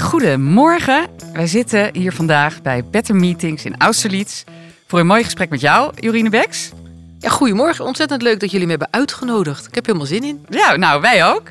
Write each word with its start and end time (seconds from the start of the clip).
Goedemorgen. 0.00 1.06
Wij 1.32 1.46
zitten 1.46 1.90
hier 1.92 2.12
vandaag 2.12 2.62
bij 2.62 2.84
Better 2.90 3.14
Meetings 3.14 3.64
in 3.64 3.74
Austerlitz 3.78 4.44
voor 4.86 4.98
een 4.98 5.06
mooi 5.06 5.24
gesprek 5.24 5.50
met 5.50 5.60
jou, 5.60 5.92
Jorine 5.96 6.30
Beks. 6.30 6.70
Ja, 7.18 7.28
goedemorgen. 7.28 7.84
Ontzettend 7.84 8.22
leuk 8.22 8.40
dat 8.40 8.50
jullie 8.50 8.66
me 8.66 8.72
hebben 8.72 8.92
uitgenodigd. 8.92 9.66
Ik 9.66 9.74
heb 9.74 9.86
helemaal 9.86 10.06
zin 10.06 10.24
in. 10.24 10.46
Ja, 10.48 10.76
nou, 10.76 11.00
wij 11.00 11.26
ook. 11.26 11.42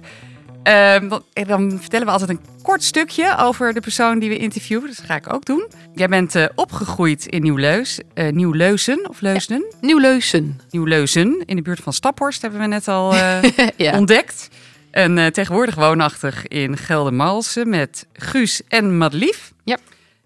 Ehm, 0.63 1.07
dan, 1.07 1.23
en 1.33 1.47
dan 1.47 1.77
vertellen 1.79 2.05
we 2.05 2.11
altijd 2.11 2.29
een 2.29 2.39
kort 2.61 2.83
stukje 2.83 3.37
over 3.37 3.73
de 3.73 3.79
persoon 3.79 4.19
die 4.19 4.29
we 4.29 4.37
interviewen. 4.37 4.87
Dat 4.87 5.05
ga 5.05 5.15
ik 5.15 5.33
ook 5.33 5.45
doen. 5.45 5.67
Jij 5.95 6.07
bent 6.07 6.35
eh, 6.35 6.45
opgegroeid 6.55 7.25
in 7.25 7.41
Nieuw-Leus, 7.41 7.99
eh, 8.13 8.31
Nieuw-Leusen 8.31 9.09
of 9.09 9.21
Leusden? 9.21 9.65
Nieuw-Leusen. 9.81 10.59
Nieuw-Leusen, 10.69 11.43
in 11.45 11.55
de 11.55 11.61
buurt 11.61 11.79
van 11.79 11.93
Staphorst, 11.93 12.41
hebben 12.41 12.59
we 12.59 12.67
net 12.67 12.87
al 12.87 13.13
eh, 13.13 13.43
Ja. 13.77 13.97
ontdekt. 13.97 14.49
En 14.91 15.17
eh, 15.17 15.27
tegenwoordig 15.27 15.75
woonachtig 15.75 16.47
in 16.47 16.77
Geldermalsen 16.77 17.69
met 17.69 18.07
Guus 18.13 18.61
en 18.67 18.97
Madelief. 18.97 19.53
Ja. 19.63 19.77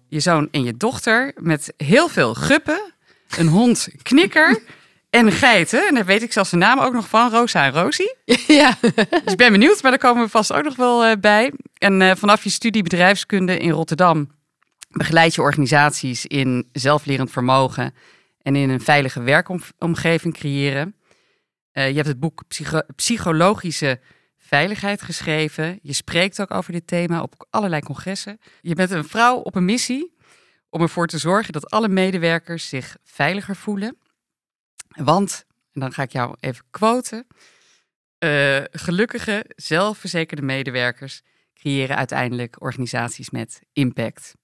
Je 0.08 0.20
zoon 0.20 0.48
en 0.50 0.64
je 0.64 0.76
dochter 0.76 1.32
met 1.36 1.74
heel 1.76 2.08
veel 2.08 2.34
guppen, 2.34 2.92
een 3.38 3.48
hond 3.48 3.88
Knikker 4.02 4.62
en 5.10 5.32
geiten. 5.32 5.86
En 5.88 5.94
daar 5.94 6.04
weet 6.04 6.22
ik 6.22 6.32
zelfs 6.32 6.50
de 6.50 6.56
naam 6.56 6.78
ook 6.78 6.92
nog 6.92 7.08
van, 7.08 7.30
Rosa 7.30 7.64
en 7.64 7.72
Rosie. 7.72 8.16
ja. 8.46 8.76
Dus 8.80 9.32
ik 9.32 9.36
ben 9.36 9.52
benieuwd, 9.52 9.82
maar 9.82 9.90
daar 9.90 10.00
komen 10.00 10.24
we 10.24 10.30
vast 10.30 10.52
ook 10.52 10.64
nog 10.64 10.76
wel 10.76 11.04
eh, 11.04 11.16
bij. 11.20 11.52
En 11.78 12.02
eh, 12.02 12.16
vanaf 12.16 12.44
je 12.44 12.50
studie 12.50 12.82
bedrijfskunde 12.82 13.58
in 13.58 13.70
Rotterdam 13.70 14.30
begeleid 14.88 15.34
je 15.34 15.40
organisaties 15.42 16.26
in 16.26 16.68
zelflerend 16.72 17.30
vermogen 17.30 17.94
en 18.42 18.56
in 18.56 18.70
een 18.70 18.80
veilige 18.80 19.22
werkomgeving 19.22 20.34
creëren. 20.34 20.94
Je 21.72 21.80
hebt 21.80 22.06
het 22.06 22.20
boek 22.20 22.42
Psycho- 22.48 22.82
Psychologische 22.96 24.00
Veiligheid 24.46 25.02
geschreven. 25.02 25.78
Je 25.82 25.92
spreekt 25.92 26.40
ook 26.40 26.50
over 26.50 26.72
dit 26.72 26.86
thema 26.86 27.22
op 27.22 27.46
allerlei 27.50 27.82
congressen. 27.82 28.38
Je 28.60 28.74
bent 28.74 28.90
een 28.90 29.04
vrouw 29.04 29.36
op 29.36 29.54
een 29.54 29.64
missie 29.64 30.16
om 30.70 30.80
ervoor 30.82 31.06
te 31.06 31.18
zorgen 31.18 31.52
dat 31.52 31.70
alle 31.70 31.88
medewerkers 31.88 32.68
zich 32.68 32.96
veiliger 33.02 33.56
voelen. 33.56 33.96
Want, 34.88 35.44
en 35.72 35.80
dan 35.80 35.92
ga 35.92 36.02
ik 36.02 36.12
jou 36.12 36.36
even 36.40 36.64
quoten. 36.70 37.26
eh, 38.18 38.62
gelukkige, 38.70 39.44
zelfverzekerde 39.56 40.42
medewerkers 40.42 41.22
creëren 41.54 41.96
uiteindelijk 41.96 42.62
organisaties 42.62 43.30
met 43.30 43.62
impact. 43.72 44.34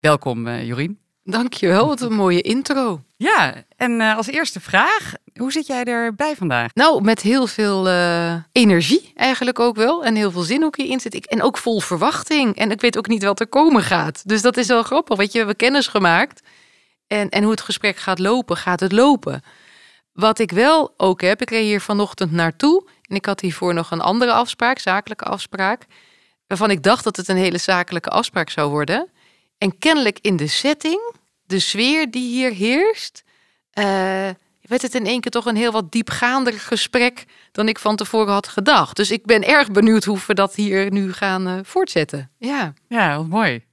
Welkom, 0.00 0.46
eh 0.46 0.66
Jorien. 0.66 1.07
Dankjewel. 1.30 1.86
Wat 1.86 2.00
een 2.00 2.12
mooie 2.12 2.40
intro. 2.40 3.02
Ja, 3.16 3.54
en 3.76 4.00
eh, 4.00 4.16
als 4.16 4.26
eerste 4.26 4.60
vraag, 4.60 5.12
hoe 5.34 5.52
zit 5.52 5.66
jij 5.66 5.84
erbij 5.84 6.36
vandaag? 6.36 6.74
Nou, 6.74 7.02
met 7.02 7.20
heel 7.20 7.46
veel 7.46 7.88
eh, 7.88 8.34
energie 8.52 9.12
eigenlijk 9.14 9.58
ook 9.58 9.76
wel. 9.76 10.04
En 10.04 10.14
heel 10.14 10.30
veel 10.30 10.42
zin 10.42 10.64
ook 10.64 10.76
hierin 10.76 11.00
zit 11.00 11.14
ik. 11.14 11.24
En 11.24 11.42
ook 11.42 11.58
vol 11.58 11.80
verwachting. 11.80 12.56
En 12.56 12.70
ik 12.70 12.80
weet 12.80 12.98
ook 12.98 13.08
niet 13.08 13.22
wat 13.22 13.40
er 13.40 13.46
komen 13.46 13.82
gaat. 13.82 14.28
Dus 14.28 14.42
dat 14.42 14.56
is 14.56 14.66
wel 14.66 14.82
grappig. 14.82 15.16
Weet 15.16 15.26
je, 15.26 15.32
we 15.32 15.38
hebben 15.38 15.56
kennis 15.56 15.86
gemaakt. 15.86 16.42
En, 17.06 17.28
en 17.28 17.42
hoe 17.42 17.50
het 17.50 17.60
gesprek 17.60 17.96
gaat 17.96 18.18
lopen, 18.18 18.56
gaat 18.56 18.80
het 18.80 18.92
lopen. 18.92 19.42
Wat 20.12 20.38
ik 20.38 20.50
wel 20.50 20.94
ook 20.96 21.20
heb, 21.20 21.42
ik 21.42 21.50
reed 21.50 21.64
hier 21.64 21.80
vanochtend 21.80 22.32
naartoe. 22.32 22.88
En 23.02 23.16
ik 23.16 23.26
had 23.26 23.40
hiervoor 23.40 23.74
nog 23.74 23.90
een 23.90 24.00
andere 24.00 24.32
afspraak, 24.32 24.78
zakelijke 24.78 25.24
afspraak. 25.24 25.86
Waarvan 26.46 26.70
ik 26.70 26.82
dacht 26.82 27.04
dat 27.04 27.16
het 27.16 27.28
een 27.28 27.36
hele 27.36 27.58
zakelijke 27.58 28.10
afspraak 28.10 28.50
zou 28.50 28.70
worden. 28.70 29.08
En 29.58 29.78
kennelijk 29.78 30.18
in 30.20 30.36
de 30.36 30.46
setting, 30.46 31.14
de 31.48 31.58
sfeer 31.58 32.10
die 32.10 32.28
hier 32.28 32.52
heerst, 32.52 33.22
eh, 33.70 33.84
werd 34.62 34.82
het 34.82 34.94
in 34.94 35.06
één 35.06 35.20
keer 35.20 35.30
toch 35.30 35.46
een 35.46 35.56
heel 35.56 35.72
wat 35.72 35.92
diepgaander 35.92 36.52
gesprek 36.52 37.24
dan 37.52 37.68
ik 37.68 37.78
van 37.78 37.96
tevoren 37.96 38.32
had 38.32 38.48
gedacht. 38.48 38.96
Dus 38.96 39.10
ik 39.10 39.24
ben 39.26 39.46
erg 39.46 39.70
benieuwd 39.70 40.04
hoe 40.04 40.18
we 40.26 40.34
dat 40.34 40.54
hier 40.54 40.90
nu 40.92 41.12
gaan 41.12 41.46
eh, 41.46 41.58
voortzetten. 41.62 42.30
Ja. 42.38 42.74
Ja, 42.88 43.16
wat 43.16 43.26
mooi. 43.28 43.64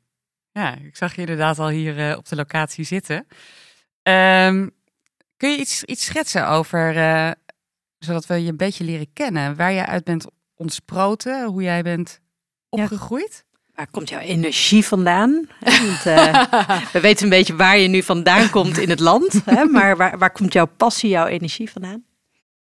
Ja, 0.52 0.75
ik 0.75 0.96
zag 0.96 1.16
je 1.16 1.22
inderdaad 1.22 1.59
al 1.59 1.69
hier 1.69 2.09
eh, 2.09 2.18
op 2.18 2.28
de 2.30 2.36
locatie 2.36 2.84
zitten. 2.86 3.28
Ehm, 4.03 4.68
kun 5.38 5.50
je 5.52 5.57
iets, 5.57 5.84
iets 5.84 6.06
schetsen 6.06 6.47
over, 6.47 6.97
eh, 6.97 7.31
zodat 8.00 8.25
we 8.25 8.44
je 8.44 8.50
een 8.50 8.57
beetje 8.57 8.84
leren 8.84 9.13
kennen, 9.13 9.56
waar 9.56 9.74
jij 9.74 9.86
uit 9.86 10.03
bent 10.03 10.25
ontsproten, 10.56 11.46
hoe 11.46 11.62
jij 11.63 11.81
bent 11.81 12.19
Ja. 12.69 12.81
opgegroeid? 12.84 13.46
Waar 13.75 13.88
komt 13.91 14.09
jouw 14.09 14.19
energie 14.19 14.86
vandaan? 14.86 15.47
Want, 15.59 16.06
eh, 16.06 16.44
we 16.94 17.00
weten 17.00 17.24
een 17.24 17.30
beetje 17.30 17.56
waar 17.56 17.78
je 17.78 17.88
nu 17.88 18.03
vandaan 18.03 18.50
komt 18.50 18.78
in 18.78 18.90
het 18.90 19.00
land. 19.00 19.41
Hè? 19.46 19.66
Maar 19.66 19.97
waar, 19.97 20.18
waar 20.18 20.31
komt 20.31 20.53
jouw 20.53 20.68
passie, 20.78 21.09
jouw 21.09 21.25
energie 21.25 21.72
vandaan? 21.72 22.03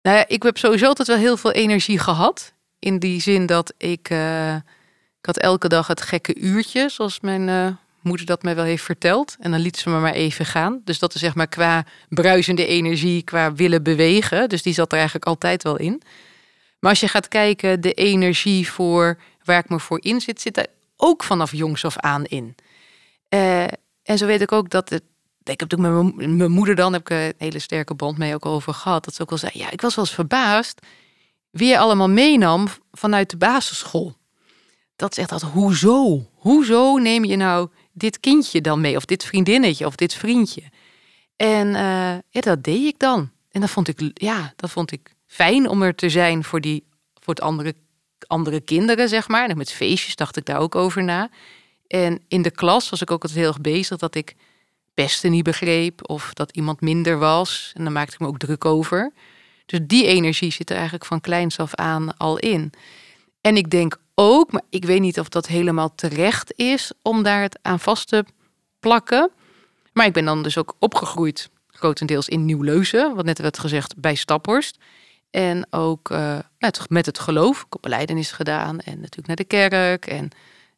Nou 0.02 0.18
ja, 0.18 0.28
ik 0.28 0.44
heb 0.44 0.58
sowieso 0.58 0.86
altijd 0.86 1.08
wel 1.08 1.18
heel 1.18 1.38
veel 1.38 1.52
energie 1.52 2.00
gehad. 2.00 2.54
In 2.80 3.00
die 3.00 3.22
zin 3.22 3.46
dat 3.46 3.74
ik, 3.78 4.10
eh, 4.10 4.56
ik 4.56 5.26
had 5.26 5.38
elke 5.38 5.68
dag 5.68 5.88
het 5.88 6.02
gekke 6.02 6.36
uurtje, 6.36 6.90
zoals 6.90 7.20
mijn 7.20 7.50
eh, 7.50 7.68
moeder 8.02 8.26
dat 8.26 8.44
mij 8.44 8.56
wel 8.56 8.64
heeft 8.64 8.84
verteld. 8.84 9.36
En 9.40 9.52
dan 9.52 9.60
liet 9.60 9.78
ze 9.78 9.90
me 9.90 10.00
maar 10.00 10.14
even 10.14 10.46
gaan. 10.46 10.82
Dus 10.84 11.00
dat 11.00 11.14
is 11.14 11.22
zeg 11.22 11.36
maar 11.36 11.48
qua 11.48 11.86
bruisende 12.10 12.66
energie, 12.66 13.24
qua 13.24 13.54
willen 13.54 13.84
bewegen. 13.84 14.50
Dus 14.50 14.62
die 14.62 14.74
zat 14.74 14.92
er 14.92 14.98
eigenlijk 14.98 15.28
altijd 15.28 15.64
wel 15.64 15.78
in. 15.78 16.02
Maar 16.80 16.90
als 16.90 17.00
je 17.00 17.08
gaat 17.08 17.28
kijken, 17.28 17.82
de 17.82 17.94
energie 17.94 18.70
voor 18.70 19.18
waar 19.44 19.60
ik 19.60 19.70
me 19.70 19.80
voor 19.80 20.00
in 20.02 20.22
zit, 20.22 20.42
zit 20.42 20.58
er 20.58 20.66
ook 21.02 21.24
vanaf 21.24 21.52
jongs 21.52 21.86
af 21.86 21.98
aan 21.98 22.26
in. 22.26 22.56
Eh, 23.30 23.64
en 24.04 24.18
zo 24.18 24.26
weet 24.26 24.42
ik 24.42 24.52
ook 24.52 24.70
dat 24.70 24.90
het. 24.90 25.04
Ik 25.44 25.60
heb 25.60 25.72
natuurlijk 25.72 26.16
met 26.16 26.28
mijn- 26.38 26.52
moeder 26.52 26.76
dan 26.76 26.94
heb 26.94 27.02
ik 27.02 27.10
een 27.10 27.34
hele 27.38 27.60
sterke 27.60 27.94
band 27.94 28.18
mee 28.18 28.34
ook 28.34 28.46
over 28.46 28.74
gehad. 28.74 29.06
Dat 29.06 29.14
ze 29.16 29.22
ook 29.22 29.30
wel 29.30 29.38
zei: 29.38 29.52
ja, 29.54 29.70
ik 29.72 29.82
was 29.82 29.96
wel 29.96 30.06
eens 30.06 30.14
verbaasd 30.14 30.82
wie 31.50 31.68
je 31.68 31.80
allemaal 31.80 32.10
meenam 32.10 32.68
vanuit 32.92 33.30
de 33.30 33.38
basisschool. 33.38 34.16
Dat 34.96 35.18
echt 35.18 35.30
dat, 35.30 35.42
hoezo? 35.42 36.30
Hoezo 36.36 36.98
neem 36.98 37.26
je 37.26 37.36
nou 37.36 37.70
dit 37.92 38.20
kindje 38.20 38.62
dan 38.62 38.82
mee? 38.82 38.96
Of 38.96 39.06
dit 39.06 39.24
vriendinnetje 39.26 39.86
of 39.86 39.96
dit 39.96 40.14
vriendje? 40.14 40.62
En 41.36 41.76
eh, 41.76 42.42
dat 42.42 42.64
deed 42.64 42.86
ik 42.86 43.00
dan. 43.00 43.32
En 43.52 43.62
dat 43.62 43.70
vond 43.70 43.88
ik, 43.88 44.12
ja, 44.14 44.54
dat 44.56 44.70
vond 44.70 44.92
ik 44.92 45.16
fijn 45.26 45.70
om 45.70 45.82
er 45.82 45.96
te 45.96 46.10
zijn 46.10 46.44
voor, 46.44 46.62
die, 46.62 46.88
voor 47.14 47.34
het 47.34 47.44
andere, 47.44 47.74
andere 48.28 48.62
kinderen, 48.62 49.10
zeg 49.10 49.28
maar. 49.28 49.50
En 49.50 49.58
met 49.58 49.72
feestjes 49.72 50.16
dacht 50.16 50.38
ik 50.38 50.46
daar 50.46 50.60
ook 50.60 50.76
over 50.76 51.04
na. 51.04 51.30
En 51.88 52.22
in 52.28 52.42
de 52.42 52.52
klas 52.52 52.90
was 52.90 53.02
ik 53.02 53.12
ook 53.12 53.22
altijd 53.22 53.40
heel 53.40 53.50
erg 53.50 53.62
bezig 53.62 53.98
dat 53.98 54.16
ik 54.16 54.36
pesten 54.94 55.32
niet 55.32 55.44
begreep 55.44 56.10
of 56.10 56.34
dat 56.34 56.52
iemand 56.52 56.82
minder 56.82 57.18
was. 57.18 57.72
En 57.76 57.84
dan 57.84 57.94
maakte 57.94 58.14
ik 58.14 58.20
me 58.20 58.28
ook 58.28 58.40
druk 58.40 58.66
over. 58.66 59.14
Dus 59.66 59.80
die 59.84 60.06
energie 60.06 60.52
zit 60.52 60.70
er 60.70 60.76
eigenlijk 60.76 61.06
van 61.06 61.22
kleins 61.22 61.58
af 61.58 61.76
aan 61.76 62.18
al 62.18 62.38
in. 62.38 62.72
En 63.42 63.58
ik 63.58 63.70
denk 63.70 63.98
ook, 64.16 64.52
maar 64.52 64.62
ik 64.70 64.86
weet 64.86 65.00
niet 65.00 65.20
of 65.20 65.30
dat 65.30 65.48
helemaal 65.48 65.96
terecht 65.96 66.54
is 66.56 66.92
om 67.02 67.24
daar 67.24 67.42
het 67.42 67.60
aan 67.62 67.80
vast 67.80 68.08
te 68.08 68.26
plakken. 68.80 69.32
Maar 69.94 70.06
ik 70.06 70.14
ben 70.14 70.26
dan 70.26 70.44
dus 70.44 70.58
ook 70.58 70.76
opgegroeid, 70.80 71.50
grotendeels 71.68 72.28
in 72.28 72.46
Nieuw-Leuzen, 72.46 73.16
wat 73.16 73.26
net 73.26 73.40
werd 73.40 73.60
gezegd, 73.60 73.98
bij 73.98 74.16
Staphorst. 74.16 74.78
En 75.30 75.68
ook 75.70 76.10
eh, 76.10 76.40
met, 76.88 77.06
het 77.06 77.20
geloof. 77.20 77.58
Ik 77.60 77.66
heb 77.70 77.82
beleidenis 77.82 78.32
gedaan 78.32 78.80
en 78.80 78.96
natuurlijk 78.96 79.28
naar 79.28 79.36
de 79.36 79.44
kerk. 79.44 80.06
En 80.06 80.30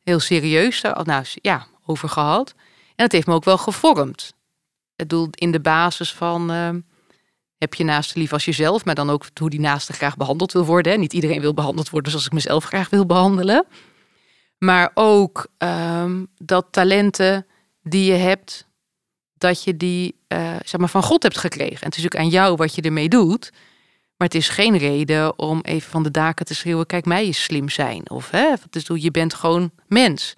heel 0.03 0.19
serieus 0.19 0.81
daar 0.81 1.05
nou, 1.05 1.25
ja, 1.41 1.67
over 1.85 2.09
gehad. 2.09 2.53
En 2.87 3.07
dat 3.07 3.11
heeft 3.11 3.27
me 3.27 3.33
ook 3.33 3.43
wel 3.43 3.57
gevormd. 3.57 4.33
Het 4.95 5.09
doel 5.09 5.27
in 5.31 5.51
de 5.51 5.59
basis 5.59 6.13
van 6.13 6.51
eh, 6.51 6.69
heb 7.57 7.73
je 7.73 7.83
naaste 7.83 8.19
lief 8.19 8.33
als 8.33 8.45
jezelf, 8.45 8.85
maar 8.85 8.95
dan 8.95 9.09
ook 9.09 9.25
hoe 9.39 9.49
die 9.49 9.59
naaste 9.59 9.93
graag 9.93 10.17
behandeld 10.17 10.51
wil 10.51 10.65
worden. 10.65 10.91
Hè. 10.91 10.97
Niet 10.97 11.13
iedereen 11.13 11.41
wil 11.41 11.53
behandeld 11.53 11.89
worden 11.89 12.11
zoals 12.11 12.25
ik 12.25 12.33
mezelf 12.33 12.63
graag 12.63 12.89
wil 12.89 13.05
behandelen. 13.05 13.65
Maar 14.57 14.91
ook 14.93 15.47
ehm, 15.57 16.25
dat 16.37 16.67
talenten 16.71 17.45
die 17.83 18.11
je 18.11 18.17
hebt, 18.17 18.67
dat 19.33 19.63
je 19.63 19.77
die 19.77 20.19
eh, 20.27 20.55
zeg 20.65 20.79
maar 20.79 20.89
van 20.89 21.03
God 21.03 21.23
hebt 21.23 21.37
gekregen. 21.37 21.81
En 21.81 21.87
het 21.87 21.97
is 21.97 22.05
ook 22.05 22.15
aan 22.15 22.29
jou 22.29 22.55
wat 22.55 22.75
je 22.75 22.81
ermee 22.81 23.09
doet. 23.09 23.51
Maar 24.21 24.29
het 24.29 24.39
is 24.39 24.49
geen 24.49 24.77
reden 24.77 25.39
om 25.39 25.59
even 25.61 25.91
van 25.91 26.03
de 26.03 26.11
daken 26.11 26.45
te 26.45 26.55
schreeuwen: 26.55 26.85
kijk 26.85 27.05
mij 27.05 27.25
eens 27.25 27.43
slim 27.43 27.69
zijn. 27.69 28.09
Of 28.09 28.29
hè, 28.29 28.53
is, 28.71 28.89
je 28.93 29.11
bent 29.11 29.33
gewoon 29.33 29.71
mens. 29.87 30.35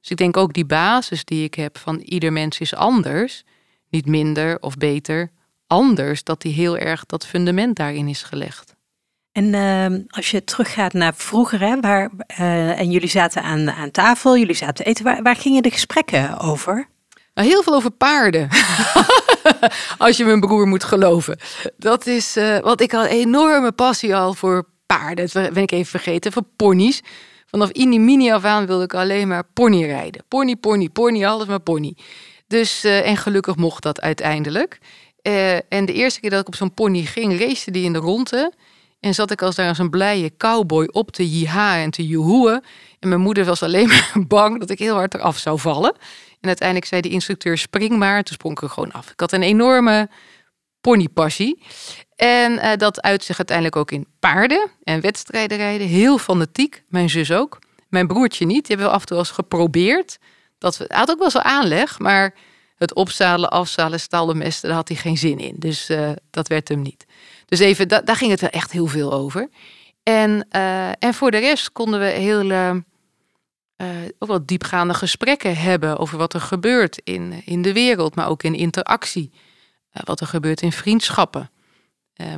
Dus 0.00 0.10
ik 0.10 0.16
denk 0.16 0.36
ook 0.36 0.52
die 0.52 0.64
basis 0.64 1.24
die 1.24 1.44
ik 1.44 1.54
heb 1.54 1.78
van 1.78 1.98
ieder 1.98 2.32
mens 2.32 2.58
is 2.58 2.74
anders, 2.74 3.44
niet 3.90 4.06
minder 4.06 4.60
of 4.60 4.76
beter, 4.76 5.30
anders, 5.66 6.24
dat 6.24 6.42
die 6.42 6.52
heel 6.52 6.78
erg 6.78 7.06
dat 7.06 7.26
fundament 7.26 7.76
daarin 7.76 8.08
is 8.08 8.22
gelegd. 8.22 8.74
En 9.32 9.44
uh, 9.44 10.04
als 10.08 10.30
je 10.30 10.44
teruggaat 10.44 10.92
naar 10.92 11.14
vroeger, 11.14 11.60
hè, 11.60 11.80
waar, 11.80 12.10
uh, 12.40 12.78
en 12.78 12.90
jullie 12.90 13.08
zaten 13.08 13.42
aan, 13.42 13.70
aan 13.70 13.90
tafel, 13.90 14.38
jullie 14.38 14.54
zaten 14.54 14.84
eten, 14.84 15.04
waar, 15.04 15.22
waar 15.22 15.36
gingen 15.36 15.62
de 15.62 15.70
gesprekken 15.70 16.38
over? 16.38 16.88
Nou, 17.36 17.48
heel 17.48 17.62
veel 17.62 17.74
over 17.74 17.90
paarden. 17.90 18.48
als 19.98 20.16
je 20.16 20.24
mijn 20.24 20.40
broer 20.40 20.66
moet 20.66 20.84
geloven. 20.84 21.38
Dat 21.76 22.06
is, 22.06 22.36
uh, 22.36 22.58
want 22.58 22.80
ik 22.80 22.92
had 22.92 23.04
een 23.04 23.10
enorme 23.10 23.72
passie 23.72 24.16
al 24.16 24.34
voor 24.34 24.66
paarden. 24.86 25.28
Dat 25.32 25.52
ben 25.52 25.62
ik 25.62 25.70
even 25.70 25.86
vergeten, 25.86 26.32
voor 26.32 26.44
ponies. 26.56 27.02
Vanaf 27.46 27.72
mini 27.74 28.32
af 28.32 28.44
aan 28.44 28.66
wilde 28.66 28.84
ik 28.84 28.94
alleen 28.94 29.28
maar 29.28 29.44
pony 29.52 29.84
rijden. 29.84 30.24
Pony, 30.28 30.56
pony, 30.56 30.88
pony, 30.88 31.24
alles 31.24 31.46
maar 31.46 31.60
pony. 31.60 31.96
Dus, 32.46 32.84
uh, 32.84 33.06
en 33.08 33.16
gelukkig 33.16 33.56
mocht 33.56 33.82
dat 33.82 34.00
uiteindelijk. 34.00 34.78
Uh, 35.22 35.54
en 35.54 35.84
de 35.84 35.92
eerste 35.92 36.20
keer 36.20 36.30
dat 36.30 36.40
ik 36.40 36.46
op 36.46 36.54
zo'n 36.54 36.74
pony 36.74 37.02
ging, 37.02 37.40
race 37.40 37.70
die 37.70 37.84
in 37.84 37.92
de 37.92 37.98
ronde. 37.98 38.52
En 39.00 39.14
zat 39.14 39.30
ik 39.30 39.42
als 39.42 39.54
daar 39.54 39.68
als 39.68 39.78
een 39.78 39.90
blije 39.90 40.36
cowboy 40.36 40.88
op 40.92 41.10
te 41.10 41.30
jiha 41.30 41.76
en 41.76 41.90
te 41.90 42.06
joehoeën. 42.06 42.62
En 43.00 43.08
mijn 43.08 43.20
moeder 43.20 43.44
was 43.44 43.62
alleen 43.62 43.88
maar 43.92 44.12
bang 44.28 44.60
dat 44.60 44.70
ik 44.70 44.78
heel 44.78 44.94
hard 44.94 45.14
eraf 45.14 45.38
zou 45.38 45.58
vallen. 45.58 45.96
En 46.46 46.52
uiteindelijk 46.52 46.88
zei 46.88 47.00
de 47.00 47.08
instructeur 47.08 47.58
spring 47.58 47.98
maar. 47.98 48.22
Toen 48.22 48.34
sprong 48.34 48.56
ik 48.56 48.62
er 48.62 48.70
gewoon 48.70 48.92
af. 48.92 49.10
Ik 49.10 49.20
had 49.20 49.32
een 49.32 49.42
enorme 49.42 50.08
ponypassie. 50.80 51.62
En 52.16 52.52
uh, 52.52 52.72
dat 52.76 53.02
uit 53.02 53.24
zich 53.24 53.36
uiteindelijk 53.36 53.76
ook 53.76 53.90
in 53.90 54.06
paarden 54.20 54.70
en 54.82 55.00
wedstrijden 55.00 55.56
rijden. 55.56 55.86
Heel 55.86 56.18
fanatiek. 56.18 56.82
Mijn 56.88 57.10
zus 57.10 57.32
ook. 57.32 57.58
Mijn 57.88 58.06
broertje 58.06 58.46
niet. 58.46 58.66
Die 58.66 58.76
hebben 58.76 58.86
we 58.86 58.92
af 58.92 59.00
en 59.00 59.06
toe 59.06 59.18
eens 59.18 59.30
geprobeerd. 59.30 60.18
Dat 60.58 60.76
we, 60.76 60.84
had 60.88 61.10
ook 61.10 61.18
wel 61.18 61.30
zo 61.30 61.38
aanleg, 61.38 61.98
maar 61.98 62.34
het 62.76 62.94
opzadelen, 62.94 63.50
afzalen, 63.50 64.00
stallen, 64.00 64.38
mesten, 64.38 64.68
daar 64.68 64.78
had 64.78 64.88
hij 64.88 64.96
geen 64.96 65.18
zin 65.18 65.38
in. 65.38 65.54
Dus 65.58 65.90
uh, 65.90 66.10
dat 66.30 66.48
werd 66.48 66.68
hem 66.68 66.82
niet. 66.82 67.06
Dus 67.46 67.58
even, 67.58 67.88
da 67.88 68.00
daar 68.00 68.16
ging 68.16 68.30
het 68.30 68.40
wel 68.40 68.50
echt 68.50 68.72
heel 68.72 68.86
veel 68.86 69.12
over. 69.12 69.48
En, 70.02 70.46
uh, 70.52 70.88
en 70.88 71.14
voor 71.14 71.30
de 71.30 71.38
rest 71.38 71.72
konden 71.72 72.00
we 72.00 72.06
heel 72.06 72.50
uh, 73.76 73.88
ook 74.18 74.28
wel 74.28 74.46
diepgaande 74.46 74.94
gesprekken 74.94 75.56
hebben 75.56 75.98
over 75.98 76.18
wat 76.18 76.34
er 76.34 76.40
gebeurt 76.40 77.00
in, 77.04 77.42
in 77.44 77.62
de 77.62 77.72
wereld, 77.72 78.14
maar 78.14 78.28
ook 78.28 78.42
in 78.42 78.54
interactie. 78.54 79.32
wat 79.90 80.20
er 80.20 80.26
gebeurt 80.26 80.62
in 80.62 80.72
vriendschappen. 80.72 81.50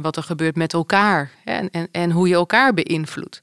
wat 0.02 0.17
er 0.17 0.23
gebeurt 0.23 0.56
met 0.56 0.73
elkaar 0.73 1.31
en, 1.44 1.70
en, 1.70 1.88
en 1.93 2.11
hoe 2.11 2.29
je 2.29 2.35
elkaar 2.35 2.75
beïnvloedt. 2.75 3.43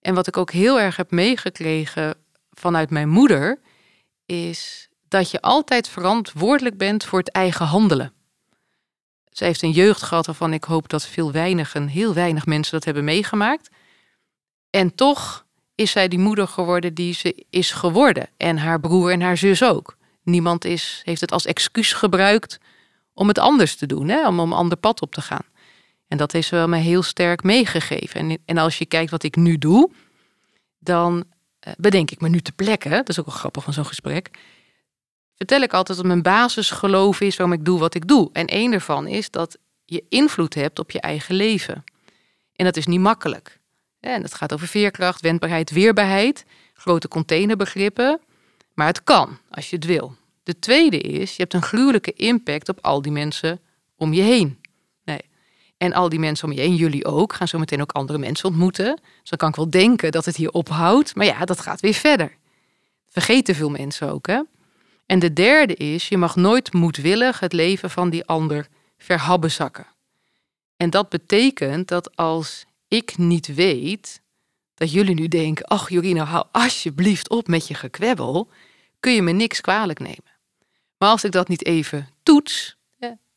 En 0.00 0.14
wat 0.14 0.26
ik 0.26 0.36
ook 0.36 0.50
heel 0.50 0.80
erg 0.80 0.96
heb 0.96 1.10
meegekregen 1.10 2.14
vanuit 2.50 2.90
mijn 2.90 3.08
moeder, 3.08 3.60
is 4.26 4.88
dat 5.08 5.30
je 5.30 5.40
altijd 5.40 5.88
verantwoordelijk 5.88 6.76
bent 6.76 7.04
voor 7.04 7.18
het 7.18 7.30
eigen 7.30 7.66
handelen. 7.66 8.12
Ze 9.30 9.44
heeft 9.44 9.62
een 9.62 9.70
jeugd 9.70 10.02
gehad 10.02 10.26
waarvan 10.26 10.52
ik 10.52 10.64
hoop 10.64 10.88
dat 10.88 11.06
veel 11.06 11.32
weinigen, 11.32 11.86
heel 11.86 12.14
weinig 12.14 12.46
mensen 12.46 12.72
dat 12.72 12.84
hebben 12.84 13.04
meegemaakt. 13.04 13.68
En 14.70 14.94
toch 14.94 15.46
is 15.80 15.90
zij 15.90 16.08
die 16.08 16.18
moeder 16.18 16.48
geworden 16.48 16.94
die 16.94 17.14
ze 17.14 17.44
is 17.50 17.70
geworden. 17.70 18.28
En 18.36 18.58
haar 18.58 18.80
broer 18.80 19.10
en 19.12 19.20
haar 19.20 19.36
zus 19.36 19.62
ook. 19.62 19.96
Niemand 20.22 20.64
is, 20.64 21.00
heeft 21.04 21.20
het 21.20 21.32
als 21.32 21.46
excuus 21.46 21.92
gebruikt 21.92 22.60
om 23.14 23.28
het 23.28 23.38
anders 23.38 23.76
te 23.76 23.86
doen, 23.86 24.08
hè? 24.08 24.26
om, 24.26 24.40
om 24.40 24.52
een 24.52 24.58
ander 24.58 24.78
pad 24.78 25.02
op 25.02 25.14
te 25.14 25.20
gaan. 25.20 25.44
En 26.08 26.16
dat 26.16 26.34
is 26.34 26.50
wel 26.50 26.68
mij 26.68 26.80
heel 26.80 27.02
sterk 27.02 27.42
meegegeven. 27.42 28.20
En, 28.20 28.38
en 28.44 28.58
als 28.58 28.78
je 28.78 28.86
kijkt 28.86 29.10
wat 29.10 29.22
ik 29.22 29.36
nu 29.36 29.58
doe, 29.58 29.90
dan 30.78 31.16
uh, 31.16 31.72
bedenk 31.78 32.10
ik 32.10 32.20
me 32.20 32.28
nu 32.28 32.40
te 32.40 32.52
plekken. 32.52 32.90
Dat 32.90 33.08
is 33.08 33.18
ook 33.20 33.26
wel 33.26 33.34
grappig 33.34 33.64
van 33.64 33.72
zo'n 33.72 33.86
gesprek 33.86 34.30
vertel 35.40 35.60
ik 35.60 35.72
altijd 35.72 35.98
dat 35.98 36.06
mijn 36.06 36.22
basisgeloof 36.22 37.20
is 37.20 37.36
waarom 37.36 37.58
ik 37.58 37.64
doe 37.64 37.78
wat 37.78 37.94
ik 37.94 38.08
doe. 38.08 38.30
En 38.32 38.46
één 38.46 38.70
daarvan 38.70 39.06
is 39.06 39.30
dat 39.30 39.58
je 39.84 40.04
invloed 40.08 40.54
hebt 40.54 40.78
op 40.78 40.90
je 40.90 41.00
eigen 41.00 41.34
leven. 41.34 41.84
En 42.56 42.64
dat 42.64 42.76
is 42.76 42.86
niet 42.86 43.00
makkelijk. 43.00 43.59
En 44.00 44.22
dat 44.22 44.34
gaat 44.34 44.52
over 44.52 44.68
veerkracht, 44.68 45.20
wendbaarheid, 45.20 45.70
weerbaarheid, 45.70 46.44
grote 46.74 47.08
containerbegrippen. 47.08 48.20
Maar 48.74 48.86
het 48.86 49.04
kan 49.04 49.38
als 49.50 49.70
je 49.70 49.76
het 49.76 49.84
wil. 49.84 50.16
De 50.42 50.58
tweede 50.58 50.98
is, 50.98 51.30
je 51.30 51.42
hebt 51.42 51.54
een 51.54 51.62
gruwelijke 51.62 52.12
impact 52.12 52.68
op 52.68 52.78
al 52.80 53.02
die 53.02 53.12
mensen 53.12 53.60
om 53.96 54.12
je 54.12 54.22
heen. 54.22 54.60
Nee. 55.04 55.20
En 55.76 55.92
al 55.92 56.08
die 56.08 56.18
mensen 56.18 56.48
om 56.48 56.54
je 56.54 56.60
heen, 56.60 56.74
jullie 56.74 57.04
ook, 57.04 57.32
gaan 57.32 57.48
zo 57.48 57.58
meteen 57.58 57.80
ook 57.80 57.92
andere 57.92 58.18
mensen 58.18 58.48
ontmoeten. 58.48 59.00
Dus 59.20 59.30
dan 59.30 59.38
kan 59.38 59.48
ik 59.48 59.56
wel 59.56 59.70
denken 59.70 60.12
dat 60.12 60.24
het 60.24 60.36
hier 60.36 60.50
ophoudt. 60.50 61.14
Maar 61.14 61.26
ja, 61.26 61.44
dat 61.44 61.60
gaat 61.60 61.80
weer 61.80 61.94
verder. 61.94 62.36
Vergeten 63.08 63.54
veel 63.54 63.70
mensen 63.70 64.12
ook, 64.12 64.26
hè? 64.26 64.40
En 65.06 65.18
de 65.18 65.32
derde 65.32 65.74
is, 65.74 66.08
je 66.08 66.16
mag 66.16 66.36
nooit 66.36 66.72
moedwillig 66.72 67.40
het 67.40 67.52
leven 67.52 67.90
van 67.90 68.10
die 68.10 68.24
ander 68.24 68.66
verhabbezakken. 68.98 69.86
En 70.76 70.90
dat 70.90 71.08
betekent 71.08 71.88
dat 71.88 72.16
als 72.16 72.64
ik 72.90 73.18
niet 73.18 73.54
weet 73.54 74.22
dat 74.74 74.92
jullie 74.92 75.14
nu 75.14 75.28
denken, 75.28 75.66
ach 75.66 75.88
Jorina, 75.88 76.24
hou 76.24 76.46
alsjeblieft 76.52 77.28
op 77.28 77.46
met 77.46 77.68
je 77.68 77.74
gekwebbel, 77.74 78.50
kun 79.00 79.12
je 79.12 79.22
me 79.22 79.32
niks 79.32 79.60
kwalijk 79.60 79.98
nemen. 79.98 80.38
Maar 80.98 81.08
als 81.08 81.24
ik 81.24 81.32
dat 81.32 81.48
niet 81.48 81.64
even 81.64 82.08
toets, 82.22 82.78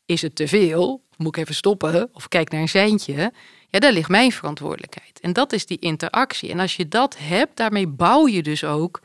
is 0.06 0.22
het 0.22 0.36
te 0.36 0.48
veel, 0.48 1.02
moet 1.16 1.36
ik 1.36 1.42
even 1.42 1.54
stoppen 1.54 2.08
of 2.12 2.28
kijk 2.28 2.50
naar 2.50 2.60
een 2.60 2.68
seintje, 2.68 3.32
ja, 3.68 3.78
daar 3.78 3.92
ligt 3.92 4.08
mijn 4.08 4.32
verantwoordelijkheid. 4.32 5.20
En 5.20 5.32
dat 5.32 5.52
is 5.52 5.66
die 5.66 5.78
interactie. 5.78 6.50
En 6.50 6.60
als 6.60 6.76
je 6.76 6.88
dat 6.88 7.18
hebt, 7.18 7.56
daarmee 7.56 7.86
bouw 7.86 8.26
je 8.26 8.42
dus 8.42 8.64
ook 8.64 9.02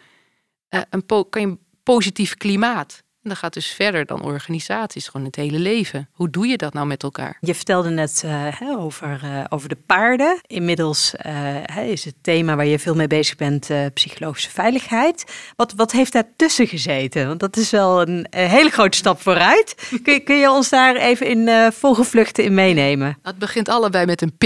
uh, 0.69 0.81
een, 0.89 1.05
kan 1.29 1.41
je 1.41 1.57
positief 1.83 2.35
klimaat. 2.35 3.03
En 3.23 3.29
dat 3.29 3.37
gaat 3.37 3.53
dus 3.53 3.71
verder 3.71 4.05
dan 4.05 4.21
organisaties, 4.21 5.07
gewoon 5.07 5.25
het 5.25 5.35
hele 5.35 5.59
leven. 5.59 6.09
Hoe 6.13 6.29
doe 6.29 6.47
je 6.47 6.57
dat 6.57 6.73
nou 6.73 6.87
met 6.87 7.03
elkaar? 7.03 7.37
Je 7.41 7.55
vertelde 7.55 7.89
net 7.89 8.23
uh, 8.25 8.61
over, 8.77 9.21
uh, 9.23 9.43
over 9.49 9.69
de 9.69 9.77
paarden. 9.85 10.39
Inmiddels 10.47 11.13
uh, 11.25 11.77
is 11.77 12.05
het 12.05 12.15
thema 12.21 12.55
waar 12.55 12.65
je 12.65 12.79
veel 12.79 12.95
mee 12.95 13.07
bezig 13.07 13.35
bent 13.35 13.69
psychologische 13.93 14.49
veiligheid. 14.49 15.23
Wat, 15.55 15.73
wat 15.73 15.91
heeft 15.91 16.13
daartussen 16.13 16.67
gezeten? 16.67 17.27
Want 17.27 17.39
dat 17.39 17.57
is 17.57 17.69
wel 17.69 18.01
een, 18.01 18.27
hele 18.29 18.69
grote 18.69 18.97
stap 18.97 19.21
vooruit. 19.21 19.75
Kun, 20.03 20.23
kun 20.23 20.35
je 20.35 20.51
ons 20.51 20.69
daar 20.69 20.95
even 20.95 21.27
in 21.27 21.71
vogelvluchten 21.71 22.43
in 22.43 22.53
meenemen? 22.53 23.17
Het 23.21 23.37
begint 23.37 23.69
allebei 23.69 24.05
met 24.05 24.21
een 24.21 24.37
P. 24.37 24.43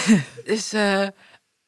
dus 0.50 0.70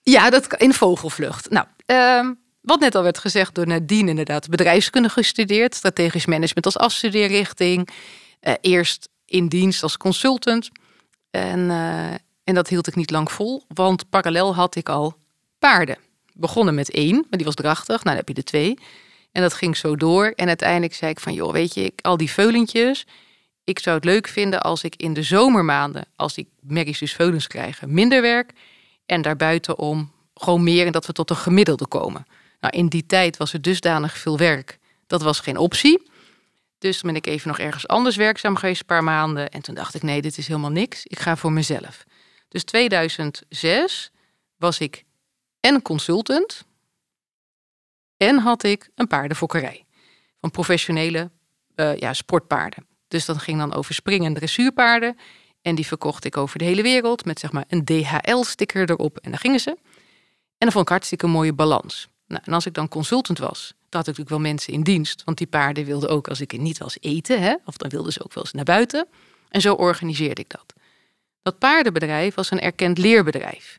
ja, 0.03 0.31
dat 0.31 0.55
in 0.55 0.73
vogelvlucht. 0.73 1.51
Nou, 1.51 1.67
ehm, 1.87 2.33
wat 2.65 2.81
net 2.81 2.95
al 2.95 3.03
werd 3.03 3.19
gezegd 3.19 3.55
door 3.55 3.67
Nadine, 3.67 4.11
inderdaad, 4.11 4.49
bedrijfskunde 4.49 5.09
gestudeerd, 5.09 5.75
strategisch 5.75 6.27
management 6.27 6.65
als 6.65 6.79
afstudeerrichting, 6.79 7.89
uh, 8.43 8.53
eerst 8.61 9.09
in 9.27 9.49
dienst 9.49 9.83
als 9.83 9.97
consultant. 9.97 10.71
En, 11.31 11.59
uh, 11.59 12.13
en 12.45 12.55
dat 12.55 12.69
hield 12.69 12.87
ik 12.87 12.95
niet 12.95 13.11
lang 13.11 13.33
vol, 13.33 13.65
want 13.69 14.11
parallel 14.11 14.55
had 14.55 14.77
ik 14.77 14.89
al 14.89 15.17
paarden. 15.59 15.99
Begonnen 16.33 16.75
met 16.75 16.91
één, 16.91 17.15
maar 17.15 17.39
die 17.39 17.45
was 17.45 17.55
drachtig. 17.55 17.97
Nou, 17.97 18.03
dan 18.05 18.17
heb 18.17 18.29
je 18.29 18.35
de 18.35 18.43
twee. 18.43 18.79
En 19.33 19.43
dat 19.43 19.55
ging 19.55 19.77
zo 19.77 19.97
door. 19.97 20.33
En 20.37 20.49
uiteindelijk 20.49 20.95
zei 20.95 21.11
ik 21.11 21.21
van, 21.21 21.33
joh, 21.33 21.53
weet 21.53 21.75
je, 21.75 21.85
ik, 21.85 22.01
al 22.03 22.17
die 22.17 22.31
veulentjes. 22.31 23.07
Ik 23.65 23.79
zou 23.79 23.97
het 23.97 24.05
leuk 24.05 24.29
vinden 24.29 24.63
als 24.63 24.83
ik 24.83 24.95
in 24.97 25.13
de 25.13 25.23
zomermaanden, 25.23 26.05
als 26.17 26.35
die 26.35 26.49
merries 26.61 26.99
dus 26.99 27.13
veulens 27.13 27.47
krijgen, 27.47 27.93
minder 27.93 28.23
werk. 28.23 28.53
En 29.07 29.23
daarbuiten 29.23 29.79
om 29.79 30.13
gewoon 30.35 30.63
meer 30.63 30.87
en 30.87 30.93
dat 30.93 31.07
we 31.07 31.13
tot 31.13 31.31
een 31.31 31.37
gemiddelde 31.37 31.87
komen. 31.87 32.27
Nou, 32.65 32.77
in 32.77 32.87
die 32.87 33.07
tijd 33.07 33.37
was 33.37 33.53
er 33.53 33.63
dusdanig 33.63 34.19
veel 34.19 34.39
werk. 34.39 34.79
Dat 35.07 35.23
was 35.23 35.41
geen 35.41 35.57
optie. 35.57 36.11
Dus 36.79 37.01
ben 37.01 37.17
ik 37.17 37.27
even 37.27 37.49
nog 37.49 37.59
ergens 37.59 37.89
anders 37.89 38.17
werkzaam 38.17 38.57
geweest, 38.57 38.81
een 38.81 38.87
paar 38.87 39.05
maanden. 39.05 39.51
En 39.51 39.63
toen 39.63 39.75
dacht 39.75 39.95
ik, 39.95 40.03
nee, 40.03 40.23
dit 40.23 40.39
is 40.39 40.47
helemaal 40.47 40.71
niks. 40.71 41.07
Ik 41.07 41.19
ga 41.19 41.37
voor 41.37 41.53
mezelf. 41.53 42.05
Dus 42.49 42.65
2006 42.65 44.11
was 44.57 44.79
ik 44.79 45.05
en 45.61 45.83
consultant 45.83 46.65
en 48.17 48.39
had 48.39 48.63
ik 48.63 48.91
een 48.95 49.07
paardenfokkerij. 49.07 49.85
Van 50.41 50.51
professionele 50.51 51.31
uh, 51.77 51.97
ja, 51.97 52.13
sportpaarden. 52.13 52.87
Dus 53.09 53.25
dat 53.25 53.39
ging 53.39 53.59
dan 53.59 53.75
over 53.75 53.95
springen 53.95 54.27
en 54.27 54.35
dressuurpaarden. 54.35 55.17
En 55.63 55.75
die 55.75 55.87
verkocht 55.87 56.25
ik 56.25 56.37
over 56.37 56.59
de 56.59 56.65
hele 56.65 56.83
wereld 56.83 57.25
met 57.25 57.39
zeg 57.39 57.53
maar 57.53 57.65
een 57.69 57.85
DHL-sticker 57.85 58.91
erop. 58.91 59.19
En 59.19 59.31
daar 59.31 59.41
gingen 59.41 59.61
ze. 59.61 59.71
En 59.71 60.71
dan 60.71 60.73
vond 60.73 60.85
ik 60.85 60.91
hartstikke 60.91 61.25
een 61.25 61.31
mooie 61.31 61.53
balans. 61.53 62.13
Nou, 62.35 62.47
en 62.47 62.53
als 62.53 62.67
ik 62.67 62.75
dan 62.75 62.89
consultant 62.89 63.39
was, 63.39 63.67
dan 63.69 63.77
had 63.89 64.01
ik 64.01 64.07
natuurlijk 64.07 64.29
wel 64.29 64.39
mensen 64.39 64.73
in 64.73 64.83
dienst. 64.83 65.25
Want 65.25 65.39
die 65.39 65.47
paarden 65.47 65.85
wilden 65.85 66.09
ook, 66.09 66.29
als 66.29 66.41
ik 66.41 66.53
er 66.53 66.59
niet 66.59 66.79
was, 66.79 66.97
eten. 67.01 67.43
Hè? 67.43 67.55
Of 67.65 67.77
dan 67.77 67.91
wilden 67.91 68.13
ze 68.13 68.25
ook 68.25 68.35
wel 68.35 68.43
eens 68.43 68.53
naar 68.53 68.65
buiten. 68.65 69.07
En 69.49 69.61
zo 69.61 69.75
organiseerde 69.75 70.41
ik 70.41 70.51
dat. 70.51 70.75
Dat 71.43 71.59
paardenbedrijf 71.59 72.35
was 72.35 72.51
een 72.51 72.61
erkend 72.61 72.99
leerbedrijf. 72.99 73.79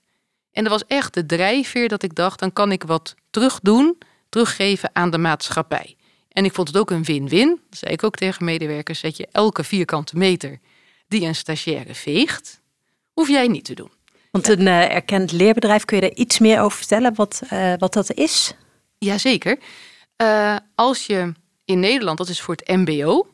En 0.51 0.63
dat 0.63 0.71
was 0.71 0.85
echt 0.87 1.13
de 1.13 1.25
drijfveer 1.25 1.87
dat 1.87 2.03
ik 2.03 2.15
dacht, 2.15 2.39
dan 2.39 2.53
kan 2.53 2.71
ik 2.71 2.83
wat 2.83 3.15
terugdoen, 3.29 3.97
teruggeven 4.29 4.89
aan 4.93 5.09
de 5.09 5.17
maatschappij. 5.17 5.95
En 6.29 6.45
ik 6.45 6.53
vond 6.53 6.67
het 6.67 6.77
ook 6.77 6.91
een 6.91 7.03
win-win. 7.03 7.59
Dat 7.69 7.79
zei 7.79 7.93
ik 7.93 8.03
ook 8.03 8.15
tegen 8.15 8.45
medewerkers, 8.45 8.99
zet 8.99 9.17
je 9.17 9.27
elke 9.31 9.63
vierkante 9.63 10.17
meter 10.17 10.59
die 11.07 11.25
een 11.25 11.35
stagiaire 11.35 11.95
veegt, 11.95 12.61
hoef 13.13 13.27
jij 13.27 13.47
niet 13.47 13.65
te 13.65 13.73
doen. 13.73 13.91
Want 14.35 14.47
een 14.47 14.61
uh, 14.61 14.91
erkend 14.91 15.31
leerbedrijf, 15.31 15.85
kun 15.85 15.95
je 15.95 16.01
daar 16.01 16.17
iets 16.17 16.39
meer 16.39 16.61
over 16.61 16.77
vertellen 16.77 17.15
wat, 17.15 17.41
uh, 17.53 17.73
wat 17.77 17.93
dat 17.93 18.13
is? 18.13 18.53
Jazeker. 18.97 19.57
Eh, 20.15 20.55
als 20.75 21.05
je 21.05 21.33
in 21.65 21.79
Nederland, 21.79 22.17
dat 22.17 22.29
is 22.29 22.41
voor 22.41 22.55
het 22.55 22.67
MBO 22.67 23.27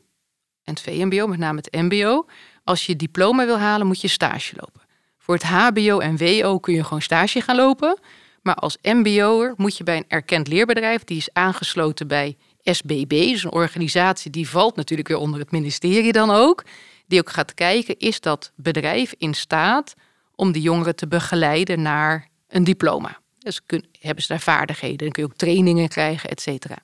en 0.64 0.74
het 0.74 0.82
VMBO, 0.82 1.28
met 1.28 1.40
name 1.40 1.62
het 1.62 1.82
MBO. 1.82 2.26
Als 2.64 2.86
je 2.86 2.96
diploma 2.96 3.46
wil 3.46 3.60
halen, 3.60 3.88
moet 3.88 4.02
je 4.02 4.08
stage 4.08 4.56
lopen. 4.56 4.82
Voor 5.18 5.34
het 5.34 5.44
HBO 5.44 6.00
en 6.00 6.18
WO 6.18 6.60
kun 6.60 6.74
je 6.74 6.84
gewoon 6.84 7.02
stage 7.02 7.42
gaan 7.42 7.56
lopen. 7.56 8.00
Maar 8.42 8.56
als 8.56 8.78
MBO'er 8.82 9.54
moet 9.58 9.78
je 9.78 9.84
bij 9.84 9.98
een 9.98 10.06
erkend 10.08 10.48
leerbedrijf, 10.48 11.04
die 11.04 11.18
is 11.18 11.30
aangesloten 11.34 12.08
bij 12.08 12.38
SBB, 12.64 13.10
dus 13.10 13.44
een 13.44 13.52
organisatie 13.52 14.32
die 14.32 14.50
valt 14.50 14.76
natuurlijk 14.76 15.08
weer 15.08 15.18
onder 15.18 15.40
het 15.40 15.52
ministerie 15.52 16.12
dan 16.12 16.30
ook, 16.30 16.64
die 17.08 17.20
ook 17.20 17.30
gaat 17.30 17.54
kijken, 17.54 17.98
is 17.98 18.20
dat 18.20 18.52
bedrijf 18.56 19.14
in 19.18 19.34
staat 19.34 19.94
om 20.42 20.52
die 20.52 20.62
jongeren 20.62 20.96
te 20.96 21.08
begeleiden 21.08 21.82
naar 21.82 22.30
een 22.48 22.64
diploma. 22.64 23.20
Dus 23.38 23.62
hebben 24.00 24.24
ze 24.24 24.28
daar 24.28 24.40
vaardigheden, 24.40 24.98
dan 24.98 25.12
kun 25.12 25.24
je 25.24 25.30
ook 25.30 25.38
trainingen 25.38 25.88
krijgen, 25.88 26.30
et 26.30 26.42
cetera. 26.42 26.78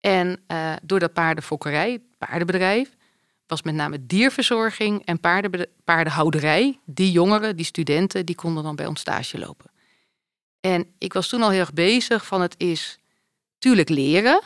En 0.00 0.40
uh, 0.48 0.72
door 0.82 0.98
dat 0.98 1.12
paardenfokkerij, 1.12 2.02
paardenbedrijf, 2.18 2.96
was 3.46 3.62
met 3.62 3.74
name 3.74 4.06
dierverzorging 4.06 5.04
en 5.04 5.20
paardenhouderij. 5.84 6.78
Die 6.84 7.10
jongeren, 7.10 7.56
die 7.56 7.64
studenten, 7.64 8.26
die 8.26 8.34
konden 8.34 8.62
dan 8.62 8.76
bij 8.76 8.86
ons 8.86 9.00
stage 9.00 9.38
lopen. 9.38 9.70
En 10.60 10.86
ik 10.98 11.12
was 11.12 11.28
toen 11.28 11.42
al 11.42 11.50
heel 11.50 11.60
erg 11.60 11.72
bezig 11.72 12.26
van 12.26 12.40
het 12.40 12.54
is 12.56 12.98
tuurlijk 13.58 13.88
leren. 13.88 14.40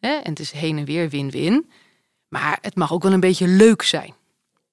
Hè, 0.00 0.14
en 0.14 0.30
het 0.30 0.40
is 0.40 0.50
heen 0.50 0.78
en 0.78 0.84
weer 0.84 1.08
win-win. 1.08 1.70
Maar 2.28 2.58
het 2.60 2.74
mag 2.74 2.92
ook 2.92 3.02
wel 3.02 3.12
een 3.12 3.20
beetje 3.20 3.46
leuk 3.46 3.82
zijn. 3.82 4.14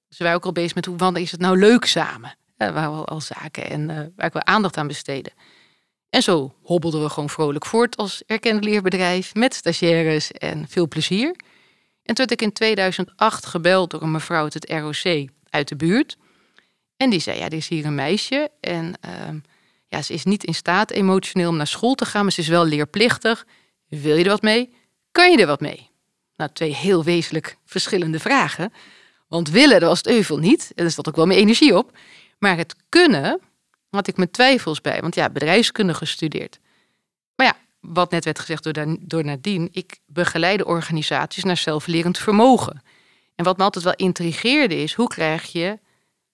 Dus 0.08 0.18
wij 0.18 0.34
ook 0.34 0.44
al 0.44 0.52
bezig 0.52 0.74
met 0.74 0.86
hoe 0.86 0.96
wanneer 0.96 1.22
is 1.22 1.30
het 1.30 1.40
nou 1.40 1.58
leuk 1.58 1.84
samen. 1.84 2.36
Hè, 2.62 2.72
waar 2.72 2.96
we 2.96 3.04
al 3.04 3.20
zaken 3.20 3.70
en 3.70 3.88
uh, 3.88 3.96
waar 4.16 4.26
ik 4.26 4.32
wel 4.32 4.44
aandacht 4.44 4.76
aan 4.76 4.86
besteden. 4.86 5.32
En 6.10 6.22
zo 6.22 6.54
hobbelden 6.62 7.02
we 7.02 7.08
gewoon 7.08 7.30
vrolijk 7.30 7.66
voort 7.66 7.96
als 7.96 8.22
erkend 8.26 8.64
leerbedrijf 8.64 9.34
met 9.34 9.54
stagiaires 9.54 10.32
en 10.32 10.68
veel 10.68 10.88
plezier. 10.88 11.26
En 12.02 12.14
toen 12.14 12.26
werd 12.26 12.30
ik 12.30 12.42
in 12.42 12.52
2008 12.52 13.46
gebeld 13.46 13.90
door 13.90 14.02
een 14.02 14.10
mevrouw 14.10 14.42
uit 14.42 14.54
het 14.54 14.70
ROC 14.70 15.28
uit 15.48 15.68
de 15.68 15.76
buurt. 15.76 16.16
En 16.96 17.10
die 17.10 17.20
zei, 17.20 17.38
ja, 17.38 17.44
er 17.44 17.52
is 17.52 17.68
hier 17.68 17.84
een 17.84 17.94
meisje 17.94 18.50
en 18.60 18.94
uh, 19.06 19.40
ja, 19.88 20.02
ze 20.02 20.12
is 20.12 20.24
niet 20.24 20.44
in 20.44 20.54
staat 20.54 20.90
emotioneel 20.90 21.48
om 21.48 21.56
naar 21.56 21.66
school 21.66 21.94
te 21.94 22.04
gaan, 22.04 22.22
maar 22.22 22.32
ze 22.32 22.40
is 22.40 22.48
wel 22.48 22.64
leerplichtig. 22.64 23.46
Wil 23.88 24.16
je 24.16 24.24
er 24.24 24.30
wat 24.30 24.42
mee? 24.42 24.74
Kan 25.12 25.30
je 25.30 25.38
er 25.38 25.46
wat 25.46 25.60
mee? 25.60 25.90
Nou, 26.36 26.50
twee 26.52 26.74
heel 26.74 27.04
wezenlijk 27.04 27.56
verschillende 27.64 28.18
vragen. 28.18 28.72
Want 29.28 29.50
willen, 29.50 29.80
dat 29.80 29.88
was 29.88 29.98
het 29.98 30.06
euvel 30.08 30.38
niet. 30.38 30.72
En 30.74 30.82
daar 30.82 30.92
zat 30.92 31.08
ook 31.08 31.16
wel 31.16 31.26
mijn 31.26 31.38
energie 31.38 31.76
op. 31.76 31.92
Maar 32.42 32.56
het 32.56 32.76
kunnen, 32.88 33.40
had 33.90 34.06
ik 34.06 34.16
mijn 34.16 34.30
twijfels 34.30 34.80
bij. 34.80 35.00
Want 35.00 35.14
ja, 35.14 35.30
bedrijfskunde 35.30 35.94
gestudeerd. 35.94 36.58
Maar 37.34 37.46
ja, 37.46 37.56
wat 37.80 38.10
net 38.10 38.24
werd 38.24 38.38
gezegd 38.38 38.64
door, 38.64 38.96
door 39.00 39.24
Nadine, 39.24 39.68
ik 39.72 39.98
begeleide 40.06 40.64
organisaties 40.64 41.44
naar 41.44 41.56
zelflerend 41.56 42.18
vermogen. 42.18 42.82
En 43.34 43.44
wat 43.44 43.56
me 43.56 43.62
altijd 43.62 43.84
wel 43.84 43.94
intrigeerde 43.94 44.82
is, 44.82 44.94
hoe 44.94 45.08
krijg 45.08 45.52
je 45.52 45.78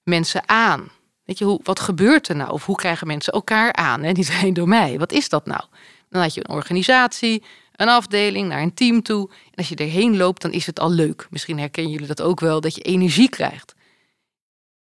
mensen 0.02 0.48
aan? 0.48 0.90
Weet 1.24 1.38
je, 1.38 1.44
hoe, 1.44 1.60
wat 1.62 1.80
gebeurt 1.80 2.28
er 2.28 2.36
nou? 2.36 2.50
Of 2.50 2.66
hoe 2.66 2.76
krijgen 2.76 3.06
mensen 3.06 3.32
elkaar 3.32 3.72
aan? 3.72 4.02
En 4.02 4.14
niet 4.14 4.30
alleen 4.38 4.54
door 4.54 4.68
mij. 4.68 4.98
Wat 4.98 5.12
is 5.12 5.28
dat 5.28 5.46
nou? 5.46 5.62
Dan 6.08 6.22
had 6.22 6.34
je 6.34 6.40
een 6.48 6.54
organisatie, 6.54 7.42
een 7.76 7.88
afdeling, 7.88 8.48
naar 8.48 8.62
een 8.62 8.74
team 8.74 9.02
toe. 9.02 9.28
En 9.30 9.54
als 9.54 9.68
je 9.68 9.76
erheen 9.76 10.16
loopt, 10.16 10.42
dan 10.42 10.52
is 10.52 10.66
het 10.66 10.80
al 10.80 10.90
leuk. 10.90 11.26
Misschien 11.30 11.58
herkennen 11.58 11.92
jullie 11.92 12.06
dat 12.06 12.22
ook 12.22 12.40
wel, 12.40 12.60
dat 12.60 12.74
je 12.74 12.82
energie 12.82 13.28
krijgt. 13.28 13.76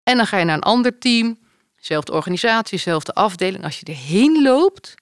En 0.07 0.17
dan 0.17 0.27
ga 0.27 0.37
je 0.37 0.45
naar 0.45 0.55
een 0.55 0.61
ander 0.61 0.97
team, 0.97 1.39
zelfde 1.79 2.11
organisatie, 2.11 2.77
zelfde 2.77 3.13
afdeling. 3.13 3.63
Als 3.63 3.79
je 3.79 3.85
erheen 3.85 4.41
loopt, 4.41 4.95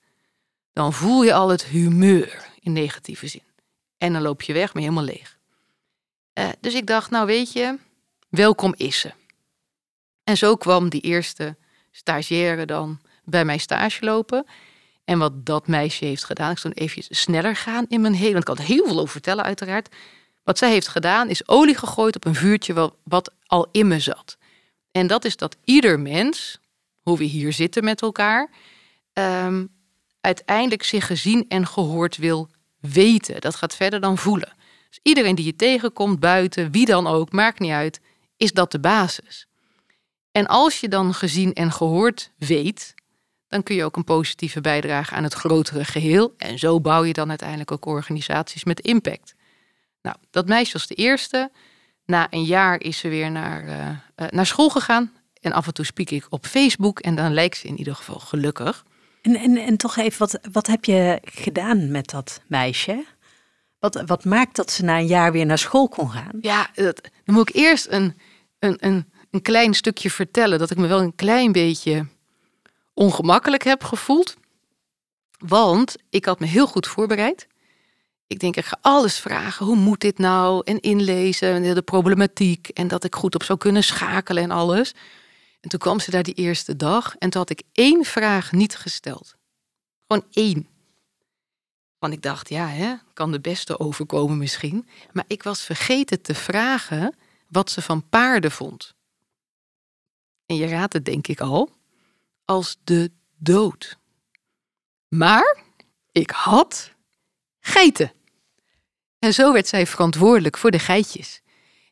dan 0.73 0.93
voel 0.93 1.23
je 1.23 1.33
al 1.33 1.49
het 1.49 1.65
humeur 1.65 2.47
in 2.59 2.73
negatieve 2.73 3.27
zin. 3.27 3.43
En 3.97 4.13
dan 4.13 4.21
loop 4.21 4.41
je 4.41 4.53
weg, 4.53 4.73
maar 4.73 4.83
helemaal 4.83 5.03
leeg. 5.03 5.37
Uh, 6.39 6.49
dus 6.59 6.73
ik 6.73 6.87
dacht, 6.87 7.09
nou 7.09 7.25
weet 7.25 7.53
je, 7.53 7.77
welkom 8.29 8.73
is 8.77 8.99
ze. 8.99 9.11
En 10.23 10.37
zo 10.37 10.55
kwam 10.55 10.89
die 10.89 11.01
eerste 11.01 11.55
stagiaire 11.91 12.65
dan 12.65 12.99
bij 13.23 13.45
mij 13.45 13.57
stage 13.57 14.05
lopen. 14.05 14.45
En 15.03 15.19
wat 15.19 15.45
dat 15.45 15.67
meisje 15.67 16.05
heeft 16.05 16.23
gedaan, 16.23 16.51
ik 16.51 16.57
zal 16.57 16.71
even 16.71 17.03
sneller 17.09 17.55
gaan 17.55 17.85
in 17.87 18.01
mijn 18.01 18.15
hele, 18.15 18.33
want 18.33 18.49
ik 18.49 18.57
er 18.57 18.73
heel 18.73 18.87
veel 18.87 18.99
over 18.99 19.11
vertellen 19.11 19.43
uiteraard. 19.43 19.95
Wat 20.43 20.57
zij 20.57 20.69
heeft 20.69 20.87
gedaan 20.87 21.29
is 21.29 21.47
olie 21.47 21.75
gegooid 21.75 22.15
op 22.15 22.25
een 22.25 22.35
vuurtje 22.35 22.91
wat 23.03 23.31
al 23.45 23.67
in 23.71 23.87
me 23.87 23.99
zat. 23.99 24.37
En 24.95 25.07
dat 25.07 25.25
is 25.25 25.37
dat 25.37 25.57
ieder 25.63 25.99
mens, 25.99 26.59
hoe 27.01 27.17
we 27.17 27.23
hier 27.23 27.53
zitten 27.53 27.83
met 27.83 28.01
elkaar, 28.01 28.49
um, 29.13 29.69
uiteindelijk 30.21 30.83
zich 30.83 31.05
gezien 31.05 31.45
en 31.47 31.67
gehoord 31.67 32.17
wil 32.17 32.49
weten. 32.79 33.41
Dat 33.41 33.55
gaat 33.55 33.75
verder 33.75 34.01
dan 34.01 34.17
voelen. 34.17 34.53
Dus 34.89 34.99
iedereen 35.03 35.35
die 35.35 35.45
je 35.45 35.55
tegenkomt, 35.55 36.19
buiten, 36.19 36.71
wie 36.71 36.85
dan 36.85 37.07
ook, 37.07 37.31
maakt 37.31 37.59
niet 37.59 37.71
uit, 37.71 38.01
is 38.37 38.51
dat 38.51 38.71
de 38.71 38.79
basis. 38.79 39.47
En 40.31 40.47
als 40.47 40.79
je 40.79 40.87
dan 40.87 41.13
gezien 41.13 41.53
en 41.53 41.71
gehoord 41.71 42.31
weet, 42.37 42.93
dan 43.47 43.63
kun 43.63 43.75
je 43.75 43.83
ook 43.83 43.95
een 43.95 44.03
positieve 44.03 44.61
bijdrage 44.61 45.15
aan 45.15 45.23
het 45.23 45.33
grotere 45.33 45.85
geheel. 45.85 46.33
En 46.37 46.59
zo 46.59 46.81
bouw 46.81 47.03
je 47.03 47.13
dan 47.13 47.29
uiteindelijk 47.29 47.71
ook 47.71 47.85
organisaties 47.85 48.63
met 48.63 48.79
impact. 48.79 49.35
Nou, 50.01 50.15
dat 50.29 50.47
meisje 50.47 50.73
was 50.73 50.87
de 50.87 50.95
eerste. 50.95 51.51
Na 52.05 52.27
een 52.29 52.43
jaar 52.43 52.81
is 52.81 52.97
ze 52.97 53.07
weer 53.07 53.31
naar, 53.31 53.63
uh, 53.63 54.27
naar 54.29 54.45
school 54.45 54.69
gegaan. 54.69 55.11
En 55.41 55.51
af 55.51 55.67
en 55.67 55.73
toe 55.73 55.85
spreek 55.85 56.11
ik 56.11 56.25
op 56.29 56.45
Facebook 56.45 56.99
en 56.99 57.15
dan 57.15 57.33
lijkt 57.33 57.57
ze 57.57 57.67
in 57.67 57.77
ieder 57.77 57.95
geval 57.95 58.19
gelukkig. 58.19 58.85
En, 59.21 59.35
en, 59.35 59.57
en 59.57 59.77
toch 59.77 59.97
even, 59.97 60.19
wat, 60.19 60.39
wat 60.51 60.67
heb 60.67 60.85
je 60.85 61.19
gedaan 61.23 61.91
met 61.91 62.09
dat 62.09 62.41
meisje? 62.47 63.05
Wat, 63.79 64.03
wat 64.05 64.25
maakt 64.25 64.55
dat 64.55 64.71
ze 64.71 64.83
na 64.83 64.97
een 64.97 65.07
jaar 65.07 65.31
weer 65.31 65.45
naar 65.45 65.57
school 65.57 65.87
kon 65.87 66.09
gaan? 66.09 66.37
Ja, 66.41 66.69
dat, 66.73 67.01
dan 67.25 67.35
moet 67.35 67.49
ik 67.49 67.55
eerst 67.55 67.87
een, 67.89 68.19
een, 68.59 68.77
een, 68.79 69.11
een 69.31 69.41
klein 69.41 69.73
stukje 69.73 70.11
vertellen 70.11 70.59
dat 70.59 70.71
ik 70.71 70.77
me 70.77 70.87
wel 70.87 71.01
een 71.01 71.15
klein 71.15 71.51
beetje 71.51 72.05
ongemakkelijk 72.93 73.63
heb 73.63 73.83
gevoeld. 73.83 74.35
Want 75.37 75.95
ik 76.09 76.25
had 76.25 76.39
me 76.39 76.45
heel 76.45 76.67
goed 76.67 76.87
voorbereid. 76.87 77.47
Ik 78.27 78.39
denk, 78.39 78.55
ik 78.55 78.65
ga 78.65 78.77
alles 78.81 79.19
vragen. 79.19 79.65
Hoe 79.65 79.75
moet 79.75 80.01
dit 80.01 80.17
nou? 80.17 80.61
En 80.63 80.79
inlezen, 80.79 81.63
en 81.63 81.73
de 81.73 81.81
problematiek. 81.81 82.67
En 82.67 82.87
dat 82.87 83.03
ik 83.03 83.15
goed 83.15 83.35
op 83.35 83.43
zou 83.43 83.59
kunnen 83.59 83.83
schakelen 83.83 84.43
en 84.43 84.51
alles. 84.51 84.93
En 85.61 85.69
toen 85.69 85.79
kwam 85.79 85.99
ze 85.99 86.11
daar 86.11 86.23
die 86.23 86.33
eerste 86.33 86.75
dag. 86.75 87.15
En 87.15 87.29
toen 87.29 87.41
had 87.41 87.49
ik 87.49 87.61
één 87.71 88.05
vraag 88.05 88.51
niet 88.51 88.75
gesteld. 88.75 89.35
Gewoon 90.07 90.25
één. 90.31 90.67
Want 91.99 92.13
ik 92.13 92.21
dacht, 92.21 92.49
ja, 92.49 92.67
hè, 92.67 92.95
kan 93.13 93.31
de 93.31 93.41
beste 93.41 93.79
overkomen 93.79 94.37
misschien. 94.37 94.87
Maar 95.11 95.25
ik 95.27 95.43
was 95.43 95.61
vergeten 95.61 96.21
te 96.21 96.35
vragen 96.35 97.15
wat 97.47 97.71
ze 97.71 97.81
van 97.81 98.09
paarden 98.09 98.51
vond. 98.51 98.95
En 100.45 100.55
je 100.55 100.67
raadt 100.67 100.93
het 100.93 101.05
denk 101.05 101.27
ik 101.27 101.39
al 101.39 101.69
als 102.45 102.77
de 102.83 103.11
dood. 103.37 103.97
Maar 105.07 105.57
ik 106.11 106.29
had 106.29 106.94
geiten. 107.65 108.11
En 109.19 109.33
zo 109.33 109.53
werd 109.53 109.67
zij 109.67 109.87
verantwoordelijk 109.87 110.57
voor 110.57 110.71
de 110.71 110.79
geitjes. 110.79 111.41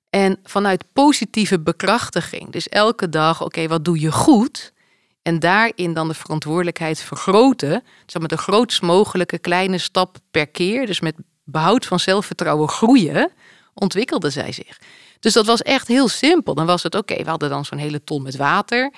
En 0.10 0.40
vanuit 0.44 0.84
positieve 0.94 1.60
bekrachtiging, 1.60 2.52
dus 2.52 2.70
elke 2.70 3.10
dag, 3.10 3.44
oké, 3.44 3.68
wat 3.68 3.86
doe 3.86 4.00
je 4.00 4.12
goed? 4.12 4.74
En 5.22 5.40
daarin 5.40 5.94
dan 5.94 6.08
de 6.08 6.14
verantwoordelijkheid 6.14 7.00
vergroten, 7.00 7.84
dus 8.06 8.22
met 8.22 8.30
de 8.30 8.38
grootst 8.38 8.82
mogelijke 8.82 9.40
kleine 9.40 9.78
stap 9.78 10.18
per 10.32 10.48
keer, 10.48 10.86
dus 10.86 11.00
met 11.00 11.16
behoud 11.44 11.86
van 11.86 12.00
zelfvertrouwen 12.00 12.70
groeien, 12.70 13.32
ontwikkelde 13.74 14.30
zij 14.30 14.52
zich. 14.52 14.80
Dus 15.20 15.34
dat 15.34 15.46
was 15.46 15.62
echt 15.62 15.88
heel 15.88 16.08
simpel. 16.08 16.54
Dan 16.54 16.66
was 16.66 16.84
het 16.84 16.96
oké, 16.96 17.24
we 17.24 17.30
hadden 17.30 17.50
dan 17.50 17.66
zo'n 17.66 17.78
hele 17.78 18.04
ton 18.04 18.22
met 18.22 18.36
water. 18.36 18.94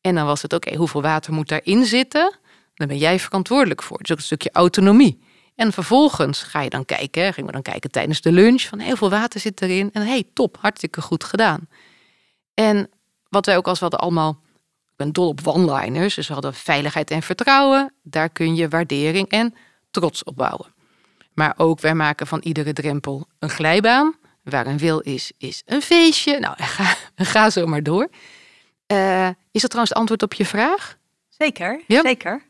En 0.00 0.14
dan 0.14 0.26
was 0.26 0.42
het 0.42 0.52
oké, 0.52 0.76
hoeveel 0.76 1.02
water 1.02 1.32
moet 1.32 1.48
daarin 1.48 1.84
zitten? 1.84 2.38
Dan 2.74 2.88
ben 2.88 2.98
jij 2.98 3.20
verantwoordelijk 3.20 3.82
voor. 3.82 3.98
Dus 3.98 4.10
ook 4.10 4.16
een 4.18 4.24
stukje 4.24 4.50
autonomie. 4.52 5.22
En 5.54 5.72
vervolgens 5.72 6.42
ga 6.42 6.60
je 6.60 6.70
dan 6.70 6.84
kijken, 6.84 7.32
gingen 7.32 7.46
we 7.46 7.52
dan 7.52 7.62
kijken 7.72 7.90
tijdens 7.90 8.20
de 8.20 8.32
lunch, 8.32 8.62
van 8.62 8.78
heel 8.78 8.96
veel 8.96 9.10
water 9.10 9.40
zit 9.40 9.62
erin. 9.62 9.90
En 9.92 10.06
hey, 10.06 10.24
top, 10.32 10.56
hartstikke 10.60 11.00
goed 11.00 11.24
gedaan. 11.24 11.68
En 12.54 12.90
wat 13.28 13.46
wij 13.46 13.56
ook 13.56 13.68
als 13.68 13.78
we 13.78 13.84
hadden 13.84 14.00
allemaal, 14.00 14.40
ik 14.90 14.96
ben 14.96 15.12
dol 15.12 15.28
op 15.28 15.46
one-liners, 15.46 16.14
dus 16.14 16.26
we 16.26 16.32
hadden 16.32 16.54
veiligheid 16.54 17.10
en 17.10 17.22
vertrouwen. 17.22 17.92
Daar 18.02 18.28
kun 18.28 18.54
je 18.54 18.68
waardering 18.68 19.28
en 19.28 19.54
trots 19.90 20.24
op 20.24 20.36
bouwen. 20.36 20.74
Maar 21.34 21.54
ook 21.56 21.80
wij 21.80 21.94
maken 21.94 22.26
van 22.26 22.40
iedere 22.40 22.72
drempel 22.72 23.26
een 23.38 23.50
glijbaan. 23.50 24.14
Waar 24.42 24.66
een 24.66 24.78
wil 24.78 25.00
is, 25.00 25.32
is 25.38 25.62
een 25.66 25.82
feestje. 25.82 26.38
Nou, 26.38 26.54
ga, 26.62 26.96
ga 27.14 27.50
zo 27.50 27.66
maar 27.66 27.82
door. 27.82 28.08
Uh, 28.92 29.28
is 29.28 29.60
dat 29.60 29.70
trouwens 29.70 29.94
antwoord 29.94 30.22
op 30.22 30.34
je 30.34 30.46
vraag? 30.46 30.96
Zeker, 31.28 31.82
ja? 31.86 32.00
zeker. 32.00 32.42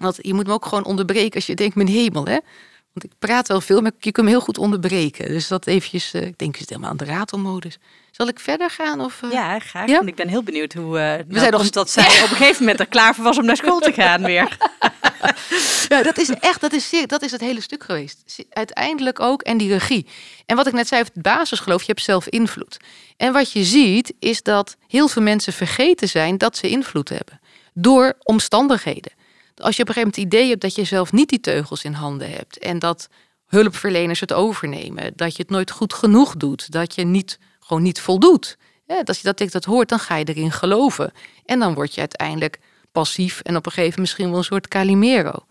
Want 0.00 0.18
je 0.20 0.34
moet 0.34 0.46
me 0.46 0.52
ook 0.52 0.66
gewoon 0.66 0.84
onderbreken 0.84 1.34
als 1.34 1.46
je 1.46 1.54
denkt, 1.54 1.74
mijn 1.74 1.88
hemel, 1.88 2.24
hè? 2.24 2.38
Want 2.92 3.04
ik 3.04 3.12
praat 3.18 3.48
wel 3.48 3.60
veel, 3.60 3.80
maar 3.80 3.92
je 3.98 4.12
kunt 4.12 4.26
me 4.26 4.32
heel 4.32 4.40
goed 4.40 4.58
onderbreken. 4.58 5.28
Dus 5.28 5.48
dat 5.48 5.66
eventjes, 5.66 6.14
uh, 6.14 6.22
ik 6.22 6.38
denk, 6.38 6.52
je 6.52 6.60
zit 6.60 6.68
helemaal 6.68 6.90
aan 6.90 6.96
de 6.96 7.04
ratelmodus. 7.04 7.78
Zal 8.10 8.28
ik 8.28 8.40
verder 8.40 8.70
gaan? 8.70 9.00
Of, 9.00 9.22
uh... 9.22 9.32
Ja, 9.32 9.58
graag. 9.58 9.88
Ik 9.88 10.14
ben 10.14 10.28
heel 10.28 10.42
benieuwd 10.42 10.72
hoe... 10.72 10.98
Uh, 10.98 11.14
We 11.28 11.38
zijn 11.38 11.52
nog 11.52 11.70
dat 11.70 11.90
zij 11.90 12.04
op 12.24 12.30
een 12.30 12.36
gegeven 12.36 12.58
moment 12.58 12.80
er 12.80 12.86
klaar 12.86 13.14
voor 13.14 13.24
was 13.24 13.38
om 13.38 13.44
naar 13.44 13.56
school 13.56 13.78
te 13.78 13.92
gaan 13.92 14.22
weer. 14.22 14.56
ja, 15.88 16.02
dat 16.02 16.18
is 16.18 16.30
echt, 16.30 16.60
dat 16.60 16.72
is, 16.72 16.90
dat 17.06 17.22
is 17.22 17.30
het 17.30 17.40
hele 17.40 17.60
stuk 17.60 17.84
geweest. 17.84 18.44
Uiteindelijk 18.50 19.20
ook, 19.20 19.42
en 19.42 19.56
die 19.56 19.68
regie. 19.68 20.06
En 20.46 20.56
wat 20.56 20.66
ik 20.66 20.72
net 20.72 20.88
zei, 20.88 21.02
het 21.02 21.22
basisgeloof, 21.22 21.80
je 21.80 21.92
hebt 21.92 22.02
zelf 22.02 22.28
invloed. 22.28 22.76
En 23.16 23.32
wat 23.32 23.52
je 23.52 23.64
ziet, 23.64 24.12
is 24.18 24.42
dat 24.42 24.76
heel 24.86 25.08
veel 25.08 25.22
mensen 25.22 25.52
vergeten 25.52 26.08
zijn 26.08 26.38
dat 26.38 26.56
ze 26.56 26.68
invloed 26.68 27.08
hebben. 27.08 27.40
Door 27.74 28.14
omstandigheden. 28.22 29.12
Als 29.60 29.76
je 29.76 29.82
op 29.82 29.88
een 29.88 29.94
gegeven 29.94 30.00
moment 30.00 30.16
het 30.16 30.24
idee 30.24 30.48
hebt 30.48 30.60
dat 30.60 30.74
je 30.74 30.84
zelf 30.84 31.12
niet 31.12 31.28
die 31.28 31.40
teugels 31.40 31.84
in 31.84 31.92
handen 31.92 32.30
hebt. 32.30 32.58
En 32.58 32.78
dat 32.78 33.08
hulpverleners 33.46 34.20
het 34.20 34.32
overnemen. 34.32 35.12
Dat 35.16 35.36
je 35.36 35.42
het 35.42 35.50
nooit 35.50 35.70
goed 35.70 35.94
genoeg 35.94 36.36
doet. 36.36 36.72
Dat 36.72 36.94
je 36.94 37.04
niet, 37.04 37.38
gewoon 37.60 37.82
niet 37.82 38.00
voldoet. 38.00 38.56
Ja, 38.86 39.02
als 39.04 39.16
je 39.16 39.24
dat, 39.24 39.40
ik 39.40 39.52
dat 39.52 39.64
hoort, 39.64 39.88
dan 39.88 39.98
ga 39.98 40.16
je 40.16 40.24
erin 40.24 40.52
geloven. 40.52 41.12
En 41.44 41.58
dan 41.58 41.74
word 41.74 41.94
je 41.94 42.00
uiteindelijk 42.00 42.58
passief 42.92 43.40
en 43.40 43.56
op 43.56 43.66
een 43.66 43.72
gegeven 43.72 43.82
moment 43.82 43.98
misschien 43.98 44.28
wel 44.28 44.38
een 44.38 44.44
soort 44.44 44.68
Calimero. 44.68 45.46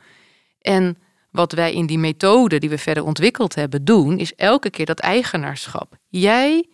En 0.62 0.98
wat 1.32 1.52
wij 1.52 1.74
in 1.74 1.86
die 1.86 1.98
methode 1.98 2.60
die 2.60 2.70
we 2.70 2.78
verder 2.78 3.04
ontwikkeld 3.04 3.56
hebben 3.56 3.84
doen, 3.86 4.20
is 4.20 4.36
elke 4.36 4.70
keer 4.70 4.86
dat 4.86 5.00
eigenaarschap. 5.00 5.98
Jij 6.08 6.68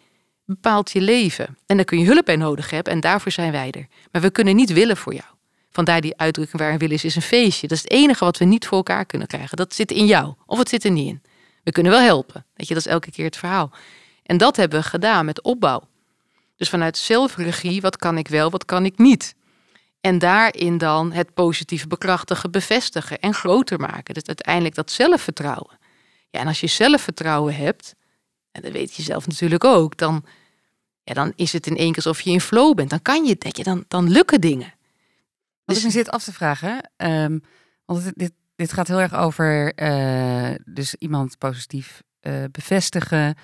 bepaalt 0.46 0.92
je 0.92 1.02
leven. 1.02 1.58
En 1.66 1.76
daar 1.76 1.86
kun 1.86 2.00
je 2.00 2.06
hulp 2.06 2.26
bij 2.26 2.36
nodig 2.36 2.70
hebben 2.70 2.94
en 2.94 3.00
daarvoor 3.00 3.32
zijn 3.32 3.52
wij 3.52 3.72
er. 3.72 3.88
Maar 4.12 4.22
we 4.22 4.30
kunnen 4.30 4.56
niet 4.56 4.74
willen 4.74 4.98
voor 4.98 5.14
jou. 5.14 5.35
Vandaar 5.76 6.02
die 6.02 6.18
uitdrukking 6.18 6.62
waar 6.62 6.72
een 6.72 6.78
wil 6.78 6.92
is, 6.92 7.04
is 7.04 7.16
een 7.16 7.22
feestje. 7.22 7.68
Dat 7.68 7.78
is 7.78 7.84
het 7.84 7.92
enige 7.92 8.26
wat 8.26 8.38
we 8.38 8.46
niet 8.46 8.68
voor 8.68 8.78
elkaar 8.78 9.06
kunnen 9.06 9.28
krijgen. 9.28 9.58
Dat 9.58 9.74
zit 9.74 9.92
in 9.92 10.06
jou 10.06 10.34
of 10.46 10.58
het 10.58 10.70
zit 10.70 10.84
er 10.84 10.92
niet 10.92 11.08
in. 11.08 11.22
We 11.64 11.72
kunnen 11.72 11.92
wel 11.92 12.02
helpen. 12.02 12.46
Weet 12.54 12.68
je, 12.68 12.74
dat 12.74 12.86
is 12.86 12.92
elke 12.92 13.12
keer 13.12 13.26
het 13.26 13.38
verhaal. 13.38 13.72
En 14.24 14.38
dat 14.38 14.56
hebben 14.56 14.80
we 14.80 14.86
gedaan 14.86 15.26
met 15.26 15.42
opbouw. 15.42 15.88
Dus 16.56 16.70
vanuit 16.70 16.98
zelfregie, 16.98 17.82
wat 17.82 17.98
kan 17.98 18.18
ik 18.18 18.28
wel, 18.28 18.50
wat 18.50 18.66
kan 18.66 18.86
ik 18.86 18.98
niet? 18.98 19.36
En 20.02 20.20
daarin 20.20 20.78
dan 20.78 21.12
het 21.12 21.34
positieve 21.34 21.88
bekrachtigen, 21.88 22.52
bevestigen 22.52 23.20
en 23.20 23.34
groter 23.34 23.80
maken. 23.80 24.14
Dus 24.14 24.26
uiteindelijk 24.26 24.76
dat 24.76 24.92
zelfvertrouwen. 24.92 25.80
Ja, 26.30 26.40
en 26.40 26.48
als 26.48 26.60
je 26.60 26.68
zelfvertrouwen 26.68 27.56
hebt, 27.56 27.96
en 28.52 28.62
dat 28.62 28.72
weet 28.72 28.96
je 28.96 29.04
zelf 29.04 29.28
natuurlijk 29.28 29.64
ook, 29.64 29.98
dan, 29.98 30.26
ja, 31.04 31.14
dan 31.14 31.34
is 31.36 31.54
het 31.54 31.68
in 31.68 31.78
één 31.78 31.92
keer 31.92 32.06
alsof 32.06 32.22
je 32.22 32.32
in 32.32 32.42
flow 32.42 32.76
bent. 32.76 32.90
Dan 32.90 33.02
kan 33.02 33.26
je, 33.26 33.36
denk 33.38 33.56
je, 33.56 33.64
dan, 33.64 33.86
dan 33.88 34.10
lukken 34.10 34.42
dingen. 34.42 34.74
Wat 35.66 35.78
ik 35.78 35.84
me 35.84 35.90
zit 35.90 36.10
af 36.10 36.24
te 36.24 36.34
vragen, 36.34 36.92
ehm, 36.96 37.40
want 37.86 38.04
dit, 38.04 38.14
dit, 38.16 38.34
dit 38.56 38.74
gaat 38.74 38.88
heel 38.88 39.00
erg 39.00 39.14
over 39.14 39.74
eh, 39.74 40.56
dus 40.66 40.96
iemand 40.96 41.38
positief 41.38 42.04
eh, 42.20 42.44
bevestigen, 42.52 43.36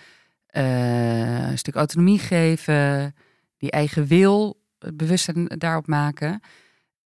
eh, 0.46 1.50
een 1.50 1.58
stuk 1.58 1.76
autonomie 1.76 2.20
geven, 2.20 3.16
die 3.58 3.72
eigen 3.72 4.08
wil, 4.08 4.62
het 4.80 4.98
bewustzijn 4.98 5.46
daarop 5.46 5.88
maken, 5.88 6.40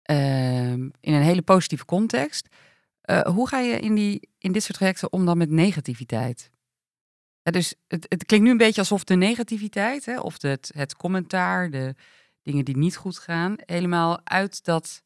ehm, 0.03 0.88
in 1.00 1.15
een 1.15 1.23
hele 1.23 1.43
positieve 1.43 1.85
context. 1.85 2.49
Hoe 3.25 3.49
ga 3.49 3.59
je 3.59 3.81
in, 3.81 3.95
die, 3.95 4.29
in 4.38 4.53
dit 4.53 4.62
soort 4.62 4.77
trajecten 4.79 5.12
om 5.12 5.27
dan 5.27 5.38
met 5.38 5.50
negativiteit? 5.50 6.50
Ja, 7.43 7.50
dus 7.50 7.75
het, 7.87 8.07
het 8.09 8.25
klinkt 8.25 8.47
nu 8.47 8.53
een 8.53 8.57
beetje 8.57 8.81
alsof 8.81 9.05
de 9.05 9.15
negativiteit, 9.15 10.05
hè, 10.05 10.21
of 10.21 10.38
de, 10.38 10.49
het, 10.49 10.71
het 10.75 10.97
commentaar, 10.97 11.71
de 11.71 11.95
dingen 12.49 12.64
die 12.64 12.76
niet 12.76 12.97
goed 12.97 13.19
gaan, 13.19 13.55
helemaal 13.57 14.21
uit 14.25 14.64
dat 14.64 15.02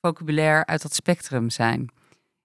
vocabulaire, 0.00 0.66
uit 0.66 0.82
dat 0.82 0.94
spectrum 0.94 1.50
zijn. 1.50 1.88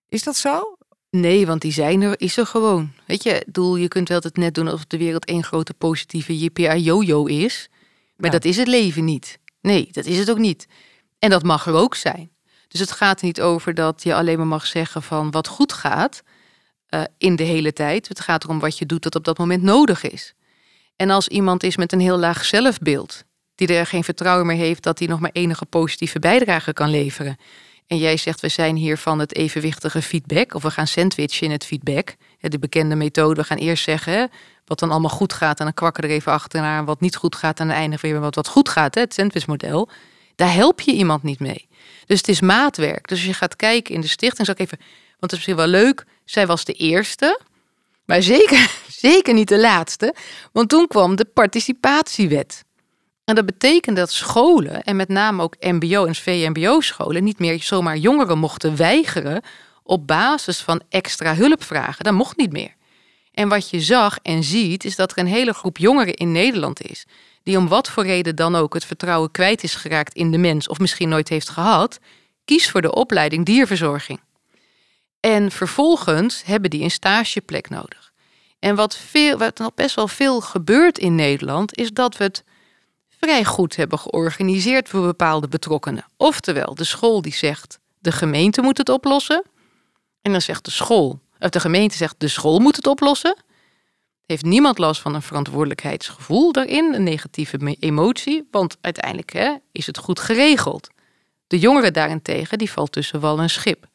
Is 0.08 0.24
dat 0.24 0.36
zo? 0.36 0.77
Nee, 1.10 1.46
want 1.46 1.62
die 1.62 1.72
zijn 1.72 2.01
er, 2.01 2.20
is 2.20 2.38
er 2.38 2.46
gewoon. 2.46 2.92
Weet 3.08 3.24
je, 3.24 3.46
doel, 3.48 3.75
je 3.75 3.88
kunt 3.88 4.10
wel 4.10 4.20
het 4.20 4.38
net 4.38 4.54
doen 4.56 4.65
alsof 4.68 4.86
de 4.86 4.98
wereld 4.98 5.25
één 5.25 5.44
grote 5.44 5.74
positieve 5.74 6.38
JPA-jojo 6.39 7.25
is. 7.25 7.68
Maar 8.15 8.25
Ja. 8.25 8.32
dat 8.32 8.46
is 8.46 8.58
het 8.58 8.68
leven 8.68 9.04
niet. 9.04 9.39
Nee, 9.62 9.88
dat 9.92 10.06
is 10.06 10.18
het 10.18 10.30
ook 10.30 10.38
niet. 10.38 10.68
En 11.20 11.30
dat 11.30 11.44
mag 11.44 11.65
er 11.68 11.74
ook 11.74 11.96
zijn. 11.96 12.32
Dus 12.68 12.80
het 12.80 12.92
gaat 12.92 13.22
niet 13.22 13.42
over 13.42 13.74
dat 13.74 14.04
je 14.04 14.15
alleen 14.15 14.38
maar 14.38 14.48
mag 14.48 14.65
zeggen 14.65 15.01
van 15.04 15.32
wat 15.32 15.48
goed 15.48 15.74
gaat 15.74 16.24
eh, 16.86 17.04
in 17.18 17.36
de 17.36 17.44
hele 17.44 17.74
tijd. 17.74 18.08
Het 18.08 18.20
gaat 18.20 18.44
erom 18.44 18.60
wat 18.60 18.77
je 18.77 18.86
doet 18.86 19.04
dat 19.04 19.15
op 19.15 19.24
dat 19.24 19.38
moment 19.38 19.63
nodig 19.63 20.04
is. 20.04 20.34
En 20.96 21.10
als 21.10 21.27
iemand 21.27 21.63
is 21.63 21.77
met 21.77 21.92
een 21.92 22.00
heel 22.00 22.18
laag 22.18 22.46
zelfbeeld, 22.46 23.24
die 23.55 23.68
er 23.68 23.85
geen 23.85 24.03
vertrouwen 24.03 24.46
meer 24.46 24.57
heeft 24.57 24.83
dat 24.83 25.00
hij 25.00 25.07
nog 25.07 25.20
maar 25.20 25.29
enige 25.33 25.65
positieve 25.65 26.20
bijdrage 26.20 26.74
kan 26.74 26.89
leveren. 26.89 27.37
En 27.87 27.98
jij 27.98 28.18
zegt, 28.18 28.41
we 28.41 28.50
zijn 28.50 28.75
hier 28.75 28.98
van 28.98 29.20
het 29.20 29.35
evenwichtige 29.35 30.01
feedback, 30.01 30.53
of 30.53 30.63
we 30.63 30.72
gaan 30.72 30.87
sandwichen 30.87 31.46
in 31.46 31.51
het 31.51 31.65
feedback. 31.65 32.15
De 32.39 32.59
bekende 32.59 32.96
methode, 32.96 33.41
we 33.41 33.48
gaan 33.48 33.57
eerst 33.57 33.83
zeggen 33.83 34.31
wat 34.65 34.79
dan 34.79 34.91
allemaal 34.91 35.09
goed 35.09 35.33
gaat 35.33 35.59
en 35.59 35.65
dan 35.65 35.74
kwakken 35.74 36.03
er 36.03 36.09
even 36.09 36.31
achterna 36.31 36.83
wat 36.83 37.01
niet 37.01 37.15
goed 37.15 37.35
gaat 37.35 37.59
en 37.59 37.68
dan 37.68 37.75
eindigen 37.75 38.05
we 38.05 38.13
weer 38.13 38.24
met 38.24 38.35
wat 38.35 38.48
goed 38.48 38.70
gaat, 38.70 38.96
het 38.96 39.13
sandwichmodel. 39.13 39.89
Daar 40.35 40.53
help 40.53 40.81
je 40.81 40.91
iemand 40.91 41.24
niet 41.24 41.39
mee. 41.39 41.68
Dus 42.05 42.18
het 42.18 42.27
is 42.27 42.41
maatwerk. 42.41 43.07
Dus 43.07 43.18
als 43.18 43.27
je 43.27 43.33
gaat 43.33 43.55
kijken 43.55 43.94
in 43.94 44.01
de 44.01 44.07
stichting, 44.07 44.46
zal 44.46 44.55
ik 44.55 44.61
even, 44.61 44.77
want 45.20 45.31
het 45.31 45.31
is 45.31 45.37
misschien 45.37 45.55
wel 45.55 45.68
leuk, 45.68 46.05
zij 46.25 46.48
was 46.48 46.65
de 46.65 46.74
eerste, 46.74 47.39
maar 48.05 48.22
zeker, 48.22 48.72
zeker 49.07 49.33
niet 49.33 49.48
de 49.48 49.59
laatste, 49.59 50.15
want 50.51 50.70
toen 50.70 50.87
kwam 50.87 51.15
de 51.15 51.25
participatiewet. 51.25 52.65
En 53.25 53.35
dat 53.35 53.46
betekent 53.46 53.96
dat 53.96 54.11
scholen, 54.11 54.83
en 54.83 54.96
met 54.96 55.07
name 55.07 55.44
ook 55.44 55.55
MBO 55.59 56.05
en 56.05 56.16
VMBO-scholen, 56.16 57.24
niet 57.24 57.40
meer 57.40 57.64
zomaar 57.64 57.98
jongeren 57.98 58.38
mochten 58.38 58.75
weigeren 58.75 59.42
op 59.83 60.07
basis 60.07 60.59
van 60.59 60.81
extra 60.90 61.35
hulpvragen. 61.35 62.03
Dat 62.03 62.14
mocht 62.14 62.38
niet 62.38 62.51
meer. 62.51 62.74
En 63.31 63.50
wat 63.50 63.70
je 63.70 63.81
zag 63.81 64.18
en 64.22 64.44
ziet, 64.44 64.83
is 64.83 64.96
dat 64.96 65.11
er 65.11 65.18
een 65.18 65.27
hele 65.27 65.53
groep 65.53 65.77
jongeren 65.77 66.14
in 66.14 66.31
Nederland 66.31 66.81
is, 66.81 67.05
die 67.44 67.57
om 67.57 67.68
wat 67.68 67.90
voor 67.90 68.03
reden 68.03 68.35
dan 68.35 68.55
ook 68.55 68.74
het 68.74 68.85
vertrouwen 68.85 69.31
kwijt 69.31 69.64
is 69.64 69.75
geraakt 69.75 70.14
in 70.14 70.31
de 70.31 70.38
mens, 70.38 70.68
of 70.68 70.79
misschien 70.79 71.09
nooit 71.09 71.29
heeft 71.29 71.50
gehad, 71.50 72.00
kies 72.46 72.70
voor 72.70 72.81
de 72.81 72.94
opleiding 72.94 73.46
dierverzorging. 73.46 74.20
En 75.20 75.51
vervolgens 75.51 76.44
hebben 76.46 76.70
die 76.70 76.83
een 76.83 76.92
stageplek 76.92 77.70
nodig. 77.70 78.14
En 78.59 78.75
wat, 78.75 78.98
veel, 78.98 79.38
wat 79.38 79.57
nog 79.57 79.74
best 79.74 79.96
wel 79.96 80.07
veel 80.07 80.42
gebeurt 80.42 80.98
in 80.98 81.16
Nederland, 81.16 81.77
is 81.77 81.92
dat 81.92 82.18
we 82.18 82.24
het 82.24 82.44
vrij 83.20 83.46
goed 83.46 83.75
hebben 83.75 84.00
georganiseerd 84.00 84.90
voor 84.90 85.01
bepaalde 85.01 85.48
betrokkenen. 85.48 86.06
Oftewel, 86.18 86.75
de 86.75 86.84
school 86.84 87.22
die 87.22 87.34
zegt 87.34 87.80
de 88.00 88.12
gemeente 88.12 88.62
moet 88.62 88.78
het 88.78 88.90
oplossen. 88.90 89.44
En 90.22 90.32
dan 90.32 90.42
zegt 90.42 90.66
de 90.66 90.72
school, 90.72 91.20
of 91.40 91.50
de 91.50 91.60
gemeente 91.60 91.98
zegt 91.98 92.16
de 92.18 92.28
school 92.28 92.60
moet 92.60 92.75
het 92.75 92.88
oplossen. 92.88 93.36
Heeft 94.25 94.44
niemand 94.44 94.78
last 94.78 95.01
van 95.01 95.16
een 95.16 95.22
verantwoordelijkheidsgevoel 95.22 96.51
daarin, 96.51 96.94
een 96.94 97.04
negatieve 97.04 97.75
emotie, 97.80 98.48
want 98.51 98.78
uiteindelijk 98.82 99.34
hè, 99.34 99.56
is 99.72 99.86
het 99.86 99.98
goed 99.98 100.20
geregeld. 100.20 100.90
De 101.48 101.60
jongeren 101.60 101.94
daarentegen, 101.94 102.58
die 102.58 102.72
valt 102.72 102.92
tussen 102.92 103.20
wal 103.20 103.40
en 103.40 103.50
schip. 103.50 103.88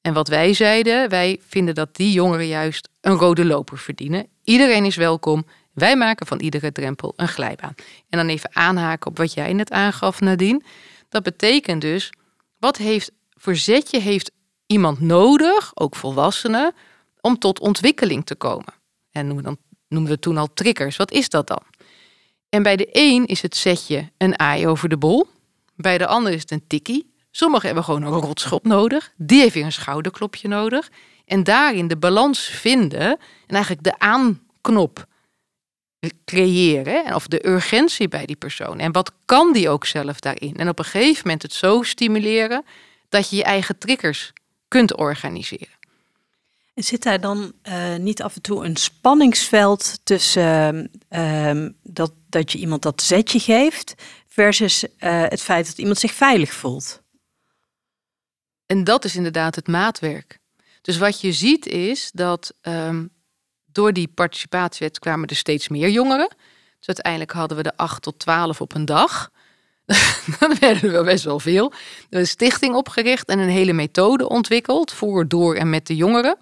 En 0.00 0.12
wat 0.12 0.28
wij 0.28 0.54
zeiden, 0.54 1.08
wij 1.08 1.40
vinden 1.46 1.74
dat 1.74 1.96
die 1.96 2.12
jongeren 2.12 2.46
juist 2.46 2.88
een 3.00 3.16
rode 3.16 3.44
loper 3.44 3.78
verdienen. 3.78 4.26
Iedereen 4.44 4.84
is 4.84 4.96
welkom. 4.96 5.46
Wij 5.76 5.96
maken 5.96 6.26
van 6.26 6.40
iedere 6.40 6.72
drempel 6.72 7.12
een 7.16 7.28
glijbaan. 7.28 7.74
En 8.08 8.18
dan 8.18 8.28
even 8.28 8.56
aanhaken 8.56 9.10
op 9.10 9.16
wat 9.16 9.32
jij 9.32 9.52
net 9.52 9.70
aangaf, 9.70 10.20
Nadine. 10.20 10.62
Dat 11.08 11.22
betekent 11.22 11.80
dus, 11.80 12.12
wat 12.58 12.76
heeft 12.76 13.10
verzetje 13.30 14.00
heeft 14.00 14.30
iemand 14.66 15.00
nodig, 15.00 15.70
ook 15.74 15.96
volwassenen, 15.96 16.74
om 17.20 17.38
tot 17.38 17.60
ontwikkeling 17.60 18.26
te 18.26 18.34
komen? 18.34 18.74
En 19.10 19.26
noemen, 19.26 19.44
dan, 19.44 19.56
noemen 19.88 20.10
we 20.10 20.18
toen 20.18 20.36
al 20.36 20.52
triggers. 20.54 20.96
Wat 20.96 21.12
is 21.12 21.28
dat 21.28 21.46
dan? 21.46 21.62
En 22.48 22.62
bij 22.62 22.76
de 22.76 22.88
een 22.92 23.26
is 23.26 23.42
het 23.42 23.56
zetje 23.56 24.10
een 24.18 24.38
aai 24.38 24.66
over 24.66 24.88
de 24.88 24.96
bol. 24.96 25.26
Bij 25.74 25.98
de 25.98 26.06
ander 26.06 26.32
is 26.32 26.40
het 26.40 26.50
een 26.50 26.66
tikkie. 26.66 27.14
Sommigen 27.30 27.66
hebben 27.66 27.84
gewoon 27.84 28.02
een 28.02 28.20
rotschop 28.20 28.64
nodig. 28.64 29.12
Die 29.16 29.40
heeft 29.40 29.54
weer 29.54 29.64
een 29.64 29.72
schouderklopje 29.72 30.48
nodig. 30.48 30.90
En 31.24 31.44
daarin 31.44 31.88
de 31.88 31.96
balans 31.96 32.40
vinden 32.40 33.06
en 33.46 33.54
eigenlijk 33.54 33.84
de 33.84 33.98
aanknop 33.98 35.06
creëren. 36.24 37.14
Of 37.14 37.26
de 37.26 37.46
urgentie 37.48 38.08
bij 38.08 38.26
die 38.26 38.36
persoon. 38.36 38.78
En 38.78 38.92
wat 38.92 39.12
kan 39.24 39.52
die 39.52 39.68
ook 39.68 39.86
zelf 39.86 40.20
daarin? 40.20 40.56
En 40.56 40.68
op 40.68 40.78
een 40.78 40.84
gegeven 40.84 41.22
moment 41.24 41.42
het 41.42 41.52
zo 41.52 41.82
stimuleren 41.82 42.64
dat 43.08 43.30
je 43.30 43.36
je 43.36 43.44
eigen 43.44 43.78
triggers 43.78 44.32
kunt 44.68 44.96
organiseren. 44.96 45.74
En 46.74 46.84
zit 46.84 47.02
daar 47.02 47.20
dan 47.20 47.52
eh, 47.62 47.96
niet 47.96 48.22
af 48.22 48.34
en 48.34 48.42
toe 48.42 48.64
een 48.64 48.76
spanningsveld 48.76 50.00
tussen 50.02 50.90
ehm, 51.08 51.70
dat, 51.82 52.12
dat 52.28 52.52
je 52.52 52.58
iemand 52.58 52.82
dat 52.82 53.02
zetje 53.02 53.40
geeft 53.40 53.94
versus 54.26 54.96
eh, 54.96 55.22
het 55.22 55.42
feit 55.42 55.66
dat 55.66 55.78
iemand 55.78 55.98
zich 55.98 56.12
veilig 56.12 56.52
voelt? 56.52 57.02
En 58.66 58.84
dat 58.84 59.04
is 59.04 59.16
inderdaad 59.16 59.54
het 59.54 59.66
maatwerk. 59.66 60.38
Dus 60.82 60.98
wat 60.98 61.20
je 61.20 61.32
ziet 61.32 61.66
is 61.66 62.10
dat 62.12 62.54
ehm, 62.60 63.06
door 63.76 63.92
die 63.92 64.08
participatiewet 64.08 64.98
kwamen 64.98 65.28
er 65.28 65.36
steeds 65.36 65.68
meer 65.68 65.88
jongeren. 65.88 66.28
Dus 66.78 66.86
uiteindelijk 66.86 67.32
hadden 67.32 67.56
we 67.56 67.62
de 67.62 67.76
8 67.76 68.02
tot 68.02 68.18
12 68.18 68.60
op 68.60 68.74
een 68.74 68.84
dag. 68.84 69.30
Dan 70.38 70.56
werden 70.60 70.82
er 70.82 70.90
wel 70.90 71.04
best 71.04 71.24
wel 71.24 71.40
veel. 71.40 71.72
Er 72.10 72.18
een 72.18 72.26
stichting 72.26 72.74
opgericht 72.74 73.28
en 73.28 73.38
een 73.38 73.48
hele 73.48 73.72
methode 73.72 74.28
ontwikkeld 74.28 74.92
voor, 74.92 75.28
door 75.28 75.54
en 75.54 75.70
met 75.70 75.86
de 75.86 75.96
jongeren. 75.96 76.36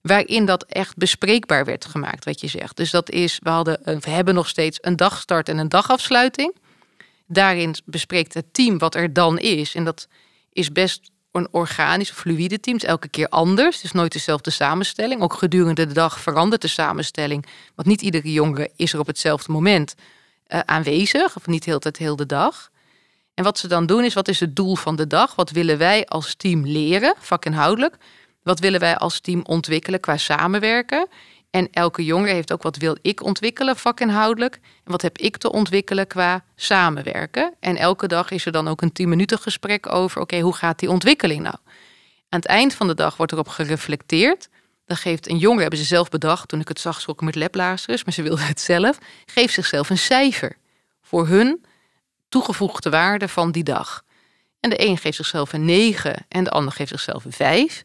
Waarin 0.00 0.44
dat 0.44 0.64
echt 0.64 0.96
bespreekbaar 0.96 1.64
werd 1.64 1.84
gemaakt, 1.84 2.24
wat 2.24 2.40
je 2.40 2.48
zegt. 2.48 2.76
Dus 2.76 2.90
dat 2.90 3.10
is, 3.10 3.38
we, 3.42 3.50
hadden, 3.50 3.80
we 3.84 4.10
hebben 4.10 4.34
nog 4.34 4.48
steeds 4.48 4.78
een 4.80 4.96
dagstart 4.96 5.48
en 5.48 5.58
een 5.58 5.68
dagafsluiting. 5.68 6.56
Daarin 7.26 7.74
bespreekt 7.84 8.34
het 8.34 8.46
team 8.52 8.78
wat 8.78 8.94
er 8.94 9.12
dan 9.12 9.38
is. 9.38 9.74
En 9.74 9.84
dat 9.84 10.08
is 10.52 10.72
best 10.72 11.10
een 11.34 11.48
organisch 11.50 12.10
of 12.10 12.16
fluïde 12.16 12.60
team. 12.60 12.76
Is 12.76 12.84
elke 12.84 13.08
keer 13.08 13.28
anders. 13.28 13.76
Het 13.76 13.84
is 13.84 13.92
nooit 13.92 14.12
dezelfde 14.12 14.50
samenstelling. 14.50 15.22
Ook 15.22 15.34
gedurende 15.34 15.86
de 15.86 15.94
dag 15.94 16.20
verandert 16.20 16.62
de 16.62 16.68
samenstelling. 16.68 17.46
Want 17.74 17.88
niet 17.88 18.02
iedere 18.02 18.32
jongere 18.32 18.70
is 18.76 18.92
er 18.92 18.98
op 18.98 19.06
hetzelfde 19.06 19.52
moment 19.52 19.94
uh, 20.48 20.60
aanwezig. 20.64 21.36
Of 21.36 21.46
niet 21.46 21.64
de 21.64 21.68
hele 21.68 21.80
tijd 21.80 21.96
heel 21.96 22.16
de 22.16 22.26
dag. 22.26 22.70
En 23.34 23.44
wat 23.44 23.58
ze 23.58 23.68
dan 23.68 23.86
doen 23.86 24.04
is, 24.04 24.14
wat 24.14 24.28
is 24.28 24.40
het 24.40 24.56
doel 24.56 24.76
van 24.76 24.96
de 24.96 25.06
dag? 25.06 25.34
Wat 25.34 25.50
willen 25.50 25.78
wij 25.78 26.06
als 26.06 26.34
team 26.34 26.66
leren, 26.66 27.14
vakinhoudelijk? 27.18 27.96
Wat 28.42 28.60
willen 28.60 28.80
wij 28.80 28.96
als 28.96 29.20
team 29.20 29.42
ontwikkelen 29.44 30.00
qua 30.00 30.16
samenwerken? 30.16 31.08
En 31.54 31.68
elke 31.70 32.04
jongere 32.04 32.32
heeft 32.32 32.52
ook 32.52 32.62
wat 32.62 32.76
wil 32.76 32.96
ik 33.02 33.22
ontwikkelen 33.22 33.76
vakinhoudelijk. 33.76 34.54
En 34.54 34.90
wat 34.90 35.02
heb 35.02 35.18
ik 35.18 35.36
te 35.36 35.52
ontwikkelen 35.52 36.06
qua 36.06 36.44
samenwerken. 36.56 37.54
En 37.60 37.76
elke 37.76 38.06
dag 38.06 38.30
is 38.30 38.46
er 38.46 38.52
dan 38.52 38.68
ook 38.68 38.82
een 38.82 38.92
10 38.92 39.08
minuten 39.08 39.38
gesprek 39.38 39.92
over. 39.92 40.20
Oké, 40.20 40.40
hoe 40.40 40.54
gaat 40.54 40.78
die 40.78 40.90
ontwikkeling 40.90 41.42
nou? 41.42 41.54
Aan 42.28 42.38
het 42.38 42.46
eind 42.46 42.74
van 42.74 42.86
de 42.86 42.94
dag 42.94 43.16
wordt 43.16 43.32
erop 43.32 43.48
gereflecteerd. 43.48 44.48
Dan 44.86 44.96
geeft 44.96 45.28
een 45.28 45.38
jongere, 45.38 45.60
hebben 45.60 45.78
ze 45.78 45.84
zelf 45.84 46.08
bedacht. 46.08 46.48
Toen 46.48 46.60
ik 46.60 46.68
het 46.68 46.80
zag, 46.80 47.00
schrok 47.00 47.20
met 47.20 47.34
lablazers. 47.34 48.04
Maar 48.04 48.14
ze 48.14 48.22
wilde 48.22 48.42
het 48.42 48.60
zelf. 48.60 48.98
Geeft 49.26 49.54
zichzelf 49.54 49.90
een 49.90 49.98
cijfer. 49.98 50.56
Voor 51.02 51.26
hun 51.26 51.64
toegevoegde 52.28 52.90
waarde 52.90 53.28
van 53.28 53.52
die 53.52 53.64
dag. 53.64 54.04
En 54.60 54.70
de 54.70 54.86
een 54.86 54.98
geeft 54.98 55.16
zichzelf 55.16 55.52
een 55.52 55.64
9 55.64 56.26
en 56.28 56.44
de 56.44 56.50
ander 56.50 56.72
geeft 56.72 56.90
zichzelf 56.90 57.24
een 57.24 57.32
5. 57.32 57.84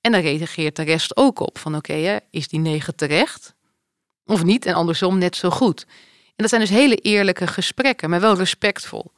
En 0.00 0.12
dan 0.12 0.20
reageert 0.20 0.76
de 0.76 0.82
rest 0.82 1.16
ook 1.16 1.40
op 1.40 1.58
van 1.58 1.76
oké, 1.76 2.20
is 2.30 2.48
die 2.48 2.60
9 2.60 2.96
terecht 2.96 3.56
of 4.28 4.44
niet? 4.44 4.66
En 4.66 4.74
andersom 4.74 5.18
net 5.18 5.36
zo 5.36 5.50
goed. 5.50 5.86
En 6.26 6.34
dat 6.36 6.48
zijn 6.48 6.60
dus 6.60 6.70
hele 6.70 6.96
eerlijke 6.96 7.46
gesprekken, 7.46 8.10
maar 8.10 8.20
wel 8.20 8.36
respectvol. 8.36 9.12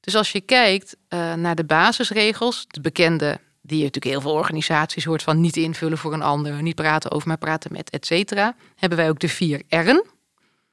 Dus 0.00 0.14
als 0.14 0.32
je 0.32 0.40
kijkt 0.40 0.96
uh, 1.08 1.34
naar 1.34 1.54
de 1.54 1.64
basisregels, 1.64 2.64
de 2.68 2.80
bekende, 2.80 3.40
die 3.62 3.78
je 3.78 3.84
natuurlijk 3.84 4.14
heel 4.14 4.20
veel 4.20 4.40
organisaties 4.40 5.04
hoort 5.04 5.22
van 5.22 5.40
niet 5.40 5.56
invullen 5.56 5.98
voor 5.98 6.12
een 6.12 6.22
ander, 6.22 6.62
niet 6.62 6.74
praten 6.74 7.10
over, 7.10 7.28
maar 7.28 7.38
praten 7.38 7.72
met, 7.72 7.90
et 7.90 8.06
cetera, 8.06 8.56
hebben 8.76 8.98
wij 8.98 9.08
ook 9.08 9.18
de 9.18 9.28
vier 9.28 9.62
R'en. 9.68 10.04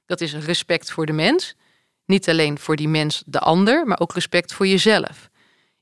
Dat 0.05 0.21
is 0.21 0.33
respect 0.33 0.91
voor 0.91 1.05
de 1.05 1.11
mens. 1.11 1.55
Niet 2.05 2.29
alleen 2.29 2.59
voor 2.59 2.75
die 2.75 2.87
mens, 2.87 3.23
de 3.25 3.39
ander, 3.39 3.87
maar 3.87 3.99
ook 3.99 4.13
respect 4.13 4.53
voor 4.53 4.67
jezelf. 4.67 5.29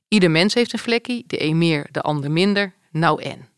Ieder 0.08 0.30
mens 0.30 0.54
heeft 0.54 0.72
een 0.72 0.78
vlekje, 0.78 1.22
de 1.26 1.42
een 1.42 1.58
meer, 1.58 1.88
de 1.90 2.00
ander 2.00 2.30
minder. 2.30 2.74
Nou 2.90 3.22
en. 3.22 3.49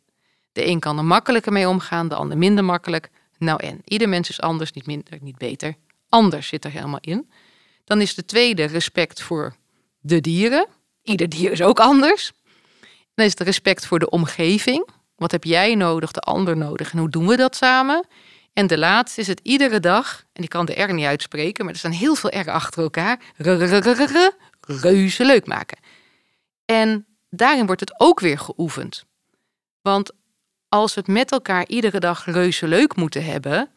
De 0.53 0.67
een 0.67 0.81
kan 0.81 0.99
er 0.99 1.05
makkelijker 1.05 1.53
mee 1.53 1.69
omgaan, 1.69 2.09
de 2.09 2.15
ander 2.15 2.39
minder 2.39 2.65
makkelijk. 2.65 3.11
Nou 3.39 3.63
en. 3.63 3.81
Ieder 3.85 4.09
mens 4.09 4.29
is 4.29 4.41
anders, 4.41 4.73
niet 4.73 4.87
minder, 4.87 5.19
niet 5.21 5.39
beter. 5.39 5.75
Anders 6.09 6.49
zit 6.49 6.65
er 6.65 6.71
helemaal 6.71 7.01
in. 7.01 7.31
Dan 7.85 8.01
is 8.01 8.15
de 8.15 8.25
tweede 8.25 8.65
respect 8.65 9.23
voor 9.23 9.57
de 10.01 10.21
dieren. 10.21 10.67
Ieder 11.03 11.29
dier 11.29 11.53
is 11.53 11.63
ook 11.63 11.81
anders. 11.81 12.33
Dan 13.15 13.25
is 13.25 13.31
het 13.31 13.41
respect 13.41 13.87
voor 13.87 13.99
de 13.99 14.11
omgeving. 14.11 14.89
Wat 15.17 15.31
heb 15.31 15.45
jij 15.45 15.75
nodig, 15.75 16.13
de 16.13 16.21
ander 16.21 16.57
nodig 16.57 16.93
en 16.93 16.99
hoe 16.99 17.11
doen 17.11 17.27
we 17.27 17.37
dat 17.37 17.57
samen? 17.57 18.07
En 18.53 18.67
de 18.67 18.79
laatste 18.79 19.21
is 19.21 19.27
het 19.27 19.41
iedere 19.43 19.81
dag, 19.81 20.25
en 20.33 20.43
ik 20.43 20.49
kan 20.49 20.67
de 20.67 20.83
R 20.83 20.93
niet 20.93 21.05
uitspreken, 21.05 21.65
maar 21.65 21.73
er 21.73 21.79
staan 21.79 21.91
heel 21.91 22.15
veel 22.15 22.41
R 22.41 22.51
achter 22.51 22.83
elkaar. 22.83 23.21
Reuze 24.61 25.25
leuk 25.25 25.47
maken. 25.47 25.79
En 26.65 27.07
daarin 27.31 27.67
wordt 27.67 27.81
het 27.81 28.01
ook 28.01 28.21
weer 28.21 28.39
geoefend. 28.39 29.05
Want 29.83 30.13
als 30.73 30.95
we 30.95 31.01
het 31.01 31.09
met 31.09 31.33
elkaar 31.33 31.69
iedere 31.69 32.01
dag 32.01 32.25
reuze 32.25 32.69
leuk 32.69 32.97
moeten 32.97 33.25
hebben, 33.25 33.71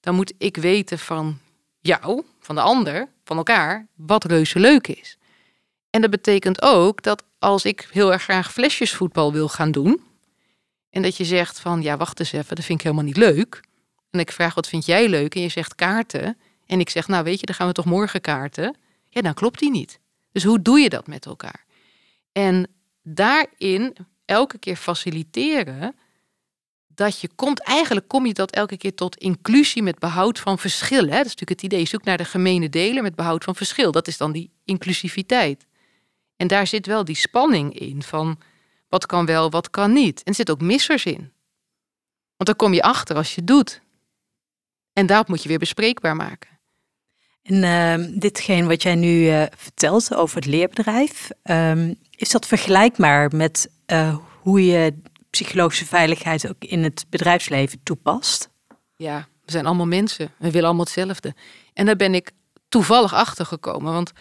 dan 0.00 0.14
moet 0.14 0.32
ik 0.38 0.56
weten 0.56 0.98
van 0.98 1.38
jou, 1.80 2.24
van 2.40 2.54
de 2.54 2.60
ander, 2.60 3.08
van 3.24 3.36
elkaar, 3.36 3.86
wat 3.96 4.24
reuze 4.24 4.58
leuk 4.58 4.86
is. 4.86 5.18
En 5.90 6.00
dat 6.00 6.10
betekent 6.10 6.62
ook 6.62 7.02
dat 7.02 7.24
als 7.38 7.64
ik 7.64 7.88
heel 7.90 8.12
erg 8.12 8.22
graag 8.22 8.52
flesjesvoetbal 8.52 9.32
wil 9.32 9.48
gaan 9.48 9.70
doen, 9.70 10.02
en 10.90 11.02
dat 11.02 11.16
je 11.16 11.24
zegt 11.24 11.60
van 11.60 11.82
ja, 11.82 11.96
wacht 11.96 12.18
eens 12.18 12.32
even, 12.32 12.56
dat 12.56 12.64
vind 12.64 12.78
ik 12.78 12.84
helemaal 12.84 13.04
niet 13.04 13.16
leuk, 13.16 13.60
en 14.10 14.20
ik 14.20 14.32
vraag 14.32 14.54
wat 14.54 14.68
vind 14.68 14.86
jij 14.86 15.08
leuk 15.08 15.34
en 15.34 15.40
je 15.40 15.48
zegt 15.48 15.74
kaarten. 15.74 16.38
En 16.66 16.80
ik 16.80 16.90
zeg 16.90 17.08
nou 17.08 17.24
weet 17.24 17.40
je, 17.40 17.46
dan 17.46 17.54
gaan 17.54 17.66
we 17.66 17.72
toch 17.72 17.84
morgen 17.84 18.20
kaarten. 18.20 18.76
Ja, 19.08 19.20
dan 19.20 19.34
klopt 19.34 19.58
die 19.58 19.70
niet. 19.70 19.98
Dus 20.32 20.44
hoe 20.44 20.62
doe 20.62 20.80
je 20.80 20.88
dat 20.88 21.06
met 21.06 21.26
elkaar? 21.26 21.64
En 22.32 22.68
daarin 23.02 23.96
elke 24.24 24.58
keer 24.58 24.76
faciliteren 24.76 25.94
dat 27.00 27.20
je 27.20 27.28
komt, 27.34 27.60
eigenlijk 27.60 28.08
kom 28.08 28.26
je 28.26 28.34
dat 28.34 28.50
elke 28.50 28.76
keer 28.76 28.94
tot 28.94 29.16
inclusie 29.16 29.82
met 29.82 29.98
behoud 29.98 30.38
van 30.38 30.58
verschil. 30.58 31.02
Hè? 31.02 31.16
Dat 31.16 31.26
is 31.26 31.34
natuurlijk 31.36 31.50
het 31.50 31.62
idee, 31.62 31.86
zoek 31.86 32.04
naar 32.04 32.16
de 32.16 32.24
gemene 32.24 32.68
delen 32.68 33.02
met 33.02 33.14
behoud 33.14 33.44
van 33.44 33.54
verschil. 33.54 33.92
Dat 33.92 34.08
is 34.08 34.16
dan 34.16 34.32
die 34.32 34.50
inclusiviteit. 34.64 35.66
En 36.36 36.46
daar 36.46 36.66
zit 36.66 36.86
wel 36.86 37.04
die 37.04 37.16
spanning 37.16 37.78
in 37.78 38.02
van 38.02 38.38
wat 38.88 39.06
kan 39.06 39.26
wel, 39.26 39.50
wat 39.50 39.70
kan 39.70 39.92
niet. 39.92 40.18
En 40.18 40.24
er 40.24 40.34
zit 40.34 40.50
ook 40.50 40.60
missers 40.60 41.04
in. 41.04 41.32
Want 42.36 42.48
dan 42.48 42.56
kom 42.56 42.72
je 42.72 42.82
achter 42.82 43.16
als 43.16 43.34
je 43.34 43.44
doet. 43.44 43.80
En 44.92 45.06
daarop 45.06 45.28
moet 45.28 45.42
je 45.42 45.48
weer 45.48 45.58
bespreekbaar 45.58 46.16
maken. 46.16 46.58
En 47.42 47.62
uh, 47.62 48.18
ditgene 48.20 48.68
wat 48.68 48.82
jij 48.82 48.94
nu 48.94 49.20
uh, 49.20 49.42
vertelt 49.56 50.14
over 50.14 50.36
het 50.36 50.46
leerbedrijf, 50.46 51.30
um, 51.42 51.94
is 52.10 52.30
dat 52.30 52.46
vergelijkbaar 52.46 53.36
met 53.36 53.70
uh, 53.86 54.16
hoe 54.40 54.66
je 54.66 54.94
psychologische 55.30 55.86
veiligheid 55.86 56.48
ook 56.48 56.64
in 56.64 56.82
het 56.82 57.06
bedrijfsleven 57.08 57.80
toepast? 57.82 58.50
Ja, 58.96 59.28
we 59.44 59.50
zijn 59.50 59.66
allemaal 59.66 59.86
mensen. 59.86 60.32
We 60.38 60.50
willen 60.50 60.66
allemaal 60.66 60.84
hetzelfde. 60.84 61.34
En 61.72 61.86
daar 61.86 61.96
ben 61.96 62.14
ik 62.14 62.30
toevallig 62.68 63.14
achter 63.14 63.46
gekomen. 63.46 63.92
Want 63.92 64.12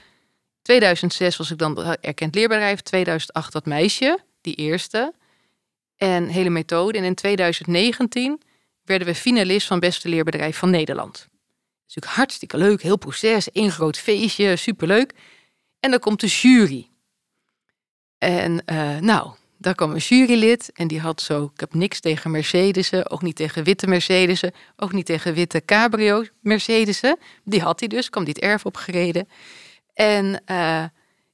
2006 0.62 1.38
was 1.38 1.52
ik 1.52 1.58
dan 1.58 1.78
erkend 2.02 2.36
leerbedrijf, 2.36 2.82
2008 2.82 3.54
dat 3.54 3.66
meisje, 3.66 4.20
die 4.42 4.56
eerste. 4.56 5.14
En 5.98 6.28
hele 6.28 6.50
methode. 6.50 6.98
En 6.98 7.04
in 7.04 7.16
2019 7.16 8.42
werden 8.84 9.08
we 9.08 9.16
finalist 9.16 9.68
van 9.68 9.80
beste 9.80 10.10
leerbedrijf 10.10 10.58
van 10.58 10.70
Nederland. 10.70 11.14
Dat 11.14 11.28
is 11.88 11.96
natuurlijk 11.96 12.16
hartstikke 12.16 12.58
leuk, 12.58 12.82
heel 12.82 12.98
proces, 12.98 13.52
één 13.52 13.72
groot 13.72 13.98
feestje, 13.98 14.56
superleuk. 14.56 15.14
En 15.80 15.92
dan 15.92 16.00
komt 16.00 16.20
de 16.20 16.28
jury. 16.28 16.90
En 18.18 18.64
uh, 18.66 18.98
nou, 18.98 19.34
daar 19.62 19.76
kwam 19.76 19.92
een 19.92 19.98
jurylid 19.98 20.72
en 20.74 20.88
die 20.88 21.00
had 21.00 21.22
zo, 21.22 21.52
ik 21.54 21.60
heb 21.60 21.74
niks 21.74 22.00
tegen 22.00 22.32
Mercedes'en, 22.32 23.10
ook 23.10 23.22
niet 23.22 23.36
tegen 23.36 23.64
witte 23.64 23.88
Mercedes'en, 23.88 24.54
ook 24.76 24.94
niet 24.94 25.06
tegen 25.06 25.34
witte 25.34 25.66
cabrio 25.66 26.24
Mercedes'en. 26.42 27.18
Die 27.44 27.62
had 27.62 27.80
hij 27.80 27.90
dus, 27.90 28.10
kwam 28.10 28.24
dit 28.24 28.40
erf 28.40 28.66
opgereden. 28.66 29.28
En 29.94 30.44
uh, 30.52 30.84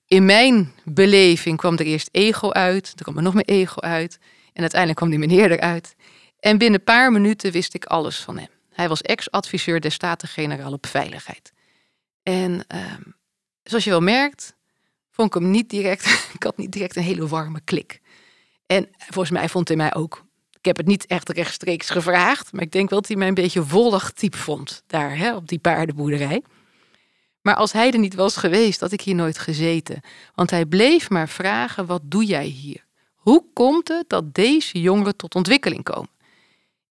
in 0.07 0.25
mijn 0.25 0.73
beleving 0.83 1.57
kwam 1.57 1.73
er 1.73 1.85
eerst 1.85 2.09
ego 2.11 2.51
uit, 2.51 2.93
er 2.95 3.03
kwam 3.03 3.17
er 3.17 3.23
nog 3.23 3.33
meer 3.33 3.45
ego 3.45 3.79
uit. 3.79 4.19
En 4.53 4.61
uiteindelijk 4.61 4.99
kwam 4.99 5.09
die 5.09 5.19
meneer 5.19 5.51
eruit. 5.51 5.95
En 6.39 6.57
binnen 6.57 6.79
een 6.79 6.85
paar 6.85 7.11
minuten 7.11 7.51
wist 7.51 7.73
ik 7.73 7.85
alles 7.85 8.19
van 8.19 8.37
hem. 8.37 8.49
Hij 8.71 8.87
was 8.87 9.01
ex-adviseur 9.01 9.79
der 9.79 9.91
Staten-Generaal 9.91 10.71
op 10.71 10.85
Veiligheid. 10.85 11.53
En 12.23 12.65
ehm, 12.67 13.01
zoals 13.63 13.83
je 13.83 13.89
wel 13.89 14.01
merkt, 14.01 14.55
vond 15.11 15.35
ik 15.35 15.41
hem 15.41 15.51
niet 15.51 15.69
direct, 15.69 16.05
ik 16.37 16.43
had 16.43 16.57
niet 16.57 16.71
direct 16.71 16.95
een 16.95 17.03
hele 17.03 17.27
warme 17.27 17.61
klik. 17.63 18.01
En 18.65 18.89
volgens 18.97 19.29
mij 19.29 19.49
vond 19.49 19.67
hij 19.67 19.77
mij 19.77 19.95
ook, 19.95 20.25
ik 20.59 20.65
heb 20.65 20.77
het 20.77 20.85
niet 20.85 21.05
echt 21.05 21.29
rechtstreeks 21.29 21.89
gevraagd, 21.89 22.53
maar 22.53 22.63
ik 22.63 22.71
denk 22.71 22.89
wel 22.89 22.99
dat 22.99 23.07
hij 23.07 23.17
mij 23.17 23.27
een 23.27 23.33
beetje 23.33 23.65
wollig 23.65 24.11
type 24.11 24.37
vond 24.37 24.83
daar 24.87 25.17
hè, 25.17 25.35
op 25.35 25.47
die 25.47 25.59
paardenboerderij. 25.59 26.43
Maar 27.41 27.55
als 27.55 27.71
hij 27.71 27.91
er 27.91 27.99
niet 27.99 28.15
was 28.15 28.37
geweest, 28.37 28.79
had 28.79 28.91
ik 28.91 29.01
hier 29.01 29.15
nooit 29.15 29.37
gezeten. 29.37 30.01
Want 30.33 30.49
hij 30.49 30.65
bleef 30.65 31.09
maar 31.09 31.29
vragen, 31.29 31.85
wat 31.85 32.01
doe 32.03 32.25
jij 32.25 32.45
hier? 32.45 32.85
Hoe 33.15 33.45
komt 33.53 33.87
het 33.87 34.09
dat 34.09 34.33
deze 34.33 34.81
jongeren 34.81 35.15
tot 35.15 35.35
ontwikkeling 35.35 35.83
komen? 35.83 36.09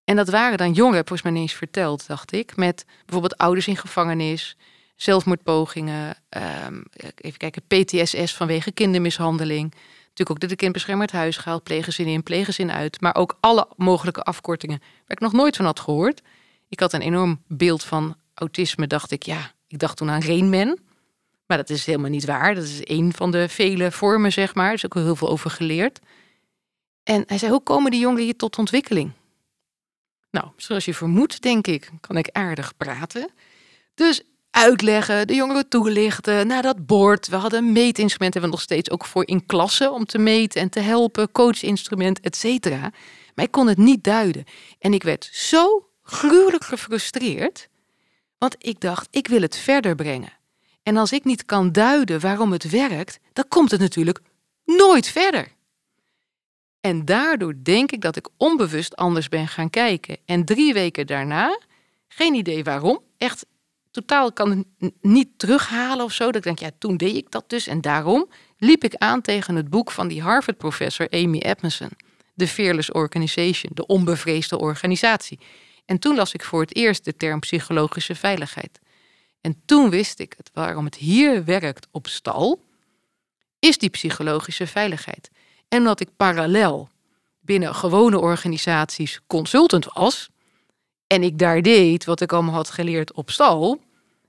En 0.04 0.16
dat 0.16 0.28
waren 0.28 0.58
dan 0.58 0.72
jongeren, 0.72 1.06
volgens 1.06 1.30
mij 1.30 1.40
eens 1.40 1.52
verteld, 1.52 2.06
dacht 2.06 2.32
ik. 2.32 2.56
Met 2.56 2.84
bijvoorbeeld 3.04 3.36
ouders 3.36 3.66
in 3.66 3.76
gevangenis, 3.76 4.56
zelfmoordpogingen, 4.96 6.16
um, 6.66 6.84
even 7.16 7.38
kijken, 7.38 7.62
PTSS 7.66 8.34
vanwege 8.34 8.72
kindermishandeling. 8.72 9.74
Natuurlijk 10.14 10.44
ook 10.44 10.50
de 10.50 10.56
kindbeschermer 10.56 11.06
uit 11.06 11.20
huis 11.20 11.36
gehaald, 11.36 11.62
plegen 11.62 12.06
in, 12.06 12.22
plegen 12.22 12.72
uit. 12.72 13.00
Maar 13.00 13.14
ook 13.14 13.36
alle 13.40 13.68
mogelijke 13.76 14.22
afkortingen 14.22 14.78
waar 14.78 15.16
ik 15.16 15.20
nog 15.20 15.32
nooit 15.32 15.56
van 15.56 15.64
had 15.64 15.80
gehoord. 15.80 16.22
Ik 16.68 16.80
had 16.80 16.92
een 16.92 17.00
enorm 17.00 17.42
beeld 17.46 17.84
van 17.84 18.16
autisme, 18.34 18.86
dacht 18.86 19.10
ik. 19.10 19.22
Ja, 19.22 19.52
ik 19.68 19.78
dacht 19.78 19.96
toen 19.96 20.10
aan 20.10 20.22
Rainman. 20.22 20.78
Maar 21.46 21.56
dat 21.56 21.70
is 21.70 21.86
helemaal 21.86 22.10
niet 22.10 22.24
waar. 22.24 22.54
Dat 22.54 22.64
is 22.64 22.80
een 22.80 23.12
van 23.12 23.30
de 23.30 23.48
vele 23.48 23.92
vormen, 23.92 24.32
zeg 24.32 24.54
maar. 24.54 24.68
Er 24.68 24.74
is 24.74 24.84
ook 24.84 24.94
heel 24.94 25.16
veel 25.16 25.28
over 25.28 25.50
geleerd. 25.50 26.00
En 27.02 27.22
hij 27.26 27.38
zei, 27.38 27.50
hoe 27.50 27.62
komen 27.62 27.90
die 27.90 28.00
jongeren 28.00 28.24
hier 28.24 28.36
tot 28.36 28.58
ontwikkeling? 28.58 29.12
Nou, 30.30 30.46
zoals 30.56 30.84
je 30.84 30.94
vermoedt, 30.94 31.42
denk 31.42 31.66
ik, 31.66 31.90
kan 32.00 32.16
ik 32.16 32.28
aardig 32.32 32.76
praten. 32.76 33.30
Dus 33.94 34.22
uitleggen, 34.54 35.26
de 35.26 35.34
jongeren 35.34 35.68
toelichten 35.68 36.46
naar 36.46 36.62
dat 36.62 36.86
bord. 36.86 37.28
We 37.28 37.36
hadden 37.36 37.72
meetinstrumenten, 37.72 38.40
hebben 38.40 38.50
we 38.50 38.56
nog 38.56 38.60
steeds 38.60 38.90
ook 38.90 39.04
voor 39.04 39.26
in 39.26 39.46
klassen 39.46 39.92
om 39.92 40.04
te 40.04 40.18
meten 40.18 40.60
en 40.60 40.68
te 40.68 40.80
helpen, 40.80 41.32
coachinstrument, 41.32 42.20
et 42.20 42.36
cetera. 42.36 42.92
Maar 43.34 43.44
ik 43.44 43.50
kon 43.50 43.66
het 43.66 43.78
niet 43.78 44.04
duiden. 44.04 44.44
En 44.78 44.94
ik 44.94 45.02
werd 45.02 45.28
zo 45.32 45.88
gruwelijk 46.02 46.64
gefrustreerd, 46.64 47.68
want 48.38 48.56
ik 48.58 48.80
dacht, 48.80 49.08
ik 49.10 49.28
wil 49.28 49.40
het 49.40 49.56
verder 49.56 49.94
brengen. 49.94 50.32
En 50.82 50.96
als 50.96 51.12
ik 51.12 51.24
niet 51.24 51.44
kan 51.44 51.72
duiden 51.72 52.20
waarom 52.20 52.52
het 52.52 52.70
werkt, 52.70 53.18
dan 53.32 53.44
komt 53.48 53.70
het 53.70 53.80
natuurlijk 53.80 54.20
nooit 54.64 55.08
verder. 55.08 55.52
En 56.80 57.04
daardoor 57.04 57.54
denk 57.62 57.92
ik 57.92 58.00
dat 58.00 58.16
ik 58.16 58.28
onbewust 58.36 58.96
anders 58.96 59.28
ben 59.28 59.48
gaan 59.48 59.70
kijken. 59.70 60.16
En 60.24 60.44
drie 60.44 60.72
weken 60.72 61.06
daarna, 61.06 61.60
geen 62.08 62.34
idee 62.34 62.64
waarom, 62.64 63.00
echt 63.18 63.46
totaal 63.94 64.32
kan 64.32 64.64
niet 65.00 65.28
terughalen 65.36 66.04
of 66.04 66.12
zo. 66.12 66.24
Dat 66.24 66.34
ik 66.36 66.42
denk, 66.42 66.58
ja, 66.58 66.70
toen 66.78 66.96
deed 66.96 67.16
ik 67.16 67.30
dat 67.30 67.50
dus. 67.50 67.66
En 67.66 67.80
daarom 67.80 68.30
liep 68.58 68.84
ik 68.84 68.94
aan 68.94 69.20
tegen 69.20 69.56
het 69.56 69.70
boek 69.70 69.90
van 69.90 70.08
die 70.08 70.22
Harvard-professor 70.22 71.10
Amy 71.10 71.38
Edmondson. 71.38 71.90
The 72.36 72.48
Fearless 72.48 72.92
Organization, 72.92 73.72
de 73.74 73.86
onbevreesde 73.86 74.58
organisatie. 74.58 75.38
En 75.84 75.98
toen 75.98 76.16
las 76.16 76.34
ik 76.34 76.44
voor 76.44 76.60
het 76.60 76.76
eerst 76.76 77.04
de 77.04 77.16
term 77.16 77.40
psychologische 77.40 78.14
veiligheid. 78.14 78.80
En 79.40 79.62
toen 79.64 79.90
wist 79.90 80.18
ik 80.18 80.34
het, 80.36 80.50
waarom 80.52 80.84
het 80.84 80.96
hier 80.96 81.44
werkt 81.44 81.86
op 81.90 82.06
stal, 82.06 82.60
is 83.58 83.78
die 83.78 83.88
psychologische 83.90 84.66
veiligheid. 84.66 85.30
En 85.68 85.78
omdat 85.78 86.00
ik 86.00 86.08
parallel 86.16 86.88
binnen 87.40 87.74
gewone 87.74 88.18
organisaties 88.18 89.20
consultant 89.26 89.92
was, 89.92 90.28
en 91.06 91.22
ik 91.22 91.38
daar 91.38 91.62
deed 91.62 92.04
wat 92.04 92.20
ik 92.20 92.32
allemaal 92.32 92.54
had 92.54 92.70
geleerd 92.70 93.12
op 93.12 93.30
stal, 93.30 93.80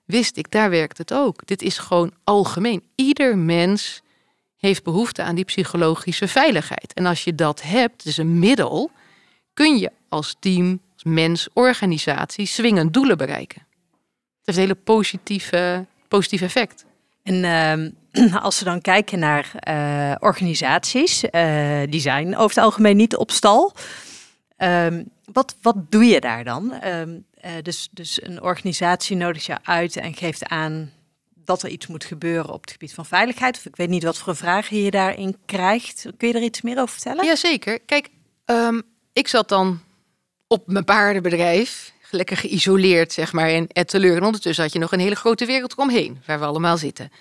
wist 0.06 0.38
ik, 0.38 0.52
daar 0.52 0.70
werkt 0.70 0.98
het 0.98 1.14
ook. 1.14 1.46
Dit 1.46 1.62
is 1.62 1.78
gewoon 1.78 2.12
algemeen. 2.24 2.84
Ieder 2.96 3.38
mens 3.38 4.02
heeft 4.58 4.84
behoefte 4.84 5.24
aan 5.24 5.36
die 5.36 5.46
psychologische 5.46 6.28
veiligheid. 6.28 6.94
En 6.94 7.06
als 7.06 7.24
je 7.24 7.36
dat 7.36 7.62
hebt, 7.62 8.04
dus 8.04 8.18
een 8.18 8.40
middel, 8.40 8.92
kun 9.54 9.78
je 9.78 9.92
als 10.10 10.36
team, 10.40 10.80
als 10.94 11.04
mens, 11.04 11.48
organisatie 11.54 12.46
swingend 12.46 12.94
doelen 12.94 13.18
bereiken. 13.18 13.62
Het 14.38 14.46
heeft 14.46 14.58
een 14.58 14.64
hele 14.64 14.84
positieve, 14.84 15.86
positief 16.08 16.42
effect. 16.42 16.86
En 17.24 17.44
ehm, 17.44 17.90
als 18.46 18.60
we 18.60 18.66
dan 18.66 18.82
kijken 18.82 19.20
naar 19.20 19.52
uh, 19.68 20.16
organisaties, 20.20 21.24
uh, 21.24 21.82
die 21.90 22.00
zijn 22.00 22.38
over 22.38 22.56
het 22.56 22.66
algemeen 22.66 22.98
niet 22.98 23.16
op 23.16 23.32
stal. 23.32 23.74
Ehm, 24.58 25.04
wat, 25.32 25.56
wat 25.62 25.92
doe 25.92 26.06
je 26.06 26.20
daar 26.20 26.44
dan? 26.44 26.74
Ehm, 26.74 27.10
uh, 27.46 27.52
dus, 27.62 27.90
dus 27.92 28.24
een 28.24 28.42
organisatie 28.42 29.16
nodigt 29.16 29.46
je 29.46 29.58
uit 29.64 29.96
en 29.96 30.14
geeft 30.14 30.46
aan 30.48 30.92
dat 31.46 31.64
er 31.64 31.70
iets 31.70 31.88
moet 31.88 32.04
gebeuren 32.04 32.54
op 32.54 32.62
het 32.62 32.72
gebied 32.72 32.94
van 32.94 33.06
veiligheid. 33.06 33.58
Of 33.58 33.66
ik 33.66 33.76
weet 33.76 33.90
niet 33.90 34.04
wat 34.04 34.18
voor 34.18 34.36
vragen 34.36 34.78
je 34.78 34.92
daarin 34.92 35.38
krijgt. 35.46 36.06
Kun 36.18 36.28
je 36.28 36.34
er 36.34 36.42
iets 36.42 36.62
meer 36.62 36.80
over 36.80 36.94
vertellen? 36.94 37.26
Jazeker. 37.26 37.80
Kijk, 37.80 38.10
um, 38.46 38.82
ik 39.14 39.28
zat 39.28 39.50
dan 39.50 39.80
op 40.48 40.68
mijn 40.68 40.86
paardenbedrijf, 40.86 41.94
lekker 42.10 42.38
geïsoleerd, 42.38 43.14
zeg 43.14 43.34
maar, 43.34 43.50
in 43.50 43.70
Etteleur. 43.72 44.16
En 44.16 44.24
ondertussen 44.24 44.64
had 44.64 44.74
je 44.74 44.80
nog 44.80 44.92
een 44.92 45.00
hele 45.00 45.16
grote 45.16 45.46
wereld 45.46 45.76
omheen, 45.76 46.22
waar 46.26 46.40
we 46.40 46.46
allemaal 46.46 46.78
zitten. 46.78 47.12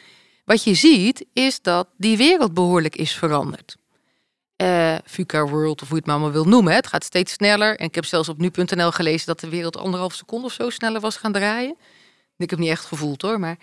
Wat 0.44 0.64
je 0.64 0.74
ziet, 0.74 1.24
is 1.32 1.62
dat 1.62 1.88
die 1.96 2.16
wereld 2.16 2.54
behoorlijk 2.54 2.96
is 2.96 3.12
veranderd. 3.12 3.76
Uh, 4.62 4.94
VUCA 5.04 5.46
World, 5.46 5.82
of 5.82 5.88
hoe 5.88 5.96
je 5.96 6.02
het 6.02 6.06
maar 6.06 6.14
allemaal 6.14 6.32
wil 6.32 6.44
noemen. 6.44 6.74
Het 6.74 6.86
gaat 6.86 7.04
steeds 7.04 7.32
sneller. 7.32 7.78
En 7.78 7.86
ik 7.86 7.94
heb 7.94 8.04
zelfs 8.04 8.28
op 8.28 8.38
nu.nl 8.38 8.90
gelezen 8.90 9.26
dat 9.26 9.40
de 9.40 9.48
wereld 9.48 9.76
anderhalf 9.76 10.14
seconde 10.14 10.46
of 10.46 10.52
zo 10.52 10.70
sneller 10.70 11.00
was 11.00 11.16
gaan 11.16 11.32
draaien. 11.32 11.76
Ik 12.36 12.50
heb 12.50 12.58
niet 12.58 12.70
echt 12.70 12.84
gevoeld 12.84 13.22
hoor, 13.22 13.40
maar 13.40 13.56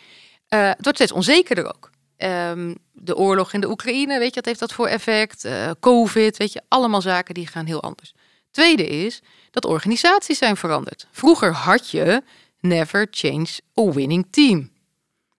uh, 0.49 0.67
het 0.67 0.81
wordt 0.81 0.97
steeds 0.97 1.11
onzekerder 1.11 1.65
ook. 1.65 1.89
Um, 2.17 2.75
de 2.91 3.15
oorlog 3.15 3.53
in 3.53 3.61
de 3.61 3.69
Oekraïne, 3.69 4.19
weet 4.19 4.29
je, 4.29 4.35
wat 4.35 4.45
heeft 4.45 4.59
dat 4.59 4.73
voor 4.73 4.87
effect? 4.87 5.45
Uh, 5.45 5.71
Covid, 5.79 6.37
weet 6.37 6.53
je, 6.53 6.61
allemaal 6.67 7.01
zaken 7.01 7.33
die 7.33 7.47
gaan 7.47 7.65
heel 7.65 7.81
anders. 7.81 8.13
Tweede 8.51 8.87
is 8.87 9.21
dat 9.51 9.65
organisaties 9.65 10.37
zijn 10.37 10.57
veranderd. 10.57 11.07
Vroeger 11.11 11.53
had 11.53 11.89
je 11.89 12.23
never 12.59 13.07
change 13.11 13.47
a 13.79 13.91
winning 13.91 14.27
team. 14.29 14.71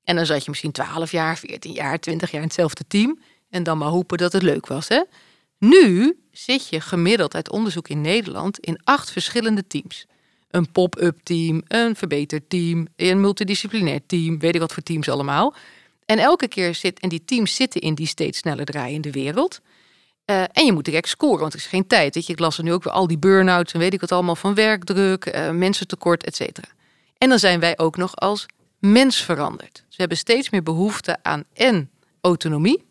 En 0.04 0.16
dan 0.16 0.26
zat 0.26 0.44
je 0.44 0.50
misschien 0.50 0.72
12 0.72 1.10
jaar, 1.10 1.38
14 1.38 1.72
jaar, 1.72 1.98
20 1.98 2.30
jaar 2.30 2.40
in 2.40 2.46
hetzelfde 2.46 2.84
team. 2.88 3.20
En 3.50 3.62
dan 3.62 3.78
maar 3.78 3.88
hopen 3.88 4.18
dat 4.18 4.32
het 4.32 4.42
leuk 4.42 4.66
was. 4.66 4.88
Hè? 4.88 5.02
Nu 5.64 6.18
zit 6.32 6.68
je 6.68 6.80
gemiddeld 6.80 7.34
uit 7.34 7.50
onderzoek 7.50 7.88
in 7.88 8.00
Nederland 8.00 8.58
in 8.58 8.80
acht 8.84 9.10
verschillende 9.10 9.66
teams. 9.66 10.06
Een 10.50 10.72
pop-up 10.72 11.20
team, 11.22 11.62
een 11.68 11.96
verbeterd 11.96 12.50
team, 12.50 12.86
een 12.96 13.20
multidisciplinair 13.20 14.00
team, 14.06 14.38
weet 14.38 14.54
ik 14.54 14.60
wat 14.60 14.72
voor 14.72 14.82
teams 14.82 15.08
allemaal. 15.08 15.54
En 16.06 16.18
elke 16.18 16.48
keer 16.48 16.74
zit, 16.74 17.00
en 17.00 17.08
die 17.08 17.24
teams 17.24 17.54
zitten 17.54 17.80
in 17.80 17.94
die 17.94 18.06
steeds 18.06 18.38
sneller 18.38 18.64
draaiende 18.64 19.10
wereld. 19.10 19.60
Uh, 20.26 20.42
en 20.52 20.64
je 20.64 20.72
moet 20.72 20.84
direct 20.84 21.08
scoren, 21.08 21.40
want 21.40 21.52
er 21.52 21.58
is 21.58 21.66
geen 21.66 21.86
tijd. 21.86 22.14
Weet 22.14 22.26
je, 22.26 22.32
ik 22.32 22.38
las 22.38 22.58
er 22.58 22.64
nu 22.64 22.72
ook 22.72 22.84
weer 22.84 22.92
al 22.92 23.06
die 23.06 23.18
burn-outs 23.18 23.72
en 23.72 23.78
weet 23.78 23.92
ik 23.92 24.00
wat 24.00 24.12
allemaal 24.12 24.36
van 24.36 24.54
werkdruk, 24.54 25.34
uh, 25.34 25.50
mensentekort, 25.50 26.24
et 26.24 26.36
cetera. 26.36 26.68
En 27.18 27.28
dan 27.28 27.38
zijn 27.38 27.60
wij 27.60 27.78
ook 27.78 27.96
nog 27.96 28.16
als 28.16 28.46
mens 28.78 29.22
veranderd. 29.22 29.84
We 29.88 29.96
hebben 29.96 30.16
steeds 30.16 30.50
meer 30.50 30.62
behoefte 30.62 31.18
aan 31.22 31.44
en 31.52 31.90
autonomie, 32.20 32.84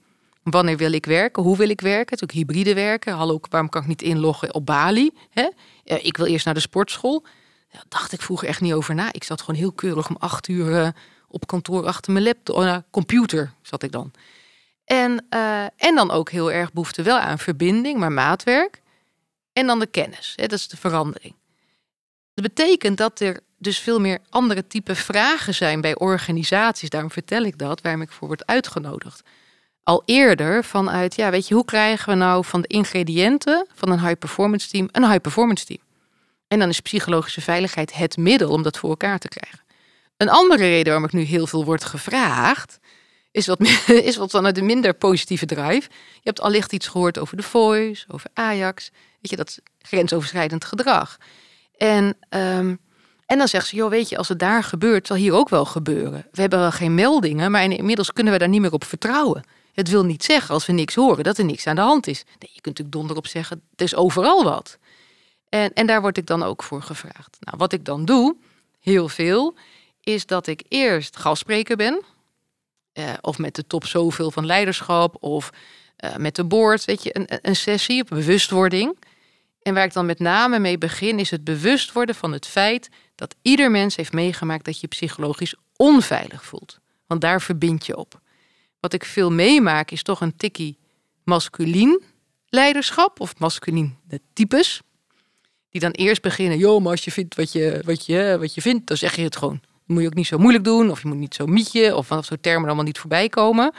Wanneer 0.44 0.78
wil 0.78 0.92
ik 0.92 1.06
werken? 1.06 1.44
Hoe 1.44 1.58
wil 1.58 1.70
ik 1.70 1.82
werken? 1.82 2.22
Ook 2.24 2.32
hybride 2.32 2.74
werken. 2.74 3.14
Hallo, 3.14 3.40
waarom 3.50 3.70
kan 3.70 3.82
ik 3.82 3.88
niet 3.88 4.02
inloggen 4.02 4.54
op 4.54 4.66
Bali? 4.66 5.12
Hè? 5.30 5.50
Ik 5.84 6.18
wil 6.18 6.26
eerst 6.26 6.46
naar 6.46 6.54
de 6.54 6.60
sportschool. 6.60 7.26
Daar 7.72 7.86
dacht 7.88 8.12
ik 8.12 8.22
vroeger 8.22 8.48
echt 8.48 8.62
niet 8.62 8.74
over 8.74 8.96
na. 8.96 9.14
Ik 9.14 9.24
zat 9.24 9.42
gewoon 9.42 9.60
heel 9.60 9.72
keurig 9.72 10.10
om 10.10 10.16
acht 10.20 10.48
uur 10.48 10.70
uh, 10.70 10.88
op 11.28 11.48
kantoor 11.48 11.86
achter 11.86 12.12
mijn 12.12 12.26
laptop, 12.26 12.58
uh, 12.58 12.78
computer 12.92 13.54
zat 13.62 13.84
ik 13.84 13.92
dan. 13.92 14.12
En, 14.86 15.26
uh, 15.30 15.64
en 15.64 15.96
dan 15.96 16.12
ook 16.12 16.30
heel 16.30 16.52
erg 16.52 16.74
behoefte 16.74 17.04
wel 17.04 17.18
aan 17.18 17.40
verbinding, 17.40 17.98
maar 18.00 18.12
maatwerk. 18.12 18.82
En 19.54 19.68
dan 19.68 19.80
de 19.80 19.88
kennis. 19.88 20.34
Hè? 20.36 20.48
Dat 20.48 20.60
is 20.60 20.68
de 20.68 20.78
verandering. 20.78 21.36
Dat 22.34 22.44
betekent 22.44 22.98
dat 22.98 23.20
er 23.20 23.40
dus 23.58 23.80
veel 23.80 24.00
meer 24.00 24.20
andere 24.30 24.68
type 24.68 24.96
vragen 24.96 25.54
zijn 25.54 25.82
bij 25.82 25.96
organisaties. 25.96 26.90
Daarom 26.90 27.12
vertel 27.12 27.44
ik 27.44 27.58
dat, 27.58 27.82
waarom 27.82 28.02
ik 28.02 28.12
voor 28.12 28.28
word 28.28 28.46
uitgenodigd 28.46 29.22
al 29.84 30.04
eerder 30.06 30.64
vanuit, 30.64 31.16
ja, 31.16 31.30
weet 31.30 31.48
je, 31.48 31.54
hoe 31.54 31.66
krijgen 31.66 32.10
we 32.10 32.16
nou 32.16 32.46
van 32.46 32.62
de 32.62 32.68
ingrediënten 32.68 33.68
van 33.74 33.92
een 33.92 34.00
high 34.00 34.20
performance 34.20 34.70
team 34.70 34.90
een 34.92 35.06
high 35.06 35.22
performance 35.22 35.66
team? 35.66 35.80
En 36.48 36.60
dan 36.60 36.70
is 36.70 36.80
psychologische 36.80 37.42
veiligheid 37.42 37.94
het 37.94 38.18
middel 38.18 38.50
om 38.50 38.64
dat 38.64 38.78
voor 38.78 38.90
elkaar 38.90 39.20
te 39.20 39.28
krijgen. 39.28 39.60
Een 40.18 40.30
andere 40.30 40.64
reden 40.64 40.86
waarom 40.86 41.04
ik 41.06 41.14
nu 41.14 41.22
heel 41.22 41.48
veel 41.48 41.66
word 41.66 41.84
gevraagd, 41.84 42.80
is 43.32 43.48
wat, 43.48 43.60
is 44.10 44.16
wat 44.16 44.32
vanuit 44.32 44.56
de 44.56 44.62
minder 44.62 44.94
positieve 44.94 45.46
drive. 45.46 45.90
Je 46.14 46.20
hebt 46.24 46.42
allicht 46.42 46.74
iets 46.74 46.88
gehoord 46.88 47.20
over 47.20 47.38
de 47.38 47.44
Voice, 47.44 48.06
over 48.08 48.30
Ajax. 48.34 48.90
Weet 48.92 49.32
je, 49.32 49.36
dat 49.36 49.60
grensoverschrijdend 49.80 50.66
gedrag. 50.66 51.18
En, 51.78 52.18
um, 52.30 52.80
en 53.26 53.38
dan 53.38 53.48
zegt 53.48 53.68
ze, 53.68 53.76
joh, 53.76 53.90
weet 53.90 54.10
je, 54.10 54.18
als 54.18 54.30
het 54.30 54.40
daar 54.40 54.64
gebeurt, 54.64 55.08
zal 55.08 55.16
hier 55.16 55.34
ook 55.34 55.50
wel 55.50 55.66
gebeuren. 55.66 56.28
We 56.32 56.42
hebben 56.42 56.60
wel 56.60 56.72
geen 56.72 56.96
meldingen, 56.96 57.52
maar 57.52 57.64
inmiddels 57.64 58.14
kunnen 58.14 58.34
we 58.34 58.40
daar 58.40 58.50
niet 58.50 58.62
meer 58.62 58.74
op 58.74 58.84
vertrouwen. 58.84 59.44
Het 59.74 59.90
wil 59.90 60.06
niet 60.06 60.24
zeggen 60.24 60.54
als 60.54 60.66
we 60.66 60.74
niks 60.74 60.96
horen 60.96 61.24
dat 61.24 61.38
er 61.38 61.46
niks 61.46 61.68
aan 61.68 61.76
de 61.76 61.82
hand 61.82 62.08
is. 62.08 62.24
Nee, 62.24 62.52
je 62.54 62.62
kunt 62.62 62.78
natuurlijk 62.78 62.96
donder 62.96 63.18
op 63.18 63.28
zeggen, 63.28 63.62
er 63.76 63.86
is 63.86 63.96
overal 63.96 64.44
wat. 64.44 64.78
En, 65.50 65.74
en 65.74 65.88
daar 65.88 66.02
word 66.02 66.18
ik 66.18 66.26
dan 66.26 66.44
ook 66.44 66.64
voor 66.64 66.82
gevraagd. 66.82 67.38
Nou, 67.40 67.58
wat 67.58 67.74
ik 67.74 67.86
dan 67.86 68.06
doe, 68.06 68.36
heel 68.80 69.10
veel, 69.10 69.56
is 70.02 70.26
dat 70.26 70.48
ik 70.48 70.64
eerst 70.68 71.18
gastspreker 71.18 71.76
ben. 71.76 72.04
Uh, 72.94 73.14
of 73.22 73.38
met 73.38 73.56
de 73.56 73.68
top 73.68 73.86
zoveel 73.86 74.32
van 74.32 74.46
leiderschap. 74.46 75.24
Of 75.24 75.50
uh, 75.98 76.16
met 76.16 76.36
de 76.36 76.44
board, 76.44 76.86
weet 76.86 77.04
je, 77.04 77.18
een, 77.18 77.28
een 77.42 77.56
sessie 77.56 78.02
op 78.02 78.08
bewustwording. 78.08 78.98
En 79.62 79.74
waar 79.74 79.84
ik 79.84 79.94
dan 79.94 80.06
met 80.06 80.20
name 80.20 80.60
mee 80.60 80.78
begin, 80.78 81.20
is 81.20 81.32
het 81.32 81.44
bewust 81.44 81.92
worden 81.92 82.16
van 82.16 82.32
het 82.32 82.48
feit 82.48 82.90
dat 83.16 83.36
ieder 83.42 83.72
mens 83.72 83.96
heeft 83.96 84.14
meegemaakt 84.14 84.66
dat 84.66 84.80
je 84.80 84.88
psychologisch 84.88 85.56
onveilig 85.76 86.46
voelt. 86.46 86.80
Want 87.08 87.22
daar 87.22 87.42
verbind 87.42 87.86
je 87.86 87.98
op 87.98 88.20
wat 88.82 88.94
ik 88.94 89.06
veel 89.06 89.32
meemaak 89.32 89.92
is 89.92 90.04
toch 90.04 90.22
een 90.22 90.36
tikkie 90.36 90.78
masculien 91.24 92.02
leiderschap 92.52 93.20
of 93.20 93.40
masculien 93.40 93.98
types. 94.34 94.82
Die 95.70 95.82
dan 95.82 95.92
eerst 95.92 96.22
beginnen, 96.22 96.58
joh, 96.58 96.82
maar 96.82 96.92
als 96.92 97.04
je 97.04 97.12
vindt 97.12 97.36
wat 97.36 97.52
je, 97.52 97.82
wat, 97.86 98.06
je, 98.06 98.38
wat 98.40 98.54
je 98.54 98.62
vindt, 98.62 98.88
dan 98.88 98.98
zeg 98.98 99.16
je 99.16 99.22
het 99.22 99.36
gewoon. 99.36 99.62
Moet 99.86 100.02
je 100.02 100.08
ook 100.08 100.14
niet 100.14 100.28
zo 100.28 100.38
moeilijk 100.38 100.64
doen, 100.64 100.92
of 100.92 101.02
je 101.02 101.08
moet 101.08 101.18
niet 101.18 101.36
zo 101.36 101.46
mietje, 101.46 101.96
of 101.96 102.08
vanaf 102.08 102.26
zo'n 102.26 102.40
termen 102.42 102.66
allemaal 102.66 102.86
niet 102.86 103.00
voorbij 103.00 103.30
komen. 103.30 103.74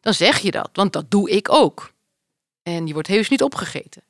Dan 0.00 0.14
zeg 0.14 0.38
je 0.38 0.50
dat, 0.50 0.70
want 0.72 0.92
dat 0.92 1.10
doe 1.10 1.30
ik 1.30 1.52
ook. 1.52 1.92
En 2.62 2.86
je 2.86 2.92
wordt 2.92 3.08
heus 3.08 3.28
niet 3.28 3.42
opgegeten. 3.42 4.02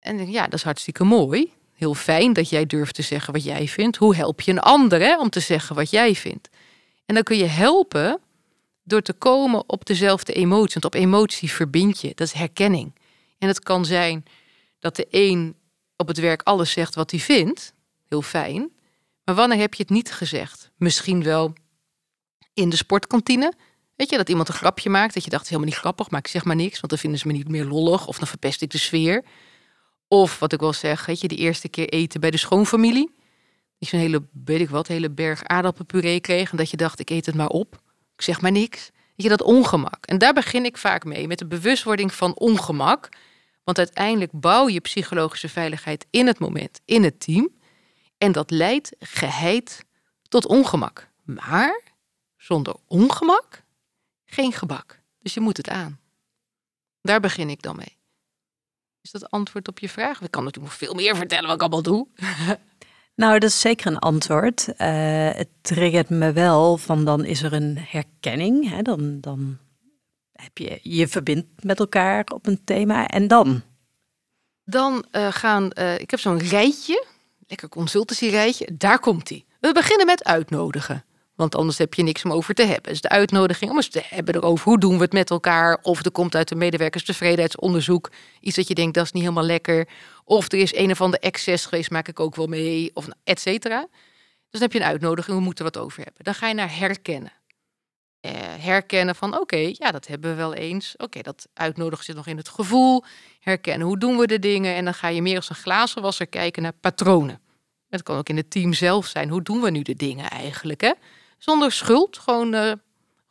En 0.00 0.30
ja, 0.30 0.44
dat 0.44 0.52
is 0.52 0.62
hartstikke 0.62 1.04
mooi. 1.04 1.52
Heel 1.72 1.94
fijn 1.94 2.32
dat 2.32 2.48
jij 2.48 2.66
durft 2.66 2.94
te 2.94 3.02
zeggen 3.02 3.32
wat 3.32 3.44
jij 3.44 3.68
vindt. 3.68 3.96
Hoe 3.96 4.16
help 4.16 4.40
je 4.40 4.50
een 4.50 4.60
ander 4.60 5.18
om 5.18 5.30
te 5.30 5.40
zeggen 5.40 5.76
wat 5.76 5.90
jij 5.90 6.14
vindt? 6.14 6.48
En 7.06 7.14
dan 7.14 7.24
kun 7.24 7.36
je 7.36 7.44
helpen 7.44 8.20
door 8.82 9.02
te 9.02 9.12
komen 9.12 9.68
op 9.68 9.84
dezelfde 9.84 10.32
emotie. 10.32 10.80
Want 10.80 10.94
op 10.94 10.94
emotie 10.94 11.50
verbind 11.50 12.00
je, 12.00 12.12
dat 12.14 12.26
is 12.26 12.32
herkenning. 12.32 12.94
En 13.38 13.48
het 13.48 13.60
kan 13.60 13.84
zijn 13.84 14.24
dat 14.78 14.96
de 14.96 15.06
een 15.10 15.56
op 15.96 16.08
het 16.08 16.18
werk 16.18 16.42
alles 16.42 16.70
zegt 16.70 16.94
wat 16.94 17.10
hij 17.10 17.20
vindt, 17.20 17.74
heel 18.08 18.22
fijn. 18.22 18.72
Maar 19.24 19.34
wanneer 19.34 19.58
heb 19.58 19.74
je 19.74 19.82
het 19.82 19.92
niet 19.92 20.12
gezegd? 20.12 20.70
Misschien 20.76 21.22
wel 21.22 21.52
in 22.54 22.68
de 22.68 22.76
sportkantine. 22.76 23.52
Weet 23.96 24.10
je, 24.10 24.16
dat 24.16 24.28
iemand 24.28 24.48
een 24.48 24.54
grapje 24.54 24.90
maakt, 24.90 25.14
dat 25.14 25.24
je 25.24 25.30
dacht, 25.30 25.44
helemaal 25.44 25.68
niet 25.68 25.78
grappig, 25.78 26.10
maar 26.10 26.20
ik 26.20 26.26
zeg 26.26 26.44
maar 26.44 26.56
niks, 26.56 26.80
want 26.80 26.88
dan 26.88 26.98
vinden 26.98 27.18
ze 27.18 27.26
me 27.26 27.32
niet 27.32 27.48
meer 27.48 27.64
lollig 27.64 28.06
of 28.06 28.18
dan 28.18 28.26
verpest 28.28 28.62
ik 28.62 28.70
de 28.70 28.78
sfeer. 28.78 29.24
Of 30.08 30.38
wat 30.38 30.52
ik 30.52 30.60
wil 30.60 30.72
zeggen, 30.72 31.06
weet 31.06 31.20
je, 31.20 31.28
de 31.28 31.36
eerste 31.36 31.68
keer 31.68 31.88
eten 31.88 32.20
bij 32.20 32.30
de 32.30 32.36
schoonfamilie. 32.36 33.14
Die 33.78 33.88
zo'n 33.88 34.00
hele, 34.00 34.22
weet 34.44 34.60
ik 34.60 34.70
wat, 34.70 34.86
hele 34.86 35.10
berg 35.10 35.44
aardappelpuree 35.44 36.20
kreeg 36.20 36.50
en 36.50 36.56
dat 36.56 36.70
je 36.70 36.76
dacht, 36.76 36.98
ik 36.98 37.10
eet 37.10 37.26
het 37.26 37.34
maar 37.34 37.48
op 37.48 37.80
zeg 38.22 38.40
maar 38.40 38.52
niks. 38.52 38.90
Weet 38.92 39.26
je, 39.26 39.28
dat 39.28 39.42
ongemak. 39.42 40.06
En 40.06 40.18
daar 40.18 40.32
begin 40.32 40.64
ik 40.64 40.76
vaak 40.76 41.04
mee, 41.04 41.26
met 41.26 41.38
de 41.38 41.46
bewustwording 41.46 42.14
van 42.14 42.34
ongemak. 42.34 43.08
Want 43.64 43.78
uiteindelijk 43.78 44.30
bouw 44.34 44.68
je 44.68 44.80
psychologische 44.80 45.48
veiligheid 45.48 46.06
in 46.10 46.26
het 46.26 46.38
moment, 46.38 46.80
in 46.84 47.02
het 47.02 47.20
team. 47.20 47.48
En 48.18 48.32
dat 48.32 48.50
leidt 48.50 48.96
geheid 48.98 49.84
tot 50.28 50.46
ongemak. 50.46 51.08
Maar 51.24 51.80
zonder 52.36 52.74
ongemak 52.86 53.62
geen 54.24 54.52
gebak. 54.52 55.00
Dus 55.18 55.34
je 55.34 55.40
moet 55.40 55.56
het 55.56 55.68
aan. 55.68 56.00
Daar 57.00 57.20
begin 57.20 57.50
ik 57.50 57.62
dan 57.62 57.76
mee. 57.76 57.96
Is 59.00 59.10
dat 59.10 59.30
antwoord 59.30 59.68
op 59.68 59.78
je 59.78 59.88
vraag? 59.88 60.20
Ik 60.20 60.30
kan 60.30 60.44
natuurlijk 60.44 60.74
veel 60.74 60.94
meer 60.94 61.16
vertellen 61.16 61.46
wat 61.46 61.54
ik 61.54 61.60
allemaal 61.60 61.82
doe. 61.82 62.08
Nou, 63.14 63.38
dat 63.38 63.50
is 63.50 63.60
zeker 63.60 63.86
een 63.86 63.98
antwoord. 63.98 64.68
Eh, 64.76 65.30
het 65.32 65.48
triggert 65.60 66.08
me 66.08 66.32
wel 66.32 66.76
van 66.76 67.04
dan 67.04 67.24
is 67.24 67.42
er 67.42 67.52
een 67.52 67.78
herkenning. 67.78 68.70
Hè? 68.70 68.82
Dan, 68.82 69.20
dan 69.20 69.58
heb 70.32 70.58
je 70.58 70.78
je 70.82 71.08
verbindt 71.08 71.64
met 71.64 71.78
elkaar 71.78 72.24
op 72.34 72.46
een 72.46 72.64
thema. 72.64 73.06
En 73.06 73.28
dan? 73.28 73.62
Dan 74.64 75.04
uh, 75.12 75.32
gaan, 75.32 75.70
uh, 75.78 75.98
ik 75.98 76.10
heb 76.10 76.20
zo'n 76.20 76.38
rijtje, 76.38 77.06
lekker 77.46 77.68
consultancy 77.68 78.26
rijtje. 78.26 78.68
Daar 78.76 78.98
komt 78.98 79.28
hij. 79.28 79.44
We 79.60 79.72
beginnen 79.72 80.06
met 80.06 80.24
uitnodigen. 80.24 81.04
Want 81.34 81.54
anders 81.54 81.78
heb 81.78 81.94
je 81.94 82.02
niks 82.02 82.24
om 82.24 82.32
over 82.32 82.54
te 82.54 82.64
hebben. 82.64 82.90
Dus 82.90 83.00
de 83.00 83.08
uitnodiging 83.08 83.70
om 83.70 83.76
eens 83.76 83.88
te 83.88 84.02
hebben 84.04 84.34
erover 84.34 84.64
hoe 84.64 84.78
doen 84.78 84.96
we 84.96 85.02
het 85.02 85.12
met 85.12 85.30
elkaar. 85.30 85.78
Of 85.82 86.04
er 86.04 86.10
komt 86.10 86.34
uit 86.34 86.48
de 86.48 86.54
medewerkerstevredenheidsonderzoek 86.54 88.10
iets 88.40 88.56
dat 88.56 88.68
je 88.68 88.74
denkt 88.74 88.94
dat 88.94 89.04
is 89.04 89.12
niet 89.12 89.22
helemaal 89.22 89.44
lekker. 89.44 89.88
Of 90.24 90.52
er 90.52 90.58
is 90.58 90.74
een 90.74 90.90
of 90.90 91.00
andere 91.00 91.22
excess 91.22 91.66
geweest, 91.66 91.90
maak 91.90 92.08
ik 92.08 92.20
ook 92.20 92.36
wel 92.36 92.46
mee. 92.46 92.90
Of 92.94 93.06
et 93.24 93.40
cetera. 93.40 93.80
Dus 93.80 94.60
dan 94.60 94.60
heb 94.60 94.72
je 94.72 94.78
een 94.78 94.92
uitnodiging, 94.92 95.36
we 95.36 95.42
moeten 95.42 95.64
wat 95.64 95.78
over 95.78 96.02
hebben. 96.02 96.24
Dan 96.24 96.34
ga 96.34 96.48
je 96.48 96.54
naar 96.54 96.78
herkennen. 96.78 97.32
Eh, 98.20 98.32
herkennen 98.58 99.14
van 99.14 99.38
oké, 99.38 99.70
ja, 99.72 99.90
dat 99.90 100.06
hebben 100.06 100.30
we 100.30 100.36
wel 100.36 100.54
eens. 100.54 100.94
Oké, 100.96 101.22
dat 101.22 101.48
uitnodigen 101.54 102.04
zit 102.04 102.16
nog 102.16 102.26
in 102.26 102.36
het 102.36 102.48
gevoel. 102.48 103.04
Herkennen, 103.40 103.86
hoe 103.86 103.98
doen 103.98 104.16
we 104.16 104.26
de 104.26 104.38
dingen? 104.38 104.74
En 104.74 104.84
dan 104.84 104.94
ga 104.94 105.08
je 105.08 105.22
meer 105.22 105.36
als 105.36 105.48
een 105.48 105.54
glazenwasser 105.54 106.26
kijken 106.26 106.62
naar 106.62 106.72
patronen. 106.80 107.40
Het 107.88 108.02
kan 108.02 108.16
ook 108.16 108.28
in 108.28 108.36
het 108.36 108.50
team 108.50 108.72
zelf 108.72 109.06
zijn. 109.06 109.28
Hoe 109.28 109.42
doen 109.42 109.60
we 109.60 109.70
nu 109.70 109.82
de 109.82 109.94
dingen 109.94 110.30
eigenlijk? 110.30 110.80
Hè? 110.80 110.92
Zonder 111.42 111.72
schuld, 111.72 112.18
gewoon, 112.18 112.54
uh, 112.54 112.72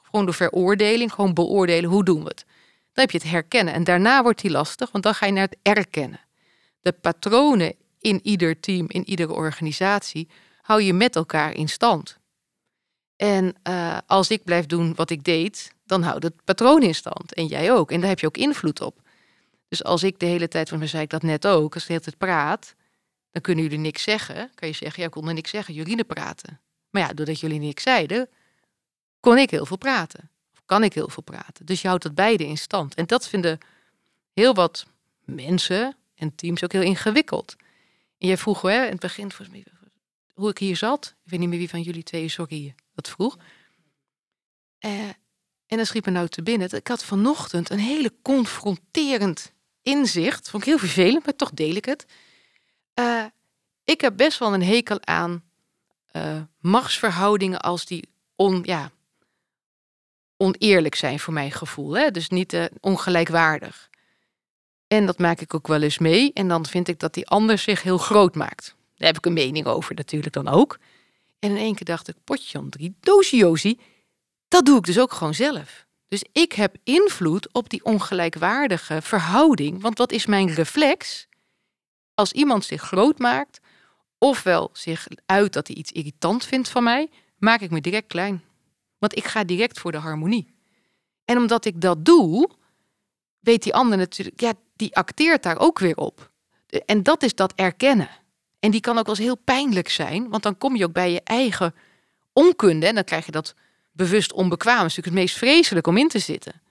gewoon 0.02 0.26
door 0.26 0.34
veroordeling, 0.34 1.14
gewoon 1.14 1.34
beoordelen. 1.34 1.90
Hoe 1.90 2.04
doen 2.04 2.24
we 2.24 2.28
het? 2.28 2.46
Dan 2.94 3.04
heb 3.04 3.12
je 3.12 3.18
het 3.18 3.30
herkennen. 3.30 3.74
En 3.74 3.84
daarna 3.84 4.24
wordt 4.24 4.42
die 4.42 4.52
lastig, 4.52 4.92
want 4.92 5.04
dan 5.04 5.16
ga 5.16 5.26
je 5.26 5.32
naar 5.32 5.48
het 5.48 5.58
erkennen. 5.62 6.20
De 6.82 6.92
patronen 6.92 7.76
in 8.00 8.20
ieder 8.24 8.60
team, 8.60 8.86
in 8.90 9.10
iedere 9.10 9.34
organisatie, 9.34 10.30
hou 10.62 10.82
je 10.82 10.94
met 10.94 11.16
elkaar 11.16 11.54
in 11.54 11.70
stand. 11.70 12.18
En 13.16 13.56
uh, 13.70 13.98
als 14.08 14.30
ik 14.30 14.44
blijf 14.44 14.66
doen 14.66 14.96
wat 14.96 15.10
ik 15.10 15.24
deed, 15.24 15.74
dan 15.86 16.02
houdt 16.02 16.24
het 16.24 16.44
patroon 16.44 16.82
in 16.82 16.96
stand. 16.96 17.34
En 17.34 17.46
jij 17.46 17.72
ook. 17.72 17.92
En 17.92 18.00
daar 18.00 18.10
heb 18.10 18.20
je 18.20 18.28
ook 18.28 18.38
invloed 18.38 18.82
op. 18.82 19.02
Dus 19.68 19.84
als 19.84 20.04
ik 20.04 20.20
de 20.20 20.26
hele 20.26 20.48
tijd, 20.48 20.70
van 20.70 20.80
me 20.80 20.88
zei 20.88 21.04
ik 21.04 21.10
dat 21.10 21.22
net 21.22 21.48
ook, 21.48 21.74
als 21.74 21.86
de 21.86 21.92
hele 21.92 22.04
tijd 22.04 22.18
praat, 22.18 22.76
dan 23.32 23.42
kunnen 23.42 23.64
jullie 23.64 23.80
niks 23.80 24.04
zeggen. 24.04 24.52
Kan 24.56 24.68
je 24.68 24.74
zeggen, 24.74 25.00
ja, 25.00 25.08
ik 25.08 25.14
kon 25.14 25.28
er 25.28 25.34
niks 25.34 25.50
zeggen, 25.50 25.74
jullie 25.74 26.04
praten. 26.04 26.60
Maar 26.92 27.02
ja, 27.02 27.14
doordat 27.14 27.40
jullie 27.40 27.60
niks 27.60 27.84
zeiden, 27.84 28.30
kon 29.20 29.38
ik 29.38 29.50
heel 29.50 29.66
veel 29.66 29.78
praten. 29.78 30.30
Of 30.54 30.62
kan 30.66 30.84
ik 30.84 30.94
heel 30.94 31.10
veel 31.10 31.24
praten. 31.24 31.66
Dus 31.66 31.82
je 31.82 31.88
houdt 31.88 32.04
dat 32.04 32.16
beide 32.16 32.46
in 32.46 32.58
stand. 32.58 32.96
En 32.96 33.06
dat 33.06 33.28
vinden 33.28 33.58
heel 34.34 34.54
wat 34.54 34.86
mensen 35.24 35.96
en 36.16 36.36
teams 36.36 36.64
ook 36.64 36.72
heel 36.72 36.82
ingewikkeld. 36.82 37.56
En 38.18 38.28
jij 38.28 38.38
vroeg 38.38 38.62
hè, 38.62 38.84
in 38.84 38.92
het 38.92 39.00
begin 39.00 39.32
volgens 39.32 39.50
mij, 39.50 39.66
hoe 40.34 40.50
ik 40.50 40.58
hier 40.58 40.76
zat. 40.76 41.16
Ik 41.24 41.32
weet 41.32 41.40
niet 41.40 41.50
meer 41.50 41.58
wie 41.58 41.70
van 41.70 41.82
jullie 41.82 42.04
twee 42.04 42.30
sorry 42.30 42.76
dat 42.94 43.10
vroeg. 43.10 43.38
Uh, 44.80 45.08
en 45.68 45.78
dan 45.78 45.86
schiep 45.86 46.06
me 46.06 46.12
nou 46.12 46.28
te 46.28 46.44
binnen. 46.44 46.72
Ik 46.72 46.88
had 46.88 47.04
vanochtend 47.04 47.70
een 47.70 47.80
hele 47.80 48.14
confronterend 48.22 49.54
inzicht. 49.82 50.50
Vond 50.50 50.64
ik 50.64 50.70
heel 50.70 50.78
vervelend, 50.78 51.26
maar 51.26 51.36
toch 51.36 51.52
deel 51.52 51.76
ik 51.76 51.86
het. 51.86 52.06
Uh, 53.00 53.26
ik 53.84 54.02
heb 54.02 54.18
best 54.18 54.40
wel 54.40 54.54
een 54.54 54.64
hekel 54.64 55.06
aan 55.06 55.44
uh, 56.12 56.42
machtsverhoudingen 56.60 57.62
als 57.62 57.86
die 57.86 58.10
on, 58.36 58.62
ja, 58.66 58.92
oneerlijk 60.38 60.96
zijn 60.96 61.20
voor 61.20 61.34
mijn 61.34 61.52
gevoel. 61.52 61.98
Hè? 61.98 62.12
Dus 62.12 62.30
niet 62.30 62.54
uh, 62.54 62.66
ongelijkwaardig. 62.80 63.90
En 64.88 65.06
dat 65.06 65.20
maak 65.20 65.42
ik 65.42 65.54
ook 65.54 65.68
wel 65.68 65.82
eens 65.82 65.98
mee. 65.98 66.34
En 66.34 66.48
dan 66.48 66.66
vind 66.66 66.88
ik 66.88 67.00
dat 67.00 67.14
die 67.14 67.28
ander 67.28 67.58
zich 67.58 67.84
heel 67.84 67.98
groot 67.98 68.36
maakt. 68.36 68.76
Daar 68.96 69.08
heb 69.08 69.18
ik 69.18 69.26
een 69.26 69.34
mening 69.34 69.66
over 69.66 69.96
natuurlijk 69.96 70.34
dan 70.34 70.48
ook. 70.48 70.80
En 71.40 71.50
in 71.50 71.58
één 71.58 71.76
keer 71.76 71.86
dacht 71.86 72.08
ik, 72.08 72.16
potje 72.24 72.70
drie 72.70 72.96
doosje 73.00 73.78
dat 74.48 74.66
doe 74.66 74.78
ik 74.78 74.86
dus 74.86 75.00
ook 75.00 75.14
gewoon 75.14 75.34
zelf. 75.34 75.86
Dus 76.08 76.24
ik 76.32 76.52
heb 76.52 76.76
invloed 76.84 77.54
op 77.54 77.70
die 77.70 77.84
ongelijkwaardige 77.84 79.02
verhouding. 79.02 79.82
Want 79.82 79.98
wat 79.98 80.12
is 80.12 80.26
mijn 80.26 80.54
reflex? 80.54 81.28
Als 82.14 82.32
iemand 82.32 82.66
zich 82.66 82.82
groot 82.82 83.20
maakt, 83.20 83.60
ofwel 84.24 84.70
zich 84.74 85.08
uit 85.26 85.54
dat 85.54 85.68
hij 85.68 85.76
iets 85.76 85.92
irritant 85.92 86.46
vindt 86.46 86.70
van 86.70 86.84
mij, 86.84 87.10
maak 87.38 87.62
ik 87.62 87.72
me 87.72 87.82
direct 87.82 88.08
klein. 88.08 88.44
Want 88.98 89.18
ik 89.18 89.26
ga 89.26 89.44
direct 89.44 89.80
voor 89.80 89.92
de 89.92 89.98
harmonie. 89.98 90.54
En 91.26 91.38
omdat 91.38 91.66
ik 91.66 91.82
dat 91.82 92.06
doe, 92.06 92.50
weet 93.40 93.64
die 93.64 93.74
ander 93.74 93.98
natuurlijk, 93.98 94.40
ja, 94.40 94.54
die 94.76 94.96
acteert 94.96 95.44
daar 95.44 95.60
ook 95.60 95.80
weer 95.80 95.96
op. 95.96 96.32
En 96.86 97.04
dat 97.04 97.24
is 97.24 97.36
dat 97.36 97.54
erkennen. 97.56 98.10
En 98.60 98.72
die 98.72 98.82
kan 98.82 98.98
ook 98.98 99.08
eens 99.08 99.18
heel 99.18 99.38
pijnlijk 99.38 99.90
zijn, 99.90 100.30
want 100.30 100.44
dan 100.44 100.58
kom 100.58 100.76
je 100.76 100.86
ook 100.86 100.94
bij 100.94 101.12
je 101.12 101.22
eigen 101.24 101.76
onkunde 102.34 102.86
en 102.86 102.96
dan 102.96 103.04
krijg 103.04 103.26
je 103.26 103.32
dat 103.32 103.56
bewust 103.92 104.34
onbekwaam. 104.34 104.82
Dat 104.82 104.90
is 104.90 104.96
natuurlijk 104.96 105.16
het 105.16 105.24
meest 105.24 105.38
vreselijk 105.38 105.88
om 105.88 105.98
in 105.98 106.08
te 106.08 106.20
zitten. 106.20 106.62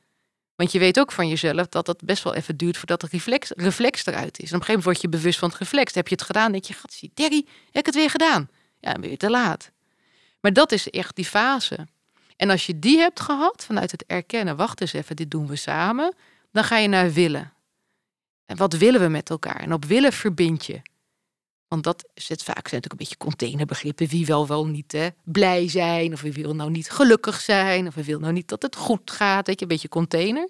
Want 0.60 0.72
je 0.72 0.78
weet 0.78 1.00
ook 1.00 1.12
van 1.12 1.28
jezelf 1.28 1.66
dat 1.66 1.86
het 1.86 2.04
best 2.04 2.22
wel 2.22 2.34
even 2.34 2.56
duurt 2.56 2.76
voordat 2.76 3.00
de 3.00 3.08
reflex, 3.10 3.52
reflex 3.56 4.06
eruit 4.06 4.38
is. 4.38 4.50
En 4.50 4.56
op 4.56 4.60
een 4.60 4.66
gegeven 4.66 4.66
moment 4.66 4.84
word 4.84 5.00
je 5.00 5.08
bewust 5.08 5.38
van 5.38 5.48
het 5.48 5.58
reflex. 5.58 5.94
heb 5.94 6.08
je 6.08 6.14
het 6.14 6.24
gedaan, 6.24 6.52
denk 6.52 6.64
je, 6.64 6.74
zie, 6.90 7.10
Terry, 7.14 7.44
heb 7.64 7.76
ik 7.76 7.86
het 7.86 7.94
weer 7.94 8.10
gedaan? 8.10 8.48
Ja, 8.80 8.96
je 9.00 9.16
te 9.16 9.30
laat. 9.30 9.70
Maar 10.40 10.52
dat 10.52 10.72
is 10.72 10.90
echt 10.90 11.16
die 11.16 11.24
fase. 11.24 11.86
En 12.36 12.50
als 12.50 12.66
je 12.66 12.78
die 12.78 12.98
hebt 12.98 13.20
gehad, 13.20 13.64
vanuit 13.64 13.90
het 13.90 14.04
erkennen, 14.06 14.56
wacht 14.56 14.80
eens 14.80 14.92
even, 14.92 15.16
dit 15.16 15.30
doen 15.30 15.46
we 15.46 15.56
samen, 15.56 16.14
dan 16.52 16.64
ga 16.64 16.76
je 16.76 16.88
naar 16.88 17.12
willen. 17.12 17.52
En 18.46 18.56
wat 18.56 18.72
willen 18.72 19.00
we 19.00 19.08
met 19.08 19.30
elkaar? 19.30 19.60
En 19.60 19.72
op 19.72 19.84
willen 19.84 20.12
verbind 20.12 20.66
je. 20.66 20.82
Want 21.70 21.84
dat 21.84 22.08
zit 22.14 22.42
vaak 22.42 22.68
zijn 22.68 22.82
natuurlijk 22.82 22.92
een 22.92 22.96
beetje 22.96 23.16
containerbegrippen. 23.16 24.06
Wie 24.06 24.26
wel 24.26 24.46
wel 24.46 24.66
niet 24.66 24.92
hè, 24.92 25.08
blij 25.24 25.68
zijn, 25.68 26.12
of 26.12 26.20
wie 26.20 26.32
wil 26.32 26.54
nou 26.54 26.70
niet 26.70 26.90
gelukkig 26.90 27.40
zijn, 27.40 27.86
of 27.86 27.94
wie 27.94 28.04
wil 28.04 28.18
nou 28.18 28.32
niet 28.32 28.48
dat 28.48 28.62
het 28.62 28.76
goed 28.76 29.10
gaat. 29.10 29.46
Weet 29.46 29.58
je, 29.58 29.62
een 29.62 29.70
beetje 29.70 29.88
container. 29.88 30.48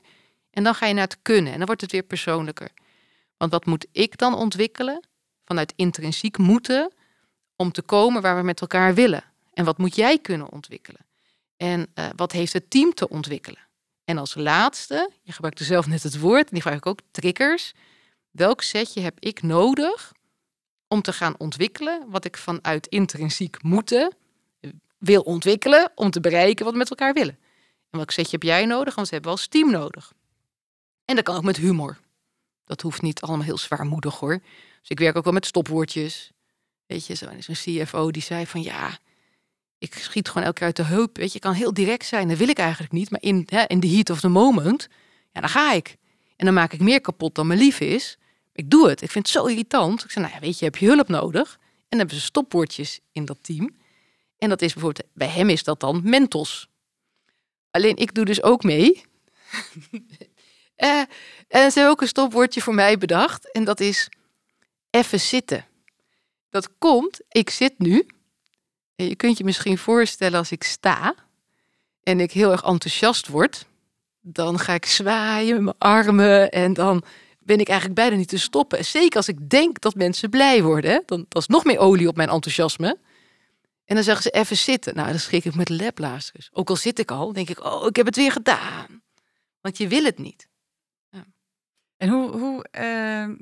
En 0.51 0.65
dan 0.65 0.75
ga 0.75 0.87
je 0.87 0.95
naar 0.95 1.05
het 1.05 1.19
kunnen 1.23 1.53
en 1.53 1.59
dan 1.59 1.67
wordt 1.67 1.81
het 1.81 1.93
weer 1.93 2.03
persoonlijker. 2.03 2.71
Want 3.37 3.53
wat 3.53 3.67
moet 3.67 3.87
ik 3.93 4.19
dan 4.19 4.35
ontwikkelen 4.35 5.09
vanuit 5.45 5.73
intrinsiek 5.77 6.39
moeten 6.39 6.93
om 7.57 7.73
te 7.73 7.83
komen 7.83 8.23
waar 8.23 8.37
we 8.37 8.43
met 8.43 8.61
elkaar 8.61 8.95
willen? 8.95 9.25
En 9.53 9.65
wat 9.65 9.79
moet 9.79 9.95
jij 9.95 10.19
kunnen 10.19 10.51
ontwikkelen? 10.53 11.07
En 11.57 11.87
uh, 11.95 12.07
wat 12.17 12.33
heeft 12.33 12.53
het 12.53 12.71
team 12.71 12.95
te 12.95 13.09
ontwikkelen? 13.09 13.67
En 14.05 14.19
als 14.19 14.35
laatste, 14.35 15.11
je 15.23 15.33
gebruikte 15.33 15.65
zelf 15.65 15.87
net 15.87 16.03
het 16.03 16.19
woord, 16.19 16.49
en 16.49 16.53
die 16.53 16.63
vraag 16.63 16.77
ik 16.77 16.87
ook, 16.87 17.01
triggers. 17.11 17.73
Welk 18.31 18.63
setje 18.63 19.01
heb 19.01 19.17
ik 19.19 19.43
nodig 19.43 20.13
om 20.93 21.03
te 21.03 21.13
gaan 21.13 21.35
ontwikkelen 21.39 22.05
wat 22.09 22.25
ik 22.25 22.37
vanuit 22.37 22.87
intrinsiek 22.87 23.63
moeten 23.63 24.15
wil 24.99 25.23
ontwikkelen 25.23 25.93
om 25.95 26.11
te 26.11 26.21
bereiken 26.21 26.65
wat 26.65 26.73
we 26.73 26.79
met 26.79 26.91
elkaar 26.91 27.13
willen. 27.13 27.39
En 27.91 27.99
welk 27.99 28.11
setje 28.11 28.31
heb 28.31 28.43
jij 28.43 28.67
nodig? 28.67 28.95
Want 28.95 29.09
we 29.09 29.15
hebben 29.15 29.35
wel 29.35 29.45
team 29.49 29.71
nodig. 29.71 30.13
En 31.05 31.15
dat 31.15 31.25
kan 31.25 31.37
ook 31.37 31.43
met 31.43 31.57
humor. 31.57 31.99
Dat 32.65 32.81
hoeft 32.81 33.03
niet 33.03 33.21
allemaal 33.21 33.45
heel 33.45 33.59
zwaarmoedig 33.59 34.19
hoor. 34.19 34.39
Dus 34.81 34.89
ik 34.89 34.99
werk 34.99 35.17
ook 35.17 35.25
wel 35.25 35.33
met 35.33 35.47
stopwoordjes. 35.47 36.33
Weet 36.87 37.07
je, 37.07 37.15
zo'n 37.15 37.55
CFO 37.55 38.11
die 38.11 38.23
zei 38.23 38.47
van 38.47 38.63
ja, 38.63 38.99
ik 39.79 39.95
schiet 39.95 40.29
gewoon 40.29 40.43
elke 40.43 40.59
keer 40.59 40.67
uit 40.67 40.77
de 40.77 40.85
heup. 40.85 41.17
Weet 41.17 41.33
je, 41.33 41.39
kan 41.39 41.53
heel 41.53 41.75
direct 41.75 42.07
zijn. 42.07 42.29
Dat 42.29 42.39
wil 42.39 42.49
ik 42.49 42.59
eigenlijk 42.59 42.93
niet. 42.93 43.11
Maar 43.11 43.23
in, 43.23 43.47
hè, 43.49 43.65
in 43.67 43.83
heat 43.83 44.11
of 44.11 44.21
the 44.21 44.29
moment, 44.29 44.89
ja, 45.33 45.41
dan 45.41 45.51
ga 45.51 45.73
ik. 45.73 45.97
En 46.37 46.45
dan 46.45 46.55
maak 46.55 46.73
ik 46.73 46.81
meer 46.81 47.01
kapot 47.01 47.35
dan 47.35 47.47
me 47.47 47.57
lief 47.57 47.81
is. 47.81 48.19
Ik 48.53 48.71
doe 48.71 48.89
het. 48.89 49.03
Ik 49.03 49.11
vind 49.11 49.27
het 49.27 49.37
zo 49.37 49.45
irritant. 49.45 50.05
Ik 50.05 50.11
zei, 50.11 50.25
nou 50.25 50.37
ja, 50.37 50.47
weet 50.47 50.59
je, 50.59 50.65
heb 50.65 50.77
je 50.77 50.87
hulp 50.87 51.09
nodig? 51.09 51.53
En 51.53 51.87
dan 51.89 51.99
hebben 51.99 52.17
ze 52.17 52.23
stopwoordjes 52.23 53.01
in 53.13 53.25
dat 53.25 53.39
team. 53.41 53.77
En 54.39 54.49
dat 54.49 54.63
is 54.63 54.73
bijvoorbeeld, 54.73 55.09
bij 55.15 55.29
hem 55.29 55.49
is 55.49 55.65
dat 55.65 55.81
dan 55.81 56.01
mentos. 56.05 56.69
Alleen 57.71 57.97
ik 57.97 58.15
doe 58.15 58.25
dus 58.25 58.43
ook 58.43 58.63
mee. 58.63 59.03
uh, 60.77 60.99
en 61.49 61.71
ze 61.71 61.79
hebben 61.79 61.89
ook 61.89 62.01
een 62.01 62.09
stopwoordje 62.09 62.61
voor 62.61 62.75
mij 62.75 62.99
bedacht. 62.99 63.53
En 63.53 63.65
dat 63.65 63.81
is 63.81 64.09
even 64.91 65.21
zitten. 65.21 65.67
Dat 66.51 66.79
komt, 66.79 67.21
ik 67.29 67.51
zit 67.51 67.79
nu. 67.79 68.07
En 68.97 69.07
je 69.07 69.17
kunt 69.17 69.39
je 69.39 69.45
misschien 69.45 69.79
voorstellen 69.79 70.39
als 70.39 70.51
ik 70.51 70.63
sta 70.65 71.15
en 72.03 72.21
ik 72.21 72.33
heel 72.33 72.51
erg 72.51 72.63
enthousiast 72.63 73.29
word. 73.29 73.67
Dan 74.21 74.59
ga 74.59 74.75
ik 74.75 74.87
zwaaien 74.87 75.55
met 75.55 75.65
mijn 75.65 75.79
armen 75.79 76.51
en 76.51 76.73
dan 76.73 77.03
ben 77.51 77.61
ik 77.61 77.69
eigenlijk 77.69 78.01
bijna 78.01 78.17
niet 78.17 78.29
te 78.29 78.39
stoppen. 78.39 78.85
Zeker 78.85 79.17
als 79.17 79.29
ik 79.29 79.49
denk 79.49 79.81
dat 79.81 79.95
mensen 79.95 80.31
blij 80.31 80.63
worden. 80.63 81.03
Dan 81.07 81.27
dat 81.29 81.43
is 81.43 81.49
nog 81.49 81.65
meer 81.65 81.79
olie 81.79 82.09
op 82.09 82.17
mijn 82.17 82.29
enthousiasme. 82.29 82.99
En 83.85 83.95
dan 83.95 84.05
zeggen 84.05 84.23
ze 84.23 84.31
even 84.31 84.57
zitten. 84.57 84.95
Nou, 84.95 85.09
dan 85.09 85.19
schrik 85.19 85.45
ik 85.45 85.55
met 85.55 85.69
leplazers. 85.69 86.49
Ook 86.53 86.69
al 86.69 86.77
zit 86.77 86.99
ik 86.99 87.11
al, 87.11 87.33
denk 87.33 87.49
ik, 87.49 87.65
oh, 87.65 87.87
ik 87.87 87.97
heb 87.97 88.07
het 88.07 88.17
weer 88.17 88.33
gedaan. 88.33 89.03
Want 89.61 89.79
je 89.79 89.89
wil 89.89 90.05
het 90.05 90.19
niet. 90.19 90.49
Ja. 91.09 91.27
En 91.97 92.09
hoe, 92.09 92.31
hoe, 92.31 92.67
uh, 92.81 93.37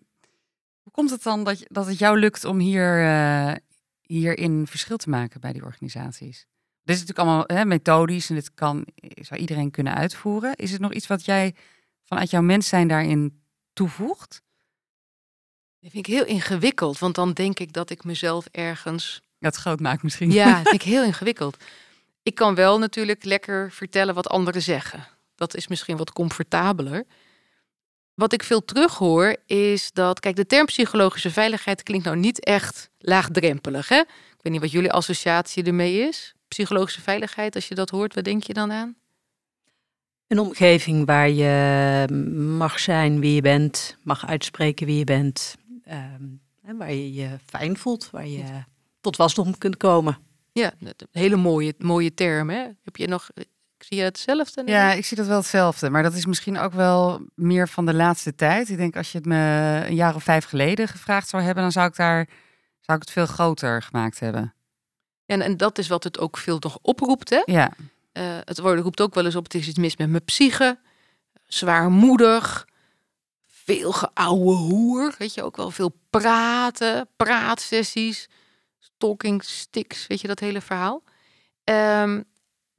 hoe 0.83 0.93
komt 0.93 1.11
het 1.11 1.23
dan 1.23 1.45
dat, 1.45 1.65
dat 1.67 1.87
het 1.87 1.99
jou 1.99 2.19
lukt 2.19 2.45
om 2.45 2.59
hier, 2.59 3.03
uh, 3.03 3.53
hierin 4.01 4.67
verschil 4.67 4.97
te 4.97 5.11
maken 5.11 5.41
bij 5.41 5.53
die 5.53 5.65
organisaties? 5.65 6.47
Dit 6.83 6.97
is 6.97 7.03
natuurlijk 7.03 7.19
allemaal 7.19 7.45
hè, 7.47 7.65
methodisch 7.65 8.29
en 8.29 8.35
dit 8.35 8.55
kan, 8.55 8.87
zou 9.15 9.41
iedereen 9.41 9.71
kunnen 9.71 9.95
uitvoeren. 9.95 10.57
Is 10.57 10.71
het 10.71 10.81
nog 10.81 10.93
iets 10.93 11.07
wat 11.07 11.25
jij 11.25 11.55
vanuit 12.05 12.31
jouw 12.31 12.43
mens 12.43 12.69
zijn 12.69 12.89
daarin 12.89 13.47
toevoegt? 13.79 14.43
Dat 15.81 15.91
vind 15.91 16.07
ik 16.07 16.15
heel 16.15 16.25
ingewikkeld, 16.25 16.99
want 16.99 17.15
dan 17.15 17.33
denk 17.33 17.59
ik 17.59 17.73
dat 17.73 17.91
ik 17.91 18.05
mezelf 18.05 18.47
ergens... 18.51 19.21
Dat 19.39 19.57
groot 19.57 19.81
maakt 19.81 20.03
misschien. 20.03 20.31
Ja, 20.31 20.57
dat 20.57 20.69
vind 20.71 20.83
ik 20.83 20.89
heel 20.89 21.05
ingewikkeld. 21.05 21.57
Ik 22.23 22.35
kan 22.35 22.55
wel 22.55 22.79
natuurlijk 22.79 23.25
lekker 23.25 23.73
vertellen 23.73 24.15
wat 24.15 24.29
anderen 24.29 24.63
zeggen. 24.63 25.07
Dat 25.35 25.55
is 25.55 25.69
misschien 25.69 25.97
wat 25.97 26.13
comfortabeler. 26.13 27.05
Wat 28.15 28.33
ik 28.33 28.43
veel 28.43 28.65
terughoor 28.65 29.37
is 29.47 29.93
dat, 29.93 30.21
kijk, 30.21 30.37
de 30.37 30.47
term 30.47 30.67
psychologische 30.67 31.31
veiligheid 31.31 31.83
klinkt 31.83 32.05
nou 32.05 32.17
niet 32.17 32.45
echt 32.45 32.91
laagdrempelig. 32.99 33.89
Hè? 33.89 33.99
Ik 33.99 34.43
weet 34.43 34.53
niet 34.53 34.61
wat 34.61 34.71
jullie 34.71 34.93
associatie 34.93 35.65
ermee 35.65 36.09
is. 36.09 36.35
Psychologische 36.49 37.01
veiligheid, 37.01 37.55
als 37.55 37.69
je 37.69 37.75
dat 37.75 37.91
hoort, 37.91 38.15
wat 38.15 38.25
denk 38.25 38.43
je 38.43 38.53
dan 38.53 38.73
aan? 38.73 38.97
Een 40.29 40.39
omgeving 40.39 41.07
waar 41.07 41.31
je 41.31 42.05
mag 42.57 42.79
zijn 42.79 43.21
wie 43.21 43.35
je 43.35 43.41
bent, 43.41 43.97
mag 44.03 44.27
uitspreken 44.27 44.87
wie 44.87 44.99
je 44.99 45.05
bent, 45.05 45.57
um, 45.89 46.41
waar 46.79 46.93
je 46.93 47.13
je 47.13 47.29
fijn 47.47 47.77
voelt, 47.79 48.11
waar 48.11 48.27
je 48.27 48.45
tot 49.01 49.17
wasdom 49.17 49.59
kunt 49.59 49.77
komen. 49.77 50.19
Ja, 50.53 50.73
een 50.79 50.95
hele 51.13 51.37
mooie, 51.37 51.75
mooie 51.79 52.15
term. 52.15 52.51
Hè? 52.51 52.67
Heb 52.85 52.97
je 52.97 53.09
nog, 53.09 53.31
ik 53.35 53.47
zie 53.79 53.97
je 53.97 54.03
hetzelfde? 54.03 54.63
Ja, 54.67 54.93
ik 54.93 55.05
zie 55.05 55.17
dat 55.17 55.27
wel 55.27 55.37
hetzelfde. 55.37 55.91
Maar 55.91 56.03
dat 56.03 56.15
is 56.15 56.27
misschien 56.27 56.59
ook 56.59 56.73
wel 56.73 57.21
meer 57.35 57.69
van 57.69 57.87
de 57.87 57.95
laatste 57.95 58.35
tijd. 58.35 58.69
Ik 58.69 58.77
denk 58.77 58.97
als 58.97 59.13
je 59.13 59.19
het 59.19 59.27
me 59.27 59.83
een 59.87 59.95
jaar 59.95 60.15
of 60.15 60.23
vijf 60.23 60.45
geleden 60.45 60.89
gevraagd 60.89 61.29
zou 61.29 61.43
hebben, 61.43 61.63
dan 61.63 61.73
zou 61.73 61.89
ik 61.89 61.97
daar 61.97 62.29
zou 62.81 62.99
ik 62.99 63.05
het 63.05 63.11
veel 63.11 63.27
groter 63.27 63.83
gemaakt 63.83 64.21
hebben. 64.21 64.55
En, 65.27 65.41
en 65.41 65.57
dat 65.57 65.79
is 65.79 65.89
wat 65.89 66.05
het 66.05 66.19
ook 66.19 66.37
veel 66.37 66.57
nog 66.61 66.79
oproept. 66.83 67.31
Hè? 67.31 67.43
Ja. 67.45 67.73
Uh, 68.19 68.39
het 68.45 68.59
woord 68.59 68.81
roept 68.81 69.01
ook 69.01 69.15
wel 69.15 69.25
eens 69.25 69.37
op: 69.37 69.45
het 69.45 69.55
is 69.55 69.69
iets 69.69 69.79
mis 69.79 69.97
met 69.97 70.09
mijn 70.11 70.25
psyche, 70.25 70.79
zwaarmoedig, 71.47 72.69
veel 73.47 73.93
geouwe 73.93 74.55
hoer. 74.55 75.15
Weet 75.19 75.35
je 75.35 75.43
ook 75.43 75.57
wel, 75.57 75.71
veel 75.71 75.97
praten, 76.11 77.09
praatsessies, 77.17 78.29
talking 78.97 79.45
sticks. 79.45 80.07
Weet 80.07 80.21
je 80.21 80.29
dat 80.29 80.41
hele 80.41 80.61
verhaal? 80.61 81.03
Um, 81.65 82.25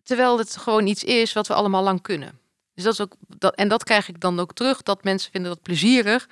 terwijl 0.03 0.37
het 0.37 0.57
gewoon 0.57 0.87
iets 0.87 1.03
is 1.03 1.33
wat 1.33 1.47
we 1.47 1.53
allemaal 1.53 1.83
lang 1.83 2.01
kunnen. 2.01 2.39
Dus 2.73 2.83
dat 2.83 2.93
is 2.93 3.01
ook 3.01 3.15
dat, 3.27 3.55
en 3.55 3.67
dat 3.67 3.83
krijg 3.83 4.07
ik 4.07 4.19
dan 4.19 4.39
ook 4.39 4.53
terug, 4.53 4.83
dat 4.83 5.03
mensen 5.03 5.31
vinden 5.31 5.51
dat 5.51 5.61
plezierig, 5.61 6.29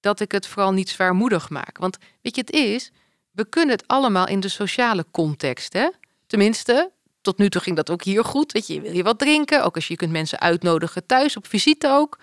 dat 0.00 0.20
ik 0.20 0.32
het 0.32 0.46
vooral 0.46 0.72
niet 0.72 0.88
zwaarmoedig 0.88 1.50
maak. 1.50 1.78
Want 1.78 1.98
weet 2.22 2.34
je, 2.34 2.40
het 2.40 2.50
is, 2.50 2.92
we 3.30 3.48
kunnen 3.48 3.76
het 3.76 3.86
allemaal 3.86 4.28
in 4.28 4.40
de 4.40 4.48
sociale 4.48 5.06
context, 5.10 5.72
hè? 5.72 5.90
Tenminste, 6.26 6.92
tot 7.26 7.38
nu 7.38 7.48
toe 7.48 7.60
ging 7.60 7.76
dat 7.76 7.90
ook 7.90 8.02
hier 8.02 8.24
goed. 8.24 8.52
Weet 8.52 8.66
je, 8.66 8.80
wil 8.80 8.94
je 8.94 9.02
wat 9.02 9.18
drinken? 9.18 9.64
Ook 9.64 9.74
als 9.74 9.88
je 9.88 9.96
kunt 9.96 10.10
mensen 10.10 10.40
uitnodigen 10.40 11.06
thuis, 11.06 11.36
op 11.36 11.46
visite 11.46 11.88
ook. 11.88 12.18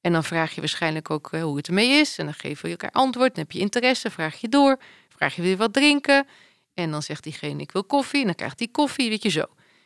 En 0.00 0.12
dan 0.12 0.24
vraag 0.24 0.54
je 0.54 0.60
waarschijnlijk 0.60 1.10
ook 1.10 1.32
uh, 1.32 1.42
hoe 1.42 1.56
het 1.56 1.66
ermee 1.66 1.90
is. 1.90 2.18
En 2.18 2.24
dan 2.24 2.34
geven 2.34 2.68
je 2.68 2.76
elkaar 2.76 3.02
antwoord. 3.02 3.34
Dan 3.34 3.44
heb 3.44 3.52
je 3.52 3.58
interesse, 3.58 4.10
vraag 4.10 4.40
je 4.40 4.48
door. 4.48 4.78
Vraag 5.08 5.36
je 5.36 5.42
je 5.42 5.56
wat 5.56 5.72
drinken? 5.72 6.26
En 6.74 6.90
dan 6.90 7.02
zegt 7.02 7.22
diegene 7.22 7.62
ik 7.62 7.72
wil 7.72 7.84
koffie. 7.84 8.20
En 8.20 8.26
dan 8.26 8.34
krijgt 8.34 8.58
hij 8.58 8.68
koffie, 8.68 9.08
weet 9.08 9.22
je 9.22 9.28
zo. 9.28 9.44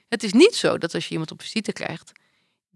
Het 0.08 0.22
is 0.22 0.32
niet 0.32 0.54
zo 0.54 0.78
dat 0.78 0.94
als 0.94 1.04
je 1.04 1.10
iemand 1.10 1.30
op 1.30 1.40
visite 1.40 1.72
krijgt, 1.72 2.12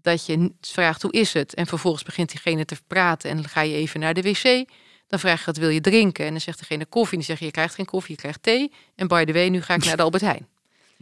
dat 0.01 0.25
je 0.25 0.51
vraagt 0.61 1.01
hoe 1.01 1.11
is 1.11 1.33
het? 1.33 1.53
En 1.53 1.67
vervolgens 1.67 2.03
begint 2.03 2.29
diegene 2.29 2.65
te 2.65 2.75
praten 2.87 3.29
en 3.29 3.35
dan 3.35 3.49
ga 3.49 3.61
je 3.61 3.75
even 3.75 3.99
naar 3.99 4.13
de 4.13 4.21
wc. 4.21 4.69
Dan 5.07 5.19
vraag 5.19 5.39
je 5.39 5.45
wat 5.45 5.57
wil 5.57 5.69
je 5.69 5.81
drinken? 5.81 6.25
En 6.25 6.31
dan 6.31 6.41
zegt 6.41 6.59
degene 6.59 6.85
koffie. 6.85 7.11
En 7.11 7.17
dan 7.17 7.25
zeg 7.25 7.39
je 7.39 7.45
je 7.45 7.51
krijgt 7.51 7.75
geen 7.75 7.85
koffie, 7.85 8.15
je 8.15 8.21
krijgt 8.21 8.43
thee. 8.43 8.71
En 8.95 9.07
by 9.07 9.23
the 9.25 9.33
way, 9.33 9.47
nu 9.47 9.61
ga 9.61 9.73
ik 9.73 9.85
naar 9.85 9.97
de 9.97 10.03
Albert 10.03 10.23
Heijn. 10.23 10.47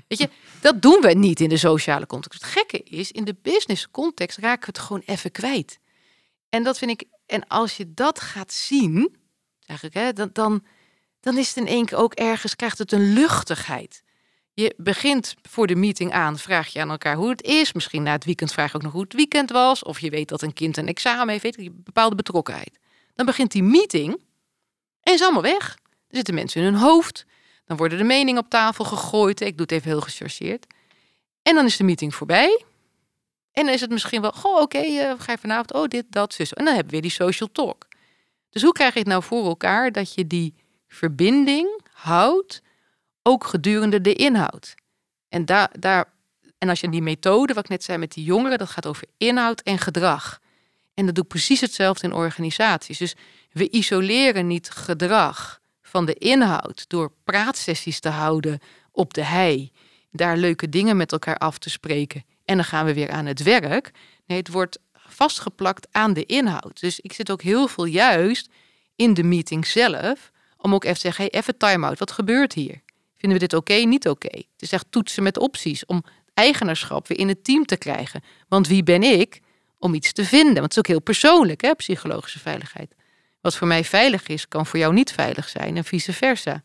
Weet 0.08 0.20
je, 0.20 0.30
dat 0.62 0.82
doen 0.82 1.02
we 1.02 1.14
niet 1.14 1.40
in 1.40 1.50
de 1.50 1.58
sociale 1.58 2.06
context. 2.06 2.42
Het 2.42 2.52
gekke 2.52 2.84
is, 2.84 3.12
in 3.12 3.24
de 3.24 3.36
business 3.42 3.92
context 3.92 4.38
raken 4.38 4.60
we 4.60 4.66
het 4.66 4.88
gewoon 4.88 5.02
even 5.06 5.32
kwijt. 5.32 5.80
En 6.50 6.64
dat 6.64 6.78
vind 6.78 6.92
ik, 6.92 7.04
en 7.26 7.48
als 7.48 7.78
je 7.78 7.94
dat 7.94 8.20
gaat 8.20 8.54
zien, 8.54 9.16
eigenlijk, 9.66 10.00
hè, 10.00 10.14
dan, 10.14 10.30
dan, 10.34 10.64
dan 11.20 11.38
is 11.38 11.48
het 11.48 11.58
in 11.58 11.68
één 11.68 11.86
keer 11.86 11.98
ook 11.98 12.14
ergens, 12.14 12.56
krijgt 12.56 12.78
het 12.78 12.92
een 12.92 13.14
luchtigheid. 13.14 14.04
Je 14.54 14.74
begint 14.78 15.36
voor 15.50 15.68
de 15.68 15.76
meeting 15.76 16.12
aan, 16.12 16.38
vraag 16.38 16.68
je 16.68 16.82
aan 16.82 16.90
elkaar 16.90 17.16
hoe 17.16 17.30
het 17.30 17.42
is. 17.42 17.74
Misschien 17.74 18.04
na 18.04 18.12
het 18.12 18.26
weekend 18.26 18.54
vraag 18.54 18.72
je 18.72 18.78
ook 18.78 18.84
nog 18.84 18.92
hoe 18.92 19.02
het 19.02 19.14
weekend 19.14 19.50
was. 19.50 19.84
Of 19.84 20.00
je 20.00 20.10
weet 20.10 20.30
dat 20.30 20.42
een 20.42 20.54
kind 20.54 20.78
een 20.78 20.88
examen 20.88 21.30
heeft, 21.30 21.44
weet 21.44 21.56
je, 21.56 21.72
bepaalde 21.72 22.16
betrokkenheid. 22.16 22.80
Dan 23.16 23.26
begint 23.26 23.52
die 23.52 23.64
meeting 23.64 24.22
en 25.02 25.14
is 25.14 25.22
allemaal 25.22 25.42
weg. 25.42 25.78
Er 26.08 26.16
zitten 26.16 26.34
mensen 26.34 26.62
in 26.62 26.68
hun 26.68 26.82
hoofd. 26.82 27.26
Dan 27.72 27.80
worden 27.80 27.98
de 27.98 28.04
meningen 28.04 28.42
op 28.42 28.50
tafel 28.50 28.86
gegooid. 28.86 29.42
Ik 29.42 29.58
doe 29.58 29.62
het 29.62 29.72
even 29.72 29.90
heel 29.90 30.02
gechargeerd. 30.02 30.68
En 31.42 31.56
dan 31.56 31.66
is 31.66 31.78
de 31.78 31.84
meeting 31.84 32.16
voorbij. 32.16 32.64
En 33.52 33.66
dan 33.66 33.74
is 33.74 33.82
het 33.82 33.90
misschien 33.90 34.22
wel, 34.22 34.32
goh, 34.32 34.62
oké, 34.62 34.78
okay, 34.78 35.18
ga 35.18 35.32
je 35.32 35.38
vanavond, 35.38 35.74
oh, 35.74 35.88
dit, 35.88 36.06
dat, 36.10 36.34
zus. 36.34 36.54
En 36.54 36.66
dan 36.66 36.74
hebben 36.74 36.94
we 36.94 37.00
weer 37.00 37.10
die 37.10 37.18
social 37.18 37.50
talk. 37.52 37.88
Dus 38.50 38.62
hoe 38.62 38.72
krijg 38.72 38.94
je 38.94 39.00
het 39.00 39.08
nou 39.08 39.24
voor 39.24 39.46
elkaar 39.46 39.92
dat 39.92 40.14
je 40.14 40.28
die 40.28 40.54
verbinding 40.88 41.82
houdt 41.92 42.62
ook 43.22 43.44
gedurende 43.44 44.02
de 44.02 44.14
inhoud. 44.14 44.76
En, 45.30 45.46
daar, 45.46 45.70
daar, 45.80 46.14
en 46.58 46.70
als 46.70 46.80
je 46.80 46.90
die 46.90 47.02
methode, 47.02 47.54
wat 47.54 47.64
ik 47.64 47.70
net 47.70 47.84
zei 47.84 47.98
met 47.98 48.12
die 48.12 48.24
jongeren, 48.24 48.58
dat 48.58 48.70
gaat 48.70 48.88
over 48.88 49.04
inhoud 49.18 49.62
en 49.62 49.78
gedrag. 49.78 50.40
En 50.94 51.06
dat 51.06 51.16
doet 51.16 51.28
precies 51.28 51.62
hetzelfde 51.62 52.08
in 52.08 52.14
organisaties. 52.14 52.98
Dus 52.98 53.16
we 53.52 53.70
isoleren 53.70 54.48
niet 54.48 54.70
gedrag 54.70 55.61
van 55.92 56.06
de 56.06 56.14
inhoud 56.14 56.86
door 56.88 57.12
praatsessies 57.24 58.00
te 58.00 58.10
houden 58.10 58.60
op 58.92 59.14
de 59.14 59.24
hei, 59.24 59.72
daar 60.12 60.38
leuke 60.38 60.70
dingen 60.70 60.98
met 60.98 61.12
elkaar 61.12 61.38
af 61.38 61.58
te 61.58 61.70
spreken 61.70 62.24
en 62.46 62.56
dan 62.56 62.66
gaan 62.66 62.86
we 62.86 62.94
weer 62.94 63.10
aan 63.10 63.26
het 63.26 63.44
werk. 63.44 63.92
Nee, 64.26 64.38
het 64.38 64.48
wordt 64.48 64.80
vastgeplakt 64.94 65.88
aan 65.92 66.14
de 66.14 66.26
inhoud. 66.26 66.80
Dus 66.80 67.00
ik 67.00 67.14
zit 67.14 67.32
ook 67.32 67.42
heel 67.42 67.68
veel 67.68 67.86
juist 67.86 68.50
in 68.96 69.14
de 69.14 69.24
meeting 69.24 69.68
zelf 69.68 70.32
om 70.58 70.74
ook 70.74 70.84
even 70.84 70.96
te 70.96 71.02
zeggen, 71.02 71.28
hey, 71.30 71.40
even 71.40 71.58
time-out, 71.58 72.00
wat 72.00 72.12
gebeurt 72.12 72.54
hier? 72.54 72.82
Vinden 73.18 73.40
we 73.40 73.48
dit 73.48 73.54
oké, 73.54 73.74
niet 73.74 74.08
oké? 74.08 74.38
Het 74.38 74.62
is 74.62 74.72
echt 74.72 74.86
toetsen 74.90 75.24
met 75.24 75.38
opties 75.38 75.86
om 75.86 76.04
eigenaarschap 76.34 77.08
weer 77.08 77.18
in 77.20 77.28
het 77.28 77.44
team 77.44 77.66
te 77.66 77.78
krijgen. 77.78 78.24
Want 78.48 78.68
wie 78.68 78.84
ben 78.84 79.04
ik 79.04 79.40
om 79.78 79.94
iets 79.94 80.12
te 80.12 80.26
vinden? 80.26 80.54
Want 80.54 80.64
het 80.64 80.72
is 80.72 80.78
ook 80.78 80.88
heel 80.88 81.02
persoonlijk, 81.02 81.62
hè, 81.62 81.76
psychologische 81.76 82.40
veiligheid. 82.40 82.96
Wat 83.42 83.56
voor 83.56 83.68
mij 83.68 83.84
veilig 83.84 84.28
is, 84.28 84.48
kan 84.48 84.66
voor 84.66 84.80
jou 84.80 84.94
niet 84.94 85.12
veilig 85.12 85.50
zijn 85.50 85.78
en 85.78 85.84
vice 85.84 86.14
versa. 86.14 86.64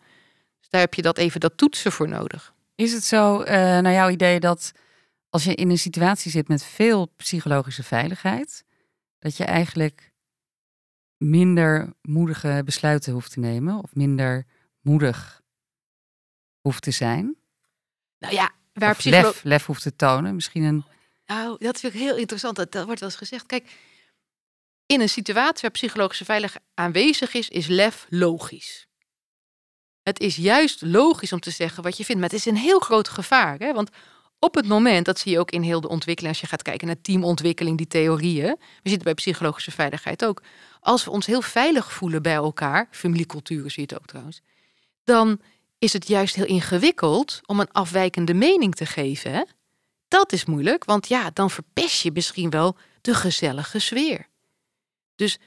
Dus 0.59 0.69
daar 0.69 0.81
heb 0.81 0.95
je 0.95 1.03
dat 1.03 1.19
even 1.19 1.41
dat 1.41 1.57
toetsen 1.57 1.93
voor 1.93 2.09
nodig. 2.09 2.55
Is 2.75 2.93
het 2.93 3.05
zo, 3.05 3.41
uh, 3.41 3.47
naar 3.49 3.93
jouw 3.93 4.11
idee, 4.11 4.41
dat 4.41 4.73
als 5.31 5.45
je 5.45 5.55
in 5.55 5.71
een 5.71 5.79
situatie 5.79 6.31
zit 6.31 6.49
met 6.49 6.65
veel 6.65 7.13
psychologische 7.17 7.83
veiligheid, 7.83 8.65
dat 9.19 9.37
je 9.37 9.45
eigenlijk 9.45 10.13
minder 11.17 11.93
moedige 12.03 12.63
besluiten 12.65 13.13
hoeft 13.13 13.33
te 13.33 13.41
nemen 13.41 13.83
of 13.83 13.95
minder 13.95 14.47
moedig 14.81 15.43
hoeft 16.61 16.83
te 16.83 16.91
zijn. 16.91 17.37
Nou 18.19 18.35
ja, 18.35 18.53
waar 18.73 18.97
lef, 19.03 19.43
lef 19.45 19.67
hoeft 19.67 19.83
te 19.83 19.97
tonen. 19.97 20.35
Misschien 20.35 20.63
een. 20.63 20.85
Nou, 21.27 21.57
dat 21.59 21.81
vind 21.81 21.95
ik 21.95 22.01
heel 22.01 22.17
interessant. 22.17 22.57
Dat, 22.57 22.73
dat 22.73 22.85
wordt 22.85 23.01
wel 23.01 23.09
eens 23.09 23.19
gezegd. 23.19 23.47
Kijk, 23.47 23.71
in 24.87 25.01
een 25.01 25.09
situatie 25.09 25.61
waar 25.61 25.71
psychologische 25.71 26.25
veiligheid 26.25 26.65
aanwezig 26.75 27.35
is, 27.35 27.49
is 27.49 27.67
lef 27.67 28.07
logisch. 28.09 28.87
Het 30.03 30.21
is 30.21 30.37
juist 30.37 30.83
logisch 30.83 31.33
om 31.33 31.41
te 31.41 31.51
zeggen 31.51 31.83
wat 31.83 31.97
je 31.97 32.05
vindt, 32.05 32.21
maar 32.21 32.31
het 32.31 32.39
is 32.39 32.47
een 32.47 32.57
heel 32.57 32.79
groot 32.79 33.09
gevaar. 33.09 33.59
Hè? 33.59 33.73
Want 33.73 33.91
op 34.39 34.55
het 34.55 34.67
moment, 34.67 35.07
dat 35.07 35.19
zie 35.19 35.33
je 35.33 35.39
ook 35.39 35.51
in 35.51 35.63
heel 35.63 35.81
de 35.81 35.89
ontwikkeling, 35.89 36.33
als 36.33 36.43
je 36.43 36.49
gaat 36.49 36.63
kijken 36.63 36.87
naar 36.87 37.01
teamontwikkeling, 37.01 37.77
die 37.77 37.87
theorieën, 37.87 38.57
we 38.59 38.89
zitten 38.89 39.05
bij 39.05 39.15
psychologische 39.15 39.71
veiligheid 39.71 40.25
ook. 40.25 40.43
Als 40.81 41.05
we 41.05 41.11
ons 41.11 41.27
heel 41.27 41.43
veilig 41.43 41.93
voelen 41.93 42.23
bij 42.23 42.35
elkaar, 42.35 42.89
familieculturen 42.91 43.71
zie 43.71 43.85
je 43.87 43.95
het 43.95 44.01
ook 44.01 44.07
trouwens, 44.07 44.41
dan 45.05 45.41
is 45.79 45.93
het 45.93 46.09
juist 46.09 46.35
heel 46.35 46.47
ingewikkeld 46.47 47.41
om 47.47 47.61
een 47.61 47.73
afwijkende 47.73 48.35
mening 48.35 48.75
te 48.75 48.87
geven. 48.87 49.33
Hè? 49.33 49.43
Dat 50.09 50.33
is 50.33 50.45
moeilijk, 50.45 50.85
want 50.85 51.09
ja, 51.09 51.31
dan 51.31 51.51
verpest 51.51 52.03
je 52.03 52.11
misschien 52.13 52.51
wel 52.51 52.77
de 53.01 53.15
gezellige 53.15 53.79
sfeer. 53.79 54.29
Dus 55.17 55.39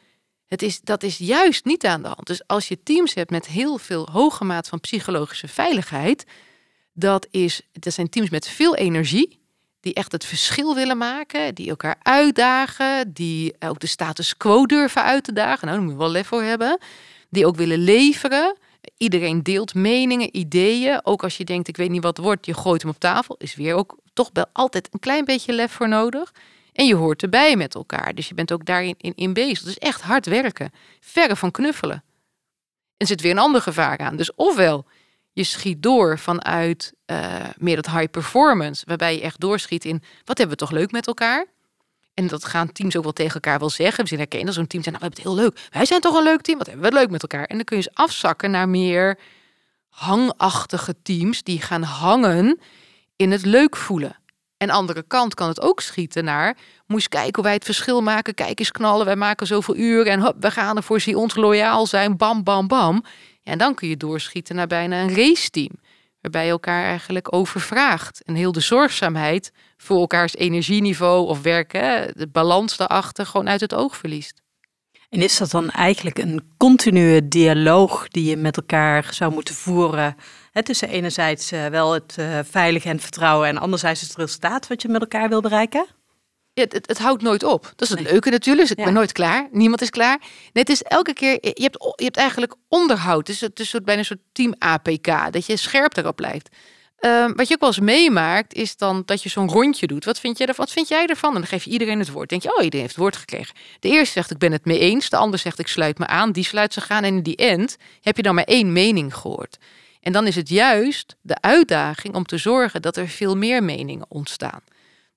het 0.48 0.62
is, 0.62 0.82
dat 0.82 1.04
is 1.04 1.18
juist 1.18 1.66
niet 1.66 1.86
aan 1.86 2.02
de 2.02 2.08
hand. 2.08 2.28
Dus 2.28 2.48
als 2.48 2.68
je 2.68 2.84
teams 2.84 3.14
hebt 3.14 3.30
met 3.30 3.48
heel 3.48 3.78
veel 3.78 4.10
hoge 4.12 4.44
maat 4.44 4.68
van 4.68 4.80
psychologische 4.80 5.48
veiligheid, 5.48 6.26
dat, 6.94 7.28
is, 7.32 7.62
dat 7.72 7.94
zijn 7.94 8.10
teams 8.10 8.30
met 8.30 8.48
veel 8.48 8.76
energie, 8.76 9.40
die 9.80 9.94
echt 9.94 10.12
het 10.12 10.26
verschil 10.26 10.76
willen 10.76 10.98
maken, 10.98 11.56
die 11.56 11.70
elkaar 11.70 11.96
uitdagen, 12.02 13.14
die 13.14 13.56
ook 13.60 13.80
de 13.80 13.88
status 13.88 14.38
quo 14.38 14.66
durven 14.66 15.04
uit 15.04 15.24
te 15.24 15.34
dagen. 15.34 15.68
Nou, 15.68 15.78
daar 15.78 15.82
moet 15.82 15.92
je 15.92 16.00
wel 16.00 16.12
lef 16.12 16.28
voor 16.28 16.44
hebben. 16.44 16.80
Die 17.30 17.46
ook 17.46 17.56
willen 17.56 17.80
leveren. 17.80 18.58
Iedereen 18.98 19.44
deelt 19.44 19.74
meningen, 19.74 20.38
ideeën. 20.38 21.06
Ook 21.06 21.24
als 21.24 21.38
je 21.38 21.44
denkt, 21.44 21.68
ik 21.68 21.78
weet 21.78 21.90
niet 21.90 22.04
wat 22.04 22.18
het 22.18 22.26
wordt, 22.26 22.46
je 22.46 22.54
gooit 22.54 22.82
hem 22.82 22.92
op 22.92 23.00
tafel. 23.00 23.36
Is 23.38 23.56
weer 23.56 23.76
ook 23.76 23.98
toch 24.14 24.30
wel 24.34 24.46
altijd 24.54 24.90
een 24.92 25.00
klein 25.00 25.26
beetje 25.26 25.54
lef 25.54 25.72
voor 25.72 25.90
nodig. 25.90 26.34
En 26.74 26.86
je 26.86 26.96
hoort 26.96 27.22
erbij 27.22 27.56
met 27.56 27.76
elkaar. 27.76 28.16
Dus 28.16 28.28
je 28.28 28.34
bent 28.34 28.52
ook 28.52 28.66
daarin 28.66 28.96
in, 28.98 29.14
in 29.16 29.34
bezig. 29.34 29.64
Dus 29.64 29.78
echt 29.78 30.02
hard 30.02 30.26
werken. 30.26 30.72
Verre 31.00 31.36
van 31.36 31.52
knuffelen. 31.52 32.04
En 32.98 33.08
zit 33.08 33.22
weer 33.22 33.32
een 33.32 33.38
ander 33.38 33.62
gevaar 33.62 33.98
aan. 33.98 34.16
Dus 34.16 34.36
ofwel 34.36 34.86
je 35.34 35.44
schiet 35.44 35.84
door 35.84 36.20
vanuit 36.20 36.94
uh, 37.06 37.36
meer 37.58 37.76
dat 37.76 37.92
high 37.92 38.10
performance, 38.12 38.86
waarbij 38.86 39.16
je 39.16 39.22
echt 39.22 39.40
doorschiet 39.40 39.86
in 39.86 40.04
wat 40.24 40.38
hebben 40.38 40.58
we 40.58 40.64
toch 40.64 40.72
leuk 40.72 40.92
met 40.92 41.08
elkaar. 41.08 41.46
En 42.14 42.28
dat 42.28 42.46
gaan 42.46 42.72
teams 42.72 42.96
ook 42.96 43.04
wel 43.04 43.12
tegen 43.12 43.34
elkaar 43.34 43.60
wel 43.60 43.70
zeggen. 43.70 44.04
We 44.04 44.10
zien 44.10 44.20
herkennen 44.20 44.54
zo'n 44.54 44.68
team 44.68 44.84
zijn, 44.84 44.96
nou, 44.96 45.10
we 45.10 45.16
hebben 45.16 45.34
het 45.34 45.44
heel 45.44 45.46
leuk. 45.46 45.70
Wij 45.74 45.86
zijn 45.86 46.02
toch 46.02 46.18
een 46.18 46.24
leuk 46.24 46.42
team, 46.42 46.58
wat 46.58 46.68
hebben 46.68 46.90
we 46.90 46.98
leuk 46.98 47.10
met 47.10 47.22
elkaar. 47.22 47.46
En 47.46 47.56
dan 47.56 47.66
kun 47.66 47.78
je 47.78 47.84
eens 47.84 47.96
afzakken 47.96 48.52
naar 48.52 48.70
meer 48.70 49.20
hangachtige 49.90 50.96
teams 51.02 51.44
die 51.44 51.62
gaan 51.62 51.84
hangen 51.84 52.60
in 53.16 53.32
het 53.32 53.46
leuk 53.46 53.76
voelen. 53.76 54.18
En 54.60 54.70
andere 54.70 55.04
kant 55.08 55.34
kan 55.34 55.48
het 55.48 55.62
ook 55.62 55.82
schieten 55.82 56.24
naar, 56.24 56.58
moest 56.88 57.10
kijken 57.10 57.36
hoe 57.36 57.44
wij 57.44 57.54
het 57.54 57.66
verschil 57.66 58.02
maken. 58.02 58.34
Kijk 58.34 58.60
eens 58.60 58.72
knallen, 58.72 59.06
wij 59.06 59.16
maken 59.16 59.48
zoveel 59.48 59.76
uren 59.76 60.12
en 60.12 60.20
hop, 60.20 60.36
we 60.40 60.52
gaan 60.52 60.76
ervoor, 60.76 61.00
zie 61.00 61.18
ons 61.18 61.36
loyaal 61.36 61.86
zijn, 61.86 62.18
bam, 62.18 62.44
bam, 62.44 62.68
bam. 62.68 63.04
Ja, 63.42 63.52
en 63.52 63.58
dan 63.58 63.74
kun 63.74 63.88
je 63.88 63.98
doorschieten 63.98 64.56
naar 64.56 64.68
bijna 64.68 65.02
een 65.02 65.16
raceteam. 65.16 65.72
Waarbij 66.22 66.46
je 66.46 66.52
elkaar 66.52 66.84
eigenlijk 66.84 67.34
overvraagt. 67.34 68.24
En 68.24 68.36
heel 68.36 68.52
de 68.52 68.60
zorgzaamheid 68.60 69.52
voor 69.78 70.00
elkaars 70.00 70.36
energieniveau 70.36 71.28
of 71.28 71.42
werken, 71.42 72.14
de 72.16 72.28
balans 72.28 72.78
daarachter, 72.78 73.26
gewoon 73.26 73.50
uit 73.50 73.62
het 73.62 73.74
oog 73.74 73.98
verliest. 73.98 74.42
En 75.10 75.22
is 75.22 75.38
dat 75.38 75.52
dan 75.52 75.70
eigenlijk 75.70 76.18
een 76.18 76.54
continue 76.58 77.28
dialoog 77.28 78.08
die 78.08 78.30
je 78.30 78.38
met 78.38 78.58
elkaar 78.58 79.14
zou 79.14 79.34
moeten 79.34 79.56
voeren? 79.56 80.16
Hè, 80.52 80.64
tussen 80.64 80.90
enerzijds 80.90 81.54
uh, 81.54 81.66
wel 81.66 81.94
het 81.94 82.16
uh, 82.20 82.40
veilige 82.44 82.90
en 82.90 83.00
vertrouwen 83.00 83.48
en 83.48 83.58
anderzijds 83.58 84.02
het 84.02 84.16
resultaat 84.16 84.68
wat 84.68 84.82
je 84.82 84.88
met 84.88 85.02
elkaar 85.02 85.30
wil 85.30 85.42
bereiken? 85.42 85.88
het, 86.60 86.74
het, 86.74 86.88
het, 86.88 86.98
houdt 86.98 87.22
nooit 87.22 87.44
op. 87.44 87.64
Dat 87.76 87.90
is 87.90 87.90
het 87.90 88.12
leuke 88.12 88.30
natuurlijk. 88.30 88.68
Dus 88.68 88.78
ik 88.78 88.84
ben 88.84 88.94
nooit 88.94 89.12
klaar. 89.12 89.48
Niemand 89.52 89.82
is 89.82 89.90
klaar. 89.90 90.18
Nee, 90.20 90.64
het 90.64 90.70
is 90.70 90.82
elke 90.82 91.14
keer. 91.14 91.38
Je 91.42 91.62
hebt, 91.62 91.94
je 91.96 92.04
hebt 92.04 92.18
eigenlijk 92.18 92.56
onderhoud. 92.68 93.28
Het 93.28 93.36
is, 93.36 93.42
het 93.42 93.60
is 93.60 93.70
soort, 93.70 93.86
bijna 93.86 94.00
een 94.00 94.06
soort 94.06 94.20
team 94.32 94.54
APK. 94.58 95.32
Dat 95.32 95.46
je 95.46 95.58
scherp 95.58 95.98
erop 95.98 96.16
blijft. 96.16 96.56
Um, 97.02 97.36
wat 97.36 97.48
je 97.48 97.54
ook 97.54 97.60
wel 97.60 97.70
eens 97.70 97.80
meemaakt, 97.80 98.54
is 98.54 98.78
dan 98.78 99.04
dat 99.06 99.24
je 99.24 99.30
zo'n 99.30 99.50
rondje 99.50 99.88
doet. 99.88 100.06
Wat 100.06 100.20
vind, 100.20 100.38
jij 100.38 100.48
ervan? 100.48 100.66
wat 100.66 100.74
vind 100.74 100.88
jij 100.88 101.06
ervan? 101.06 101.34
En 101.34 101.40
dan 101.40 101.50
geef 101.50 101.64
je 101.64 101.72
iedereen 101.72 102.00
het 102.00 102.12
woord. 102.12 102.30
Denk 102.30 102.42
je, 102.42 102.50
oh, 102.58 102.64
iedereen 102.64 102.80
heeft 102.80 102.96
het 102.96 103.04
woord 103.04 103.16
gekregen. 103.16 103.56
De 103.80 103.90
eerste 103.90 104.14
zegt, 104.14 104.32
ik 104.32 104.38
ben 104.38 104.52
het 104.52 104.66
mee 104.66 104.80
eens. 104.80 105.10
De 105.10 105.18
ander 105.18 105.40
zegt, 105.40 105.60
ik 105.60 105.68
sluit 105.68 105.98
me 105.98 106.08
aan. 106.08 106.32
Die 106.32 106.44
sluit 106.44 106.74
zich 106.74 106.90
aan. 106.90 107.04
En 107.04 107.16
in 107.16 107.24
die 107.24 107.36
end 107.36 107.78
heb 108.02 108.16
je 108.16 108.22
dan 108.22 108.36
maar 108.36 108.44
één 108.44 108.74
mening 108.74 109.16
gehoord. 109.16 109.58
En 110.00 110.12
dan 110.12 110.28
is 110.28 110.36
het 110.36 110.50
juist 110.50 111.16
de 111.22 111.42
uitdaging 111.42 112.16
om 112.16 112.26
te 112.26 112.38
zorgen 112.38 112.82
dat 112.82 112.98
er 112.98 113.08
veel 113.08 113.38
meer 113.38 113.64
meningen 113.64 114.06
ontstaan. 114.10 114.62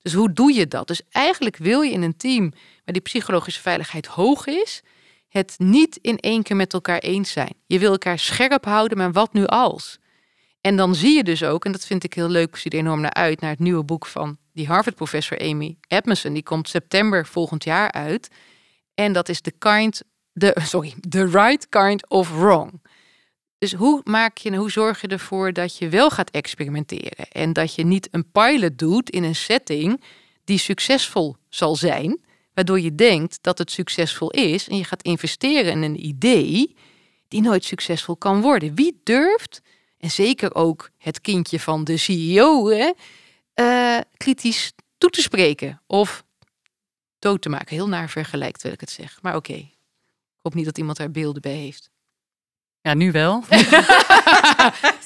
Dus 0.01 0.13
hoe 0.13 0.33
doe 0.33 0.53
je 0.53 0.67
dat? 0.67 0.87
Dus 0.87 1.01
eigenlijk 1.11 1.57
wil 1.57 1.81
je 1.81 1.91
in 1.91 2.01
een 2.01 2.17
team 2.17 2.51
waar 2.85 2.93
die 2.93 3.01
psychologische 3.01 3.61
veiligheid 3.61 4.05
hoog 4.05 4.47
is, 4.47 4.81
het 5.29 5.55
niet 5.57 5.97
in 6.01 6.17
één 6.17 6.43
keer 6.43 6.55
met 6.55 6.73
elkaar 6.73 6.99
eens 6.99 7.31
zijn. 7.31 7.53
Je 7.65 7.79
wil 7.79 7.91
elkaar 7.91 8.19
scherp 8.19 8.65
houden, 8.65 8.97
maar 8.97 9.11
wat 9.11 9.33
nu 9.33 9.45
als? 9.45 9.99
En 10.61 10.75
dan 10.75 10.95
zie 10.95 11.15
je 11.15 11.23
dus 11.23 11.43
ook, 11.43 11.65
en 11.65 11.71
dat 11.71 11.85
vind 11.85 12.03
ik 12.03 12.13
heel 12.13 12.29
leuk, 12.29 12.47
ik 12.47 12.55
zie 12.55 12.71
er 12.71 12.77
enorm 12.77 13.01
naar 13.01 13.13
uit, 13.13 13.41
naar 13.41 13.49
het 13.49 13.59
nieuwe 13.59 13.83
boek 13.83 14.05
van 14.05 14.37
die 14.53 14.67
Harvard-professor 14.67 15.39
Amy 15.39 15.77
Edmondson. 15.87 16.33
Die 16.33 16.43
komt 16.43 16.69
september 16.69 17.25
volgend 17.25 17.63
jaar 17.63 17.91
uit. 17.91 18.29
En 18.93 19.13
dat 19.13 19.29
is 19.29 19.41
The 19.41 19.51
Kind, 19.51 20.01
the, 20.33 20.55
sorry, 20.73 20.93
The 21.09 21.25
Right 21.25 21.69
Kind 21.69 22.09
of 22.09 22.29
Wrong. 22.29 22.81
Dus 23.63 23.73
hoe 23.73 24.01
maak 24.03 24.37
je, 24.37 24.55
hoe 24.55 24.71
zorg 24.71 25.01
je 25.01 25.07
ervoor 25.07 25.53
dat 25.53 25.77
je 25.77 25.89
wel 25.89 26.09
gaat 26.09 26.29
experimenteren 26.29 27.27
en 27.31 27.53
dat 27.53 27.75
je 27.75 27.85
niet 27.85 28.07
een 28.11 28.31
pilot 28.31 28.77
doet 28.77 29.09
in 29.09 29.23
een 29.23 29.35
setting 29.35 30.03
die 30.43 30.57
succesvol 30.57 31.35
zal 31.49 31.75
zijn, 31.75 32.21
waardoor 32.53 32.79
je 32.79 32.95
denkt 32.95 33.37
dat 33.41 33.57
het 33.57 33.71
succesvol 33.71 34.29
is 34.31 34.67
en 34.67 34.77
je 34.77 34.83
gaat 34.83 35.01
investeren 35.01 35.71
in 35.71 35.81
een 35.81 36.05
idee 36.05 36.75
die 37.27 37.41
nooit 37.41 37.63
succesvol 37.63 38.15
kan 38.15 38.41
worden. 38.41 38.75
Wie 38.75 39.01
durft, 39.03 39.61
en 39.97 40.11
zeker 40.11 40.55
ook 40.55 40.89
het 40.97 41.21
kindje 41.21 41.59
van 41.59 41.83
de 41.83 41.97
CEO, 41.97 42.69
hè, 42.69 42.91
uh, 43.55 44.01
kritisch 44.17 44.73
toe 44.97 45.09
te 45.09 45.21
spreken 45.21 45.81
of 45.87 46.23
dood 47.19 47.41
te 47.41 47.49
maken? 47.49 47.75
Heel 47.75 47.87
naar 47.87 48.09
vergelijkt 48.09 48.61
wil 48.61 48.71
ik 48.71 48.79
het 48.79 48.91
zeggen, 48.91 49.19
maar 49.21 49.35
oké. 49.35 49.53
Ik 49.53 49.69
hoop 50.41 50.53
niet 50.53 50.65
dat 50.65 50.77
iemand 50.77 50.97
daar 50.97 51.11
beelden 51.11 51.41
bij 51.41 51.55
heeft. 51.55 51.92
Ja, 52.83 52.93
nu 52.93 53.11
wel. 53.11 53.43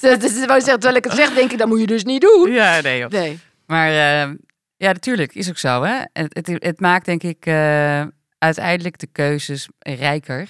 zeggen, 0.00 0.62
terwijl 0.62 0.94
ik 0.96 1.04
het 1.04 1.12
zeg, 1.12 1.34
denk 1.34 1.52
ik, 1.52 1.58
dat 1.58 1.68
moet 1.68 1.80
je 1.80 1.86
dus 1.86 2.04
niet 2.04 2.20
doen. 2.20 2.52
Ja, 2.52 2.80
nee. 2.80 2.98
Joh. 2.98 3.10
nee. 3.10 3.38
Maar 3.66 3.88
uh, 3.88 4.34
ja, 4.76 4.92
natuurlijk, 4.92 5.34
is 5.34 5.48
ook 5.48 5.58
zo. 5.58 5.82
Hè? 5.82 6.02
Het, 6.12 6.34
het, 6.34 6.46
het 6.46 6.80
maakt 6.80 7.04
denk 7.04 7.22
ik 7.22 7.46
uh, 7.46 8.06
uiteindelijk 8.38 8.98
de 8.98 9.06
keuzes 9.06 9.68
rijker. 9.78 10.48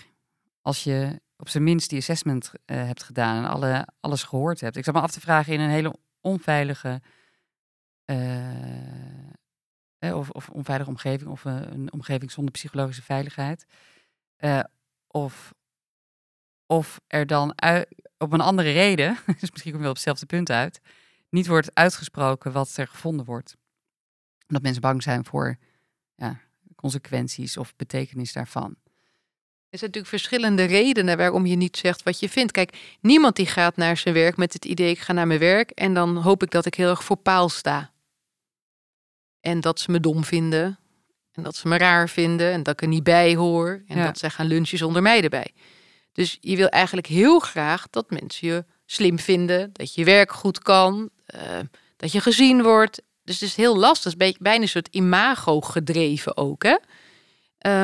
Als 0.63 0.85
je 0.85 1.21
op 1.37 1.49
zijn 1.49 1.65
minst 1.65 1.89
die 1.89 1.99
assessment 1.99 2.53
uh, 2.67 2.77
hebt 2.77 3.03
gedaan 3.03 3.45
en 3.45 3.51
alle, 3.51 3.87
alles 4.01 4.23
gehoord 4.23 4.61
hebt. 4.61 4.77
Ik 4.77 4.85
zat 4.85 4.95
me 4.95 5.01
af 5.01 5.11
te 5.11 5.21
vragen 5.21 5.53
in 5.53 5.61
een 5.61 5.71
hele 5.71 5.95
onveilige 6.21 7.01
of, 10.01 10.31
of 10.31 10.49
onveilige 10.49 10.91
omgeving 10.91 11.31
of 11.31 11.45
een 11.45 11.93
omgeving 11.93 12.31
zonder 12.31 12.53
psychologische 12.53 13.03
veiligheid. 13.03 13.67
of 15.07 15.53
of 16.69 17.01
er 17.07 17.27
dan 17.27 17.55
op 18.19 18.33
een 18.33 18.41
andere 18.41 18.73
reden, 18.73 19.19
dus 19.41 19.51
misschien 19.51 19.71
kom 19.73 19.73
je 19.73 19.79
wel 19.79 19.89
op 19.89 19.95
hetzelfde 19.95 20.27
punt 20.27 20.51
uit, 20.51 20.81
niet 21.29 21.47
wordt 21.47 21.75
uitgesproken 21.75 22.53
wat 22.53 22.77
er 22.77 22.87
gevonden 22.87 23.25
wordt. 23.25 23.57
Omdat 24.47 24.63
mensen 24.63 24.83
bang 24.83 25.03
zijn 25.03 25.25
voor 25.25 25.59
ja, 26.15 26.41
consequenties 26.75 27.57
of 27.57 27.77
betekenis 27.77 28.33
daarvan. 28.33 28.77
Er 29.71 29.79
zijn 29.79 29.91
natuurlijk 29.91 30.23
verschillende 30.23 30.65
redenen 30.65 31.17
waarom 31.17 31.47
je 31.47 31.57
niet 31.57 31.77
zegt 31.77 32.03
wat 32.03 32.21
je 32.21 32.29
vindt. 32.29 32.53
Kijk, 32.53 32.97
niemand 33.01 33.37
die 33.37 33.47
gaat 33.47 33.77
naar 33.77 33.97
zijn 33.97 34.15
werk 34.15 34.37
met 34.37 34.53
het 34.53 34.65
idee: 34.65 34.91
ik 34.91 34.99
ga 34.99 35.13
naar 35.13 35.27
mijn 35.27 35.39
werk 35.39 35.71
en 35.71 35.95
dan 35.95 36.17
hoop 36.17 36.43
ik 36.43 36.51
dat 36.51 36.67
ik 36.67 36.75
heel 36.75 36.91
erg 36.91 37.05
voor 37.05 37.17
paal 37.17 37.49
sta. 37.49 37.93
En 39.41 39.61
dat 39.61 39.81
ze 39.81 39.91
me 39.91 40.01
dom 40.01 40.25
vinden. 40.25 40.79
En 41.33 41.43
dat 41.43 41.57
ze 41.57 41.69
me 41.69 41.77
raar 41.77 42.09
vinden. 42.09 42.53
En 42.53 42.63
dat 42.63 42.75
ik 42.75 42.83
er 42.83 42.89
niet 42.89 43.03
bij 43.03 43.37
hoor. 43.37 43.83
En 43.87 44.03
dat 44.03 44.19
zij 44.19 44.31
gaan 44.31 44.47
lunchen 44.47 44.79
zonder 44.79 45.03
mij 45.03 45.23
erbij. 45.23 45.53
Dus 46.19 46.39
je 46.41 46.57
wil 46.57 46.69
eigenlijk 46.69 47.07
heel 47.07 47.39
graag 47.39 47.91
dat 47.91 48.11
mensen 48.11 48.49
je 48.49 48.65
slim 48.87 49.19
vinden, 49.19 49.71
dat 49.73 49.95
je 49.95 50.05
werk 50.05 50.33
goed 50.33 50.59
kan, 50.59 51.11
uh, 51.35 51.41
dat 51.97 52.13
je 52.13 52.21
gezien 52.21 52.63
wordt. 52.63 53.03
Dus 53.25 53.41
het 53.41 53.49
is 53.49 53.55
heel 53.55 53.77
lastig, 53.77 54.13
het 54.13 54.23
is 54.23 54.37
bijna 54.39 54.63
een 54.63 54.69
soort 54.69 54.89
imago 54.91 55.61
gedreven 55.61 56.37
ook. 56.37 56.63
Hè? 56.63 56.77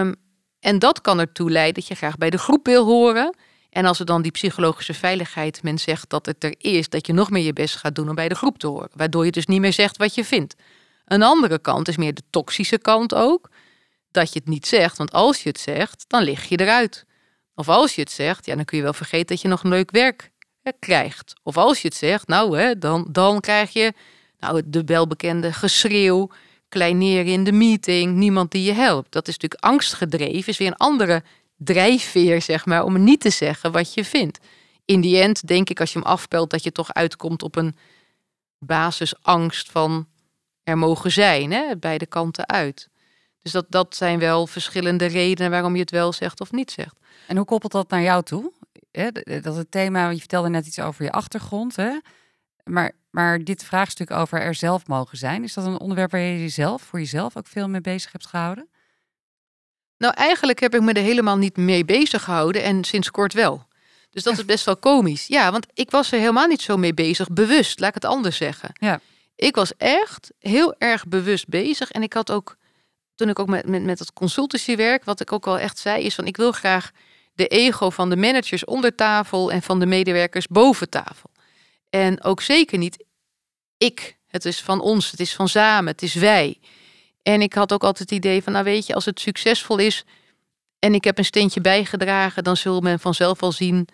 Um, 0.01 0.15
en 0.61 0.79
dat 0.79 1.01
kan 1.01 1.19
ertoe 1.19 1.51
leiden 1.51 1.75
dat 1.75 1.87
je 1.87 1.95
graag 1.95 2.19
bij 2.19 2.31
de 2.31 2.39
groep 2.39 2.67
wil 2.67 2.85
horen. 2.85 3.37
En 3.71 3.85
als 3.85 4.01
er 4.01 4.07
dan 4.07 4.23
die 4.23 4.33
psychologische 4.33 4.95
veiligheid, 4.95 5.63
men 5.63 5.79
zegt 5.79 6.11
dat 6.11 6.27
het 6.27 6.45
er 6.45 6.55
is, 6.59 6.89
dat 6.89 7.07
je 7.07 7.13
nog 7.13 7.31
meer 7.31 7.45
je 7.45 7.53
best 7.53 7.77
gaat 7.77 7.95
doen 7.95 8.09
om 8.09 8.15
bij 8.15 8.29
de 8.29 8.35
groep 8.35 8.59
te 8.59 8.67
horen. 8.67 8.91
Waardoor 8.93 9.25
je 9.25 9.31
dus 9.31 9.47
niet 9.47 9.61
meer 9.61 9.73
zegt 9.73 9.97
wat 9.97 10.15
je 10.15 10.25
vindt. 10.25 10.55
Een 11.05 11.23
andere 11.23 11.59
kant 11.59 11.89
is 11.89 11.97
meer 11.97 12.15
de 12.15 12.23
toxische 12.31 12.79
kant 12.79 13.15
ook. 13.15 13.51
Dat 14.11 14.33
je 14.33 14.39
het 14.39 14.49
niet 14.49 14.67
zegt, 14.67 14.99
want 14.99 15.13
als 15.13 15.43
je 15.43 15.49
het 15.49 15.61
zegt, 15.61 16.05
dan 16.09 16.23
lig 16.23 16.45
je 16.45 16.61
eruit. 16.61 17.05
Of 17.55 17.69
als 17.69 17.95
je 17.95 18.01
het 18.01 18.11
zegt, 18.11 18.47
ja, 18.47 18.55
dan 18.55 18.65
kun 18.65 18.77
je 18.77 18.83
wel 18.83 18.93
vergeten 18.93 19.27
dat 19.27 19.41
je 19.41 19.49
nog 19.49 19.63
een 19.63 19.71
leuk 19.71 19.91
werk 19.91 20.31
krijgt. 20.79 21.35
Of 21.43 21.57
als 21.57 21.83
je 21.83 21.89
het 21.89 21.97
zegt, 21.97 22.29
nou, 22.29 22.59
hè, 22.59 22.79
dan, 22.79 23.09
dan 23.11 23.41
krijg 23.41 23.73
je 23.73 23.93
nou, 24.39 24.63
de 24.65 24.85
welbekende 24.85 25.53
geschreeuw, 25.53 26.31
kleineren 26.69 27.33
in 27.33 27.45
de 27.45 27.53
meeting, 27.53 28.15
niemand 28.15 28.51
die 28.51 28.63
je 28.63 28.73
helpt. 28.73 29.13
Dat 29.13 29.29
is 29.29 29.35
natuurlijk 29.35 29.65
angstgedreven, 29.65 30.49
is 30.49 30.59
weer 30.59 30.69
een 30.69 30.77
andere 30.77 31.23
drijfveer, 31.57 32.43
zeg 32.43 32.67
maar, 32.67 32.85
om 32.85 33.05
niet 33.05 33.21
te 33.21 33.31
zeggen 33.31 33.73
wat 33.73 33.95
je 33.95 34.05
vindt. 34.05 34.39
In 34.85 35.01
die 35.01 35.21
end 35.21 35.47
denk 35.47 35.71
ik, 35.71 35.81
als 35.81 35.93
je 35.93 35.99
hem 35.99 36.09
afpelt, 36.09 36.51
dat 36.51 36.63
je 36.63 36.73
toch 36.73 36.95
uitkomt 36.95 37.43
op 37.43 37.57
een 37.57 37.77
basisangst 38.59 39.71
van 39.71 40.09
er 40.63 40.79
mogen 40.79 41.13
zijn, 41.13 41.53
hè, 41.53 41.77
beide 41.77 42.07
kanten 42.07 42.49
uit. 42.49 42.89
Dus 43.45 43.53
dat, 43.53 43.67
dat 43.69 43.97
zijn 43.97 44.19
wel 44.19 44.47
verschillende 44.47 45.07
redenen 45.07 45.51
waarom 45.51 45.75
je 45.75 45.81
het 45.81 45.91
wel 45.91 46.13
zegt 46.13 46.41
of 46.41 46.53
niet 46.53 46.71
zegt. 46.71 46.97
En 47.27 47.37
hoe 47.37 47.47
koppelt 47.47 47.73
dat 47.73 47.91
naar 47.91 48.03
jou 48.03 48.23
toe? 48.23 48.53
Dat 49.43 49.57
het 49.57 49.71
thema, 49.71 50.09
je 50.09 50.19
vertelde 50.19 50.49
net 50.49 50.67
iets 50.67 50.79
over 50.79 51.05
je 51.05 51.13
achtergrond, 51.13 51.77
hè? 51.77 51.99
Maar, 52.65 52.93
maar 53.11 53.45
dit 53.45 53.65
vraagstuk 53.65 54.11
over 54.11 54.41
er 54.41 54.55
zelf 54.55 54.87
mogen 54.87 55.19
zijn, 55.19 55.43
is 55.43 55.55
dat 55.55 55.67
een 55.67 55.79
onderwerp 55.79 56.11
waar 56.11 56.21
je 56.21 56.41
jezelf, 56.41 56.83
voor 56.83 56.99
jezelf 56.99 57.37
ook 57.37 57.47
veel 57.47 57.69
mee 57.69 57.81
bezig 57.81 58.13
hebt 58.13 58.27
gehouden? 58.27 58.69
Nou, 59.99 60.15
eigenlijk 60.15 60.61
heb 60.61 60.75
ik 60.75 60.81
me 60.81 60.93
er 60.93 61.03
helemaal 61.03 61.37
niet 61.37 61.57
mee 61.57 61.85
bezig 61.85 62.23
gehouden 62.23 62.63
en 62.63 62.85
sinds 62.85 63.11
kort 63.11 63.33
wel. 63.33 63.67
Dus 64.11 64.23
dat 64.23 64.39
is 64.39 64.45
best 64.45 64.65
wel 64.65 64.77
komisch. 64.77 65.27
Ja, 65.27 65.51
want 65.51 65.67
ik 65.73 65.91
was 65.91 66.13
er 66.13 66.19
helemaal 66.19 66.47
niet 66.47 66.63
zo 66.63 66.77
mee 66.77 66.95
bezig, 66.95 67.29
bewust, 67.29 67.81
laat 67.81 67.89
ik 67.89 67.95
het 67.95 68.05
anders 68.05 68.37
zeggen. 68.37 68.71
Ja. 68.73 69.01
Ik 69.37 69.55
was 69.55 69.77
echt 69.77 70.33
heel 70.39 70.75
erg 70.79 71.07
bewust 71.07 71.49
bezig 71.49 71.91
en 71.91 72.03
ik 72.03 72.13
had 72.13 72.31
ook, 72.31 72.57
toen 73.15 73.29
ik 73.29 73.39
ook 73.39 73.49
met, 73.49 73.69
met, 73.69 73.83
met 73.83 73.99
dat 73.99 74.13
consultancywerk, 74.13 75.05
wat 75.05 75.21
ik 75.21 75.33
ook 75.33 75.45
wel 75.45 75.59
echt 75.59 75.79
zei, 75.79 76.05
is 76.05 76.15
van 76.15 76.27
ik 76.27 76.37
wil 76.37 76.53
graag 76.53 76.91
de 77.35 77.47
ego 77.47 77.91
van 77.91 78.11
de 78.11 78.17
managers 78.17 78.65
onder 78.65 78.95
tafel 78.95 79.53
en 79.53 79.63
van 79.63 79.81
de 79.81 79.87
medewerkers 79.87 80.47
boven 80.47 80.89
tafel. 80.89 81.31
En 81.91 82.23
ook 82.23 82.41
zeker 82.41 82.79
niet 82.79 83.05
ik. 83.77 84.17
Het 84.27 84.45
is 84.45 84.61
van 84.61 84.81
ons, 84.81 85.11
het 85.11 85.21
is 85.21 85.35
van 85.35 85.49
samen, 85.49 85.93
het 85.93 86.03
is 86.03 86.15
wij. 86.15 86.61
En 87.23 87.41
ik 87.41 87.55
had 87.55 87.73
ook 87.73 87.85
altijd 87.85 88.11
het 88.11 88.19
idee 88.19 88.43
van, 88.43 88.53
nou 88.53 88.65
weet 88.65 88.87
je, 88.87 88.95
als 88.95 89.05
het 89.05 89.21
succesvol 89.21 89.79
is 89.79 90.05
en 90.79 90.95
ik 90.95 91.05
heb 91.05 91.19
een 91.19 91.25
steentje 91.25 91.61
bijgedragen, 91.61 92.45
dan 92.45 92.57
zul 92.57 92.81
men 92.81 93.01
vanzelf 93.01 93.41
wel 93.41 93.53
zien 93.53 93.89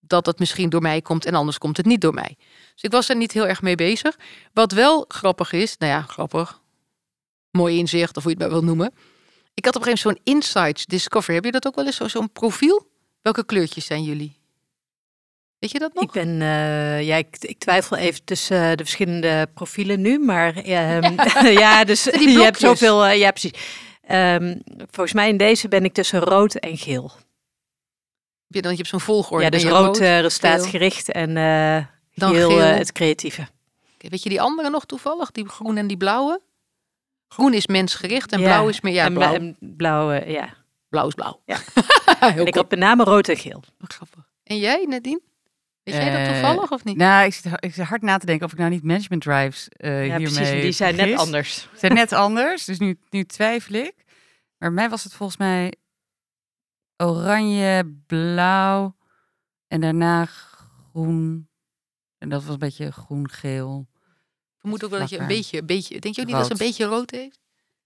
dat 0.00 0.26
het 0.26 0.38
misschien 0.38 0.68
door 0.68 0.82
mij 0.82 1.02
komt 1.02 1.26
en 1.26 1.34
anders 1.34 1.58
komt 1.58 1.76
het 1.76 1.86
niet 1.86 2.00
door 2.00 2.14
mij. 2.14 2.36
Dus 2.72 2.82
ik 2.82 2.90
was 2.90 3.08
er 3.08 3.16
niet 3.16 3.32
heel 3.32 3.46
erg 3.46 3.62
mee 3.62 3.74
bezig. 3.74 4.18
Wat 4.52 4.72
wel 4.72 5.04
grappig 5.08 5.52
is, 5.52 5.76
nou 5.78 5.92
ja, 5.92 6.02
grappig, 6.02 6.61
mooi 7.52 7.78
inzicht 7.78 8.16
of 8.16 8.22
hoe 8.22 8.32
je 8.32 8.38
het 8.38 8.48
maar 8.50 8.58
wil 8.60 8.66
noemen. 8.68 8.92
Ik 9.54 9.64
had 9.64 9.76
op 9.76 9.82
een 9.82 9.88
gegeven 9.88 10.08
moment 10.10 10.24
zo'n 10.24 10.34
Insights 10.34 10.86
Discover. 10.86 11.34
Heb 11.34 11.44
je 11.44 11.50
dat 11.50 11.66
ook 11.66 11.74
wel 11.74 11.86
eens, 11.86 11.96
zo- 11.96 12.08
zo'n 12.08 12.32
profiel? 12.32 12.86
Welke 13.22 13.44
kleurtjes 13.44 13.86
zijn 13.86 14.02
jullie? 14.02 14.40
Weet 15.58 15.70
je 15.70 15.78
dat 15.78 15.94
nog? 15.94 16.04
Ik 16.04 16.10
ben, 16.10 16.42
eh, 16.42 17.02
ja, 17.06 17.16
ik, 17.16 17.36
ik 17.40 17.58
twijfel 17.58 17.96
even 17.96 18.24
tussen 18.24 18.62
eh, 18.62 18.70
de 18.70 18.82
verschillende 18.84 19.48
profielen 19.54 20.00
nu, 20.00 20.18
maar 20.18 20.56
ehm, 20.56 21.14
ja, 21.64 21.84
dus 21.84 22.02
Die 22.02 22.28
je 22.30 22.42
hebt 22.42 22.58
zoveel, 22.58 23.04
eh, 23.06 23.18
ja 23.18 23.30
precies. 23.30 23.52
Ehm, 24.02 24.58
volgens 24.90 25.12
mij 25.12 25.28
in 25.28 25.36
deze 25.36 25.68
ben 25.68 25.84
ik 25.84 25.92
tussen 25.92 26.20
rood 26.20 26.54
en 26.54 26.76
geel. 26.78 27.10
Heb 28.46 28.54
je 28.54 28.62
dan 28.62 28.70
je 28.70 28.76
hebt 28.76 28.88
zo'n 28.88 29.00
volgorde. 29.00 29.44
ja, 29.44 29.50
dus 29.50 29.64
rood, 29.64 29.98
resultaatgericht 29.98 31.10
en 31.12 31.34
Dan 32.14 32.34
geel, 32.34 32.58
het 32.58 32.92
creatieve. 32.92 33.46
Weet 33.98 34.22
je 34.22 34.28
die 34.28 34.40
andere 34.40 34.70
nog 34.70 34.84
toevallig? 34.84 35.30
Die 35.30 35.48
groen 35.48 35.76
en 35.76 35.86
die 35.86 35.96
blauwe? 35.96 36.40
Groen 37.32 37.54
is 37.54 37.66
mensgericht 37.66 38.32
en 38.32 38.40
Ja, 38.40 38.44
blauw 38.46 38.68
is 38.68 38.80
meer... 38.80 38.92
Ja, 38.92 39.04
en 39.04 39.14
blauw. 39.14 39.34
en 39.34 39.56
blauw, 39.60 40.10
eh, 40.10 40.30
ja. 40.32 40.54
blauw 40.88 41.06
is 41.06 41.14
blauw. 41.14 41.42
Ja. 41.46 41.56
Heel 41.64 42.28
En 42.30 42.30
ik 42.30 42.36
cool. 42.36 42.62
had 42.62 42.70
met 42.70 42.78
name 42.78 43.04
rood 43.04 43.28
en 43.28 43.36
geel. 43.36 43.62
Grappig. 43.78 44.28
En 44.44 44.58
jij, 44.58 44.84
Nadine? 44.88 45.20
Weet 45.82 45.94
jij 45.94 46.10
dat 46.10 46.20
Eh, 46.20 46.32
toevallig 46.32 46.70
of 46.72 46.84
niet? 46.84 46.96
Nou, 46.96 47.24
ik 47.26 47.34
zit, 47.34 47.52
ik 47.58 47.74
zit 47.74 47.84
hard 47.86 48.02
na 48.02 48.18
te 48.18 48.26
denken 48.26 48.46
of 48.46 48.52
ik 48.52 48.58
nou 48.58 48.70
niet 48.70 48.82
management 48.82 49.22
drives 49.22 49.68
eh 49.68 50.06
Ja, 50.06 50.18
hiermee 50.18 50.34
precies. 50.42 50.62
Die 50.62 50.72
zijn 50.72 50.96
net 50.96 51.18
anders. 51.18 51.54
Ze 51.60 51.68
zijn 51.78 51.94
net 51.94 52.12
anders, 52.12 52.64
dus 52.64 52.78
nu, 52.78 52.98
nu 53.10 53.24
twijfel 53.24 53.74
ik. 53.74 53.94
Maar 54.58 54.68
bij 54.68 54.70
mij 54.70 54.88
was 54.90 55.04
het 55.04 55.12
volgens 55.12 55.38
mij 55.38 55.72
oranje, 56.96 57.94
blauw 58.06 58.96
en 59.68 59.80
daarna 59.80 60.24
groen. 60.24 61.48
En 62.18 62.28
dat 62.28 62.42
was 62.44 62.52
een 62.52 62.58
beetje 62.58 62.92
groen-geel. 62.92 63.86
Ik 64.62 64.68
vermoed 64.68 64.84
ook 64.84 64.90
wel 64.90 65.00
dat 65.00 65.10
je 65.10 65.18
een 65.18 65.26
beetje, 65.26 65.58
een 65.58 65.66
beetje... 65.66 65.98
Denk 65.98 66.14
je 66.14 66.20
ook 66.20 66.26
niet 66.26 66.36
dat 66.36 66.46
ze 66.46 66.52
een 66.52 66.58
beetje 66.58 66.84
rood 66.84 67.10
heeft? 67.10 67.38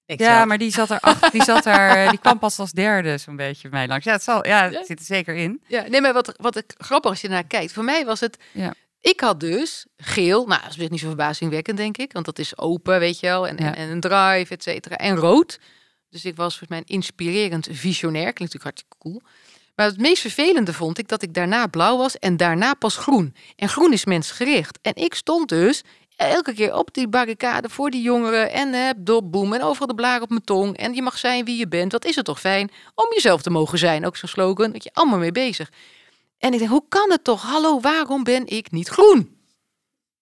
Ik 0.06 0.18
Ja, 0.20 0.34
zelf. 0.34 0.46
maar 0.46 0.58
die 0.58 0.70
zat 0.70 0.90
er, 0.90 1.00
ach, 1.00 1.30
die 1.30 1.42
zat 1.42 1.66
er, 1.76 1.96
eh, 1.96 2.10
die 2.10 2.18
kwam 2.18 2.38
pas 2.38 2.58
als 2.58 2.72
derde 2.72 3.18
zo'n 3.18 3.36
beetje 3.36 3.68
bij 3.68 3.78
mij 3.78 3.88
langs. 3.88 4.04
Ja, 4.04 4.12
het 4.12 4.22
zal, 4.22 4.46
ja, 4.46 4.84
zit 4.84 4.98
er 4.98 5.04
zeker 5.04 5.34
in. 5.34 5.62
Ja, 5.66 5.86
nee, 5.88 6.00
maar 6.00 6.12
wat, 6.12 6.32
wat 6.36 6.56
ik 6.56 6.74
grappig 6.78 7.10
als 7.10 7.20
je 7.20 7.28
naar 7.28 7.44
kijkt. 7.46 7.72
Voor 7.72 7.84
mij 7.84 8.04
was 8.04 8.20
het. 8.20 8.36
Ja. 8.52 8.74
Ik 9.00 9.20
had 9.20 9.40
dus 9.40 9.86
geel. 9.96 10.46
Nou, 10.46 10.60
dat 10.60 10.70
is 10.70 10.76
weer 10.76 10.90
niet 10.90 11.00
zo 11.00 11.06
verbazingwekkend, 11.06 11.76
denk 11.76 11.96
ik. 11.96 12.12
Want 12.12 12.24
dat 12.24 12.38
is 12.38 12.58
open, 12.58 12.98
weet 12.98 13.20
je 13.20 13.26
wel. 13.26 13.46
En, 13.48 13.56
Ja. 13.56 13.64
en, 13.64 13.74
en 13.74 13.88
een 13.88 14.00
drive, 14.00 14.46
et 14.54 14.62
cetera. 14.62 14.96
En 14.96 15.16
rood. 15.16 15.58
Dus 16.10 16.24
ik 16.24 16.36
was 16.36 16.48
volgens 16.58 16.68
mij 16.70 16.78
een 16.78 16.94
inspirerend 16.94 17.68
visionair. 17.70 18.32
Klinkt 18.32 18.38
natuurlijk 18.54 18.64
hartstikke 18.64 18.96
cool. 18.98 19.22
Maar 19.74 19.86
het 19.86 19.98
meest 19.98 20.20
vervelende 20.20 20.72
vond 20.72 20.98
ik 20.98 21.08
dat 21.08 21.22
ik 21.22 21.34
daarna 21.34 21.66
blauw 21.66 21.96
was 21.96 22.18
en 22.18 22.36
daarna 22.36 22.74
pas 22.74 22.96
groen. 22.96 23.34
En 23.56 23.68
groen 23.68 23.92
is 23.92 24.04
mensgericht. 24.04 24.78
En 24.82 24.94
ik 24.94 25.14
stond 25.14 25.48
dus 25.48 25.82
elke 26.16 26.54
keer 26.54 26.74
op 26.74 26.94
die 26.94 27.08
barricade 27.08 27.68
voor 27.68 27.90
die 27.90 28.02
jongeren. 28.02 28.52
En 28.52 28.72
heb 28.72 28.96
boem 29.24 29.52
en 29.52 29.62
overal 29.62 29.86
de 29.86 29.94
blaar 29.94 30.22
op 30.22 30.28
mijn 30.28 30.44
tong. 30.44 30.76
En 30.76 30.94
je 30.94 31.02
mag 31.02 31.18
zijn 31.18 31.44
wie 31.44 31.56
je 31.56 31.68
bent. 31.68 31.92
Wat 31.92 32.04
is 32.04 32.16
het 32.16 32.24
toch 32.24 32.40
fijn 32.40 32.70
om 32.94 33.06
jezelf 33.14 33.42
te 33.42 33.50
mogen 33.50 33.78
zijn. 33.78 34.06
Ook 34.06 34.16
zo'n 34.16 34.28
slogan, 34.28 34.72
dat 34.72 34.84
je 34.84 34.90
allemaal 34.92 35.18
mee 35.18 35.32
bezig. 35.32 35.70
En 36.38 36.52
ik 36.52 36.58
denk, 36.58 36.70
hoe 36.70 36.84
kan 36.88 37.10
het 37.10 37.24
toch? 37.24 37.42
Hallo, 37.42 37.80
waarom 37.80 38.24
ben 38.24 38.46
ik 38.46 38.70
niet 38.70 38.88
groen? 38.88 39.38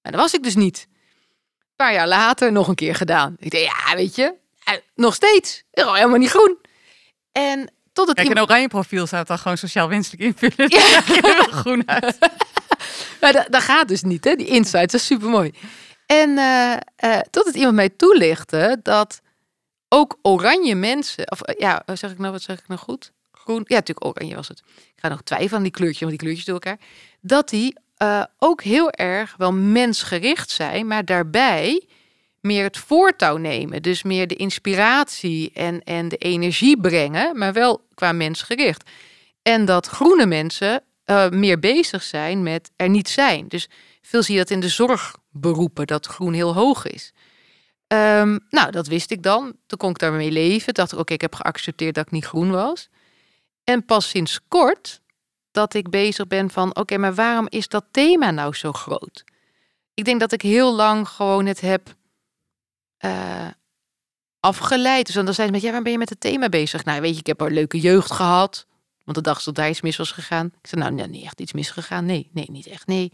Maar 0.02 0.12
dat 0.12 0.20
was 0.20 0.34
ik 0.34 0.42
dus 0.42 0.54
niet. 0.54 0.86
Een 1.58 1.76
paar 1.76 1.92
jaar 1.92 2.08
later 2.08 2.52
nog 2.52 2.68
een 2.68 2.74
keer 2.74 2.94
gedaan. 2.94 3.36
Ik 3.38 3.50
dacht, 3.50 3.64
ja, 3.64 3.96
weet 3.96 4.14
je, 4.14 4.34
eh, 4.64 4.74
nog 4.94 5.14
steeds. 5.14 5.62
Helemaal 5.70 6.18
niet 6.18 6.30
groen. 6.30 6.58
En 7.32 7.72
tot 7.92 8.08
het 8.08 8.16
Kijk, 8.16 8.30
een 8.30 8.40
oranje 8.40 8.68
profiel 8.68 9.06
zou 9.06 9.20
het 9.20 9.28
dan 9.28 9.38
gewoon 9.38 9.58
sociaal 9.58 9.88
winstelijk 9.88 10.22
invullen. 10.22 10.70
Ja. 10.70 10.90
Dan 10.92 11.02
krijg 11.02 11.20
je 11.20 11.32
er 11.32 11.36
wel 11.36 11.58
groen 11.60 11.88
uit. 11.88 12.18
Maar 13.20 13.32
dat, 13.32 13.46
dat 13.50 13.62
gaat 13.62 13.88
dus 13.88 14.02
niet, 14.02 14.24
hè? 14.24 14.34
Die 14.34 14.46
insights, 14.46 14.92
dat 14.92 15.00
is 15.00 15.06
super 15.06 15.28
mooi. 15.28 15.52
En 16.06 16.38
eh, 16.96 17.18
tot 17.30 17.44
het 17.44 17.54
iemand 17.54 17.74
mij 17.74 17.88
toelichtte 17.88 18.80
dat 18.82 19.20
ook 19.88 20.18
oranje 20.22 20.74
mensen, 20.74 21.30
of 21.30 21.40
eh, 21.40 21.58
ja, 21.58 21.82
zeg 21.94 22.10
ik 22.10 22.18
nou, 22.18 22.32
wat 22.32 22.42
zeg 22.42 22.58
ik 22.58 22.68
nou 22.68 22.80
goed? 22.80 23.12
Groen, 23.32 23.64
ja, 23.66 23.74
natuurlijk 23.74 24.06
oranje 24.06 24.34
was 24.34 24.48
het. 24.48 24.62
Ik 24.76 24.92
ga 24.96 25.08
nog 25.08 25.22
twijfelen 25.22 25.56
aan 25.56 25.62
die 25.62 25.72
kleurtjes, 25.72 26.00
want 26.00 26.10
die 26.10 26.20
kleurtjes 26.20 26.46
door 26.46 26.54
elkaar. 26.54 26.78
Dat 27.20 27.48
die 27.48 27.82
ook 28.38 28.62
heel 28.62 28.90
erg 28.90 29.34
wel 29.36 29.52
mensgericht 29.52 30.50
zijn, 30.50 30.86
maar 30.86 31.04
daarbij 31.04 31.86
meer 32.40 32.64
het 32.64 32.78
voortouw 32.78 33.36
nemen. 33.36 33.82
Dus 33.82 34.02
meer 34.02 34.26
de 34.26 34.36
inspiratie 34.36 35.50
en, 35.54 35.82
en 35.82 36.08
de 36.08 36.16
energie 36.16 36.80
brengen, 36.80 37.38
maar 37.38 37.52
wel 37.52 37.86
qua 37.94 38.12
mensgericht. 38.12 38.90
En 39.42 39.64
dat 39.64 39.86
groene 39.86 40.26
mensen 40.26 40.82
meer 41.30 41.58
bezig 41.58 42.02
zijn 42.02 42.42
met 42.42 42.70
er 42.76 42.88
niet 42.88 43.08
zijn. 43.08 43.48
Dus 43.48 43.68
veel 44.02 44.22
zie 44.22 44.34
je 44.34 44.40
dat 44.40 44.50
in 44.50 44.60
de 44.60 44.68
zorgberoepen, 45.34 45.86
dat 45.86 46.06
groen 46.06 46.32
heel 46.32 46.54
hoog 46.54 46.86
is. 46.86 47.12
Ehm, 47.86 48.38
nou, 48.48 48.70
dat 48.70 48.86
wist 48.86 49.10
ik 49.10 49.22
dan. 49.22 49.56
Toen 49.66 49.78
kon 49.78 49.90
ik 49.90 49.98
daarmee 49.98 50.30
leven. 50.30 50.74
Dacht 50.74 50.92
ik, 50.92 50.98
oké, 50.98 51.12
ik 51.12 51.20
heb 51.20 51.34
geaccepteerd 51.34 51.94
dat 51.94 52.06
ik 52.06 52.12
niet 52.12 52.24
groen 52.24 52.50
was. 52.50 52.88
En 53.64 53.84
pas 53.84 54.08
sinds 54.08 54.40
kort 54.48 55.00
dat 55.50 55.74
ik 55.74 55.90
bezig 55.90 56.26
ben 56.26 56.50
van, 56.50 56.76
oké, 56.76 56.96
maar 56.96 57.14
waarom 57.14 57.46
is 57.48 57.68
dat 57.68 57.84
thema 57.90 58.30
nou 58.30 58.54
zo 58.54 58.72
groot? 58.72 59.24
Ik 59.94 60.04
denk 60.04 60.20
dat 60.20 60.32
ik 60.32 60.42
heel 60.42 60.74
lang 60.74 61.08
gewoon 61.08 61.46
het 61.46 61.60
heb 61.60 61.94
eh, 62.96 63.48
afgeleid. 64.40 65.06
Dus 65.06 65.14
dan 65.14 65.34
zijn 65.34 65.46
ze 65.46 65.52
met, 65.52 65.62
ja, 65.62 65.70
waar 65.70 65.82
ben 65.82 65.92
je 65.92 65.98
met 65.98 66.08
het 66.08 66.20
thema 66.20 66.48
bezig? 66.48 66.84
Nou, 66.84 67.00
weet 67.00 67.12
je, 67.12 67.18
ik 67.18 67.26
heb 67.26 67.40
een 67.40 67.52
leuke 67.52 67.80
jeugd 67.80 68.10
gehad. 68.10 68.66
Want 69.04 69.16
de 69.16 69.22
dag 69.22 69.42
dat 69.42 69.54
daar 69.54 69.68
iets 69.68 69.80
mis 69.80 69.96
was 69.96 70.12
gegaan. 70.12 70.46
Ik 70.46 70.68
zei, 70.68 70.80
nou, 70.80 70.94
nee, 70.94 71.06
niet 71.06 71.24
echt 71.24 71.40
iets 71.40 71.52
misgegaan. 71.52 72.04
Nee, 72.04 72.30
nee, 72.32 72.50
niet 72.50 72.66
echt, 72.66 72.86
nee. 72.86 73.12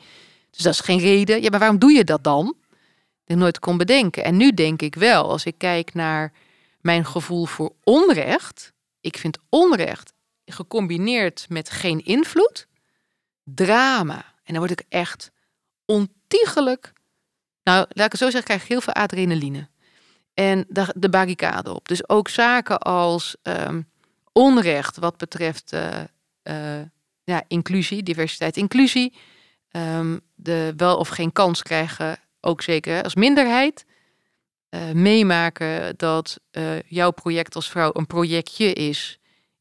Dus 0.51 0.63
dat 0.63 0.73
is 0.73 0.81
geen 0.81 0.99
reden. 0.99 1.43
Ja, 1.43 1.51
maar 1.51 1.59
waarom 1.59 1.79
doe 1.79 1.93
je 1.93 2.05
dat 2.05 2.25
dan? 2.25 2.45
Dat 2.45 3.37
ik 3.37 3.37
nooit 3.37 3.59
kon 3.59 3.77
bedenken. 3.77 4.25
En 4.25 4.37
nu 4.37 4.55
denk 4.55 4.83
ik 4.83 4.95
wel, 4.95 5.31
als 5.31 5.45
ik 5.45 5.59
kijk 5.59 5.95
naar 5.95 6.33
mijn 6.81 7.05
gevoel 7.05 7.45
voor 7.45 7.73
onrecht. 7.85 8.73
Ik 9.01 9.17
vind 9.17 9.39
onrecht 9.49 10.13
gecombineerd 10.45 11.47
met 11.49 11.71
geen 11.71 12.05
invloed, 12.05 12.67
drama. 13.45 14.25
En 14.45 14.53
dan 14.55 14.59
word 14.67 14.81
ik 14.81 14.87
echt 14.89 15.31
ontiegelijk. 15.85 16.93
Nou, 17.63 17.87
laat 17.89 18.07
ik 18.07 18.13
het 18.13 18.21
zo 18.21 18.31
zeggen, 18.31 18.45
krijg 18.45 18.63
ik 18.63 18.69
heel 18.69 18.81
veel 18.81 18.93
adrenaline. 18.93 19.69
En 20.35 20.65
de, 20.69 20.95
de 20.97 21.09
barricade 21.09 21.75
op. 21.75 21.89
Dus 21.89 22.09
ook 22.09 22.29
zaken 22.29 22.79
als 22.79 23.37
ehm, 23.43 23.83
onrecht 24.33 24.97
wat 24.97 25.17
betreft 25.17 25.73
eh, 25.73 26.01
eh, 26.43 26.87
ja, 27.25 27.45
inclusie, 27.49 28.03
diversiteit, 28.03 28.57
inclusie. 28.57 29.15
Ehm, 29.71 30.19
de 30.35 30.73
wel 30.77 30.97
of 30.97 31.09
geen 31.09 31.33
kans 31.33 31.63
krijgen, 31.63 32.19
ook 32.41 32.63
zeker 32.63 33.03
als 33.03 33.15
minderheid. 33.15 33.85
Eh, 34.69 34.91
meemaken 34.91 35.95
dat 35.97 36.41
eh, 36.51 36.83
jouw 36.83 37.11
project 37.11 37.55
als 37.55 37.71
vrouw 37.71 37.91
een 37.93 38.07
projectje 38.07 38.73
is. 38.73 39.19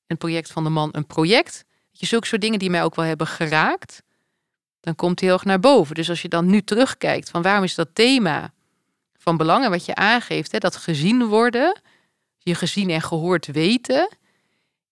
Een 0.07 0.18
project 0.18 0.51
van 0.51 0.64
de 0.64 0.70
man 0.70 0.89
een 0.91 1.05
project. 1.05 1.66
Je, 1.91 2.05
zulke 2.05 2.28
soort 2.28 2.41
dingen 2.41 2.60
die 2.60 2.70
mij 2.70 2.84
ook 2.84 2.95
wel 2.95 3.05
hebben 3.05 3.28
geraakt. 3.28 4.03
Dan 4.80 4.95
komt 4.95 5.20
heel 5.20 5.34
erg 5.34 5.45
naar 5.45 5.60
boven. 5.60 5.95
Dus 5.95 6.10
als 6.10 6.22
je 6.22 6.28
dan 6.28 6.45
nu 6.45 6.62
terugkijkt 6.62 7.30
van 7.30 7.41
waarom 7.41 7.64
is 7.64 7.76
dat 7.76 7.89
thema 7.93 8.53
van 9.18 9.38
belang 9.38 9.64
en 9.64 9.70
wat 9.70 9.86
je 9.86 9.95
aangeeft, 9.95 10.51
hè, 10.51 10.57
dat 10.57 10.76
gezien 10.76 11.26
worden, 11.26 11.82
je 12.38 12.55
gezien 12.55 12.89
en 12.89 13.01
gehoord 13.01 13.47
weten. 13.47 14.10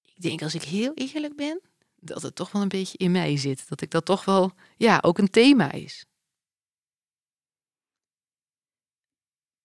Ik 0.06 0.22
denk 0.22 0.42
als 0.42 0.56
ik 0.56 0.64
heel 0.64 0.92
eerlijk 0.94 1.36
ben, 1.36 1.62
dat 2.00 2.22
het 2.22 2.36
toch 2.36 2.52
wel 2.52 2.62
een 2.62 2.68
beetje 2.68 2.98
in 2.98 3.12
mij 3.12 3.38
zit. 3.38 3.70
Dat 3.70 3.82
ik 3.82 3.92
dat 3.92 4.06
toch 4.06 4.26
wel, 4.26 4.52
ja, 4.78 5.00
ook 5.02 5.18
een 5.18 5.30
thema 5.30 5.72
is. 5.72 6.06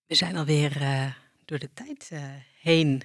We 0.07 0.15
zijn 0.15 0.37
alweer 0.37 0.83
eh 0.83 1.13
door 1.45 1.59
de 1.59 1.73
tijd 1.75 2.09
eh, 2.13 2.23
heen. 2.61 3.03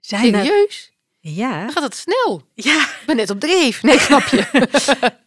Zijn 0.00 0.34
er, 0.34 0.44
Serieus? 0.44 0.92
ja, 1.20 1.60
Dan 1.60 1.72
gaat 1.72 1.82
het 1.82 1.94
snel. 1.96 2.42
ja. 2.54 2.82
Ik 2.82 3.02
ben 3.06 3.16
net 3.16 3.30
op 3.30 3.40
dreef. 3.40 3.82
Nee, 3.82 3.98
snap 3.98 4.22
je? 4.22 4.44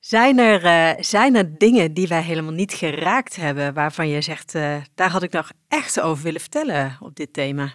Zijn 0.00 0.38
er, 0.38 0.64
eh, 0.64 1.02
zijn 1.04 1.34
er 1.34 1.58
dingen 1.58 1.94
die 1.94 2.08
wij 2.08 2.22
helemaal 2.22 2.52
niet 2.52 2.72
geraakt 2.72 3.36
hebben, 3.36 3.74
waarvan 3.74 4.08
je 4.08 4.20
zegt, 4.20 4.52
daar 4.94 5.10
had 5.10 5.22
ik 5.22 5.32
nog 5.32 5.52
echt 5.68 6.00
over 6.00 6.24
willen 6.24 6.40
vertellen 6.40 6.96
op 7.00 7.16
dit 7.16 7.32
thema? 7.32 7.74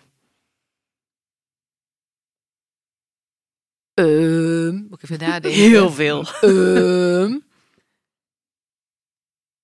Ehm, 3.97 4.75
moet 4.75 5.03
ik 5.03 5.09
even 5.09 5.27
nadenken. 5.27 5.61
Heel 5.61 5.91
veel. 5.91 6.25
Ehm. 6.41 7.37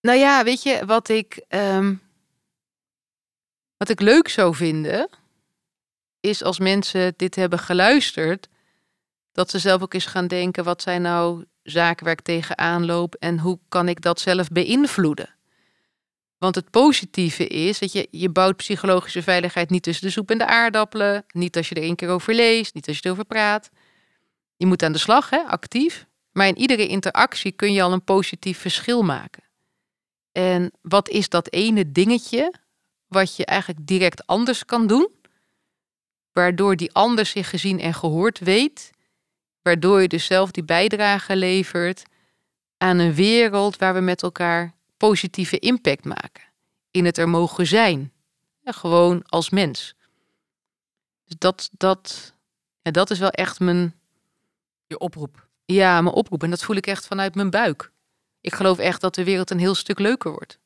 nou 0.01 0.17
ja, 0.17 0.43
weet 0.43 0.63
je 0.63 0.86
wat 0.86 1.09
ik, 1.09 1.45
ehm, 1.47 1.95
wat 3.77 3.89
ik 3.89 3.99
leuk 3.99 4.27
zou 4.27 4.55
vinden, 4.55 5.09
is 6.19 6.43
als 6.43 6.59
mensen 6.59 7.13
dit 7.17 7.36
hebben 7.36 7.59
geluisterd, 7.59 8.49
dat 9.31 9.49
ze 9.49 9.59
zelf 9.59 9.81
ook 9.81 9.93
eens 9.93 10.05
gaan 10.05 10.27
denken: 10.27 10.63
wat 10.63 10.81
zijn 10.81 11.01
nou 11.01 11.45
zaken 11.63 12.05
waar 12.05 12.13
ik 12.13 12.21
tegenaan 12.21 12.86
loop 12.86 13.15
en 13.15 13.39
hoe 13.39 13.59
kan 13.69 13.88
ik 13.88 14.01
dat 14.01 14.19
zelf 14.19 14.47
beïnvloeden? 14.49 15.36
Want 16.38 16.55
het 16.55 16.69
positieve 16.69 17.47
is 17.47 17.79
dat 17.79 17.91
je, 17.91 18.07
je 18.11 18.29
bouwt 18.29 18.55
psychologische 18.55 19.23
veiligheid 19.23 19.69
niet 19.69 19.84
tussen 19.84 20.05
de 20.05 20.11
soep 20.11 20.31
en 20.31 20.38
de 20.38 20.45
aardappelen. 20.45 21.25
Niet 21.27 21.57
als 21.57 21.69
je 21.69 21.75
er 21.75 21.81
één 21.81 21.95
keer 21.95 22.09
over 22.09 22.34
leest, 22.34 22.73
niet 22.73 22.88
als 22.88 22.97
je 22.97 23.05
erover 23.05 23.25
praat. 23.25 23.69
Je 24.64 24.70
moet 24.70 24.84
aan 24.84 24.91
de 24.91 24.97
slag, 24.97 25.30
hè, 25.30 25.38
actief. 25.38 26.05
Maar 26.32 26.47
in 26.47 26.57
iedere 26.57 26.88
interactie 26.88 27.51
kun 27.51 27.74
je 27.74 27.82
al 27.82 27.91
een 27.91 28.03
positief 28.03 28.57
verschil 28.57 29.01
maken. 29.01 29.43
En 30.32 30.72
wat 30.82 31.09
is 31.09 31.30
dat 31.30 31.51
ene 31.51 31.91
dingetje 31.91 32.53
wat 33.07 33.36
je 33.36 33.45
eigenlijk 33.45 33.88
direct 33.88 34.28
anders 34.28 34.66
kan 34.66 34.88
doen? 34.88 35.09
Waardoor 36.32 36.76
die 36.76 36.93
ander 36.93 37.26
zich 37.26 37.49
gezien 37.49 37.80
en 37.80 37.93
gehoord 37.93 38.39
weet. 38.39 38.91
Waardoor 39.61 40.01
je 40.01 40.07
dus 40.07 40.26
zelf 40.26 40.51
die 40.51 40.64
bijdrage 40.64 41.36
levert 41.36 42.03
aan 42.78 42.99
een 42.99 43.14
wereld 43.14 43.78
waar 43.78 43.93
we 43.93 43.99
met 43.99 44.24
elkaar 44.24 44.74
positieve 44.97 45.59
impact 45.59 46.05
maken. 46.05 46.43
In 46.91 47.05
het 47.05 47.18
er 47.18 47.30
mogen 47.30 47.68
zijn. 47.68 48.11
Ja, 48.61 48.72
gewoon 48.72 49.24
als 49.26 49.49
mens. 49.49 49.95
Dus 51.26 51.36
dat, 51.38 51.70
dat, 51.72 52.34
ja, 52.82 52.91
dat 52.91 53.09
is 53.09 53.20
wel 53.20 53.32
echt 53.32 53.59
mijn. 53.59 54.01
Je 54.93 54.99
oproep. 54.99 55.47
Ja, 55.65 56.01
mijn 56.01 56.15
oproep. 56.15 56.43
En 56.43 56.49
dat 56.49 56.63
voel 56.63 56.75
ik 56.75 56.87
echt 56.87 57.07
vanuit 57.07 57.35
mijn 57.35 57.49
buik. 57.49 57.91
Ik 58.41 58.53
geloof 58.53 58.77
echt 58.79 59.01
dat 59.01 59.15
de 59.15 59.23
wereld 59.23 59.49
een 59.51 59.59
heel 59.59 59.75
stuk 59.75 59.99
leuker 59.99 60.31
wordt. 60.31 60.59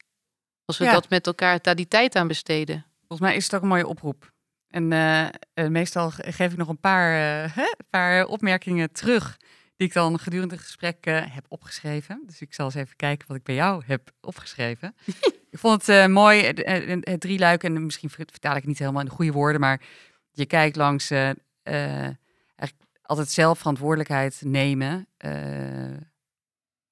Als 0.65 0.77
we 0.77 0.83
Ja. 0.83 0.91
dat 0.91 1.09
met 1.09 1.27
elkaar 1.27 1.59
daar 1.61 1.75
die 1.75 1.87
tijd 1.87 2.15
aan 2.15 2.27
besteden. 2.27 2.85
Volgens 2.99 3.19
mij 3.29 3.35
is 3.37 3.43
het 3.43 3.55
ook 3.55 3.61
een 3.61 3.67
mooie 3.67 3.87
oproep. 3.87 4.31
En 4.67 4.91
eh, 4.91 5.25
eh, 5.25 5.31
meestal 5.67 6.11
ge- 6.11 6.31
geef 6.31 6.51
ik 6.51 6.57
nog 6.57 6.67
een 6.67 6.79
paar, 6.79 7.11
eh, 7.43 7.55
hè, 7.55 7.73
paar 7.89 8.25
opmerkingen 8.25 8.91
terug. 8.91 9.37
Die 9.75 9.87
ik 9.87 9.93
dan 9.93 10.19
gedurende 10.19 10.55
het 10.55 10.63
gesprek 10.63 11.05
heb 11.05 11.45
opgeschreven. 11.47 12.23
Dus 12.25 12.41
ik 12.41 12.53
zal 12.53 12.65
eens 12.65 12.75
even 12.75 12.95
kijken 12.95 13.27
wat 13.27 13.37
ik 13.37 13.43
bij 13.43 13.55
jou 13.55 13.83
heb 13.85 14.11
opgeschreven. 14.21 14.95
ik 15.51 15.59
vond 15.59 15.85
het 15.85 15.95
eh, 15.95 16.05
mooi, 16.07 16.43
het, 16.43 17.19
drieluik. 17.21 17.63
En 17.63 17.85
misschien 17.85 18.09
ver- 18.09 18.27
vertaal 18.31 18.51
ik 18.51 18.57
het 18.59 18.67
niet 18.67 18.79
helemaal 18.79 19.01
in 19.01 19.07
de 19.07 19.13
goede 19.15 19.31
woorden. 19.31 19.61
Maar 19.61 19.81
je 20.31 20.45
kijkt 20.45 20.75
langs 20.75 21.11
altijd 23.07 23.29
zelf 23.29 23.57
verantwoordelijkheid 23.57 24.41
nemen. 24.45 25.07
eh, 25.17 25.97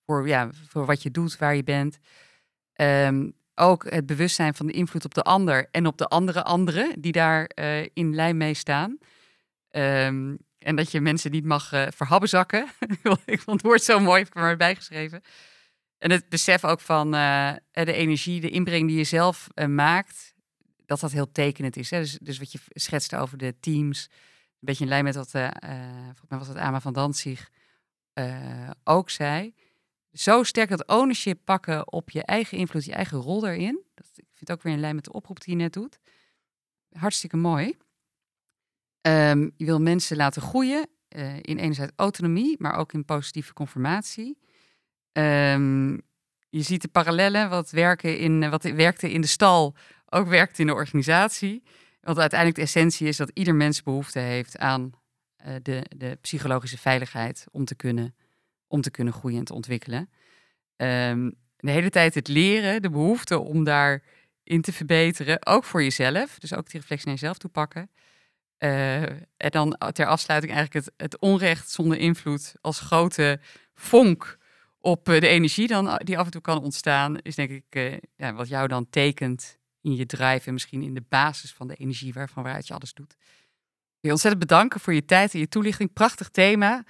voor, 0.05 0.27
ja, 0.27 0.49
voor 0.67 0.85
wat 0.85 1.03
je 1.03 1.11
doet, 1.11 1.37
waar 1.37 1.55
je 1.55 1.63
bent. 1.63 1.97
Ehm, 2.73 3.29
ook 3.55 3.89
het 3.89 4.05
bewustzijn 4.05 4.53
van 4.55 4.65
de 4.65 4.73
invloed 4.73 5.05
op 5.05 5.13
de 5.13 5.21
ander 5.21 5.67
en 5.71 5.87
op 5.87 5.97
de 5.97 6.07
andere 6.07 6.43
anderen 6.43 7.01
die 7.01 7.11
daar 7.11 7.45
eh, 7.45 7.81
in 7.93 8.15
lijn 8.15 8.37
mee 8.37 8.53
staan. 8.53 8.97
Ehm, 9.69 10.35
en 10.59 10.75
dat 10.75 10.91
je 10.91 11.01
mensen 11.01 11.31
niet 11.31 11.45
mag 11.45 11.71
eh 11.71 11.87
verhabbezakken. 11.95 12.67
ik 13.25 13.41
vond 13.41 13.57
het 13.57 13.61
woord 13.61 13.83
zo 13.83 13.99
mooi, 13.99 14.17
heb 14.19 14.27
ik 14.27 14.35
er 14.35 14.41
maar 14.41 14.57
bijgeschreven. 14.57 15.21
En 15.97 16.11
het 16.11 16.29
besef 16.29 16.63
ook 16.65 16.79
van 16.79 17.11
de 17.11 17.93
energie, 17.93 18.41
de 18.41 18.49
inbreng 18.49 18.87
die 18.87 18.97
je 18.97 19.03
zelf 19.03 19.47
maakt, 19.67 20.33
dat 20.85 20.99
dat 20.99 21.11
heel 21.11 21.31
tekenend 21.31 21.77
is. 21.77 21.89
Hè? 21.89 21.99
Dus, 21.99 22.17
dus 22.21 22.37
wat 22.37 22.51
je 22.51 22.59
schetste 22.69 23.17
over 23.17 23.37
de 23.37 23.55
teams, 23.59 24.09
beetje 24.65 24.83
in 24.83 24.89
lijn 24.89 25.03
met 25.03 25.15
wat, 25.15 25.33
eh, 25.33 25.49
volgens 26.03 26.29
mij 26.29 26.39
was 26.39 26.47
het 26.47 26.57
Ama 26.57 26.81
van 26.81 26.93
Danzig 26.93 27.51
eh, 28.13 28.69
ook 28.83 29.09
zei 29.09 29.53
zo 30.15 30.43
sterk 30.43 30.69
dat 30.69 30.87
ownership 30.87 31.39
pakken 31.43 31.91
op 31.91 32.09
je 32.09 32.23
eigen 32.23 32.57
invloed, 32.57 32.85
je 32.85 32.93
eigen 32.93 33.17
rol 33.17 33.41
daarin. 33.41 33.83
Dat, 33.93 34.05
ik 34.15 34.25
vind 34.33 34.39
het 34.39 34.51
ook 34.51 34.63
weer 34.63 34.73
in 34.73 34.79
lijn 34.79 34.95
met 34.95 35.03
de 35.03 35.13
oproep 35.13 35.41
die 35.41 35.55
je 35.55 35.61
net 35.61 35.73
doet. 35.73 35.99
Hartstikke 36.91 37.37
mooi. 37.37 37.77
Ehm, 39.01 39.49
je 39.55 39.65
wil 39.65 39.81
mensen 39.81 40.17
laten 40.17 40.41
groeien 40.41 40.87
in 41.41 41.57
enerzijds 41.57 41.91
autonomie, 41.95 42.55
maar 42.59 42.75
ook 42.75 42.93
in 42.93 43.05
positieve 43.05 43.53
conformatie. 43.53 44.37
Ehm, 45.11 45.91
je 46.49 46.61
ziet 46.61 46.81
de 46.81 46.87
parallellen, 46.87 47.49
wat, 47.49 47.69
werken 47.69 48.17
in, 48.17 48.49
wat 48.49 48.63
werkte 48.63 49.11
in 49.11 49.21
de 49.21 49.27
stal, 49.27 49.75
ook 50.09 50.27
werkt 50.27 50.59
in 50.59 50.67
de 50.67 50.73
organisatie. 50.73 51.63
Want 52.05 52.19
uiteindelijk 52.19 52.59
de 52.59 52.65
essentie 52.65 53.07
is 53.07 53.17
dat 53.17 53.31
ieder 53.33 53.55
mens 53.55 53.83
behoefte 53.83 54.19
heeft 54.19 54.57
aan 54.57 54.91
eh, 55.35 55.53
de, 55.61 55.85
de 55.95 56.17
psychologische 56.21 56.77
veiligheid 56.77 57.45
om 57.51 57.65
te 57.65 57.75
kunnen 57.75 58.15
om 58.67 58.81
te 58.81 58.91
kunnen 58.91 59.13
groeien 59.13 59.39
en 59.39 59.45
te 59.45 59.53
ontwikkelen. 59.53 60.09
Ehm, 60.75 61.31
de 61.57 61.71
hele 61.71 61.89
tijd 61.89 62.15
het 62.15 62.27
leren, 62.27 62.81
de 62.81 62.89
behoefte 62.89 63.39
om 63.39 63.63
daarin 63.63 64.61
te 64.61 64.73
verbeteren, 64.73 65.45
ook 65.45 65.63
voor 65.63 65.83
jezelf. 65.83 66.39
Dus 66.39 66.53
ook 66.53 66.69
die 66.69 66.79
reflectie 66.79 67.07
naar 67.07 67.17
jezelf 67.17 67.37
toepakken. 67.37 67.89
Eh, 68.57 69.03
en 69.37 69.49
dan 69.49 69.77
ter 69.91 70.05
afsluiting 70.05 70.53
eigenlijk 70.53 70.85
het, 70.85 70.93
het 70.97 71.19
onrecht 71.19 71.69
zonder 71.69 71.97
invloed 71.97 72.53
als 72.61 72.79
grote 72.79 73.39
vonk 73.73 74.37
op 74.79 75.09
eh, 75.09 75.19
de 75.19 75.27
energie 75.27 75.67
dan, 75.67 76.01
die 76.03 76.17
af 76.17 76.25
en 76.25 76.31
toe 76.31 76.41
kan 76.41 76.63
ontstaan, 76.63 77.17
is 77.17 77.35
denk 77.35 77.49
ik 77.49 78.01
ja, 78.15 78.33
wat 78.33 78.47
jou 78.47 78.67
dan 78.67 78.89
tekent 78.89 79.57
in 79.85 79.95
je 79.95 80.05
drive 80.05 80.47
en 80.47 80.53
misschien 80.53 80.81
in 80.81 80.93
de 80.93 81.03
basis 81.09 81.53
van 81.53 81.67
de 81.67 81.75
energie 81.75 82.13
waarvan 82.13 82.43
waaruit 82.43 82.67
je 82.67 82.73
alles 82.73 82.93
doet. 82.93 83.11
Ik 83.11 83.17
wil 83.99 83.99
je 83.99 84.11
ontzettend 84.11 84.47
bedanken 84.47 84.79
voor 84.79 84.93
je 84.93 85.05
tijd 85.05 85.33
en 85.33 85.39
je 85.39 85.47
toelichting. 85.47 85.93
Prachtig 85.93 86.29
thema. 86.29 86.83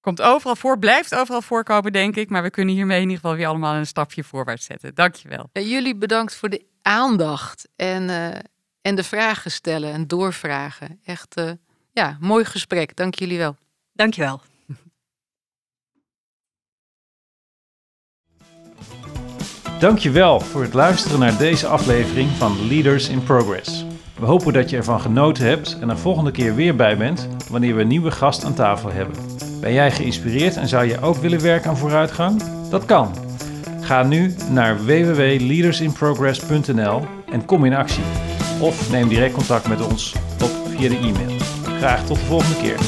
Komt 0.00 0.22
overal 0.22 0.56
voor, 0.56 0.78
blijft 0.78 1.14
overal 1.14 1.42
voorkomen, 1.42 1.92
denk 1.92 2.16
ik. 2.16 2.30
Maar 2.30 2.42
we 2.42 2.50
kunnen 2.50 2.74
hiermee 2.74 2.96
in 2.96 3.02
ieder 3.02 3.16
geval 3.16 3.36
weer 3.36 3.46
allemaal 3.46 3.74
een 3.74 3.86
stapje 3.86 4.24
voorwaarts 4.24 4.64
zetten. 4.64 4.94
Dankjewel. 4.94 5.48
En 5.52 5.68
jullie 5.68 5.96
bedankt 5.96 6.34
voor 6.34 6.48
de 6.48 6.66
aandacht 6.82 7.68
en, 7.76 8.10
eh, 8.10 8.38
en 8.80 8.94
de 8.94 9.04
vragen 9.04 9.50
stellen 9.50 9.92
en 9.92 10.06
doorvragen. 10.06 11.00
Echt, 11.04 11.34
eh, 11.34 11.50
ja, 11.92 12.16
mooi 12.20 12.44
gesprek. 12.44 12.96
Dank 12.96 13.14
jullie 13.14 13.38
wel. 13.38 13.56
Dankjewel. 13.92 14.40
Dankjewel 19.80 20.40
voor 20.40 20.62
het 20.62 20.74
luisteren 20.74 21.18
naar 21.18 21.36
deze 21.36 21.66
aflevering 21.66 22.30
van 22.30 22.66
Leaders 22.68 23.08
in 23.08 23.22
Progress. 23.22 23.84
We 24.18 24.26
hopen 24.26 24.52
dat 24.52 24.70
je 24.70 24.76
ervan 24.76 25.00
genoten 25.00 25.44
hebt 25.44 25.78
en 25.80 25.90
er 25.90 25.98
volgende 25.98 26.30
keer 26.30 26.54
weer 26.54 26.76
bij 26.76 26.96
bent 26.96 27.28
wanneer 27.50 27.74
we 27.74 27.80
een 27.80 27.88
nieuwe 27.88 28.10
gast 28.10 28.44
aan 28.44 28.54
tafel 28.54 28.92
hebben. 28.92 29.16
Ben 29.60 29.72
jij 29.72 29.90
geïnspireerd 29.90 30.56
en 30.56 30.68
zou 30.68 30.84
je 30.84 31.00
ook 31.00 31.16
willen 31.16 31.42
werken 31.42 31.70
aan 31.70 31.76
vooruitgang? 31.76 32.42
Dat 32.70 32.84
kan. 32.84 33.14
Ga 33.80 34.02
nu 34.02 34.34
naar 34.50 34.84
www.leadersinprogress.nl 34.84 37.04
en 37.32 37.44
kom 37.44 37.64
in 37.64 37.74
actie. 37.74 38.04
Of 38.60 38.90
neem 38.90 39.08
direct 39.08 39.34
contact 39.34 39.68
met 39.68 39.86
ons 39.86 40.14
op 40.42 40.50
via 40.76 40.88
de 40.88 40.96
e-mail. 40.96 41.36
Graag 41.78 42.06
tot 42.06 42.18
de 42.18 42.24
volgende 42.24 42.56
keer. 42.56 42.78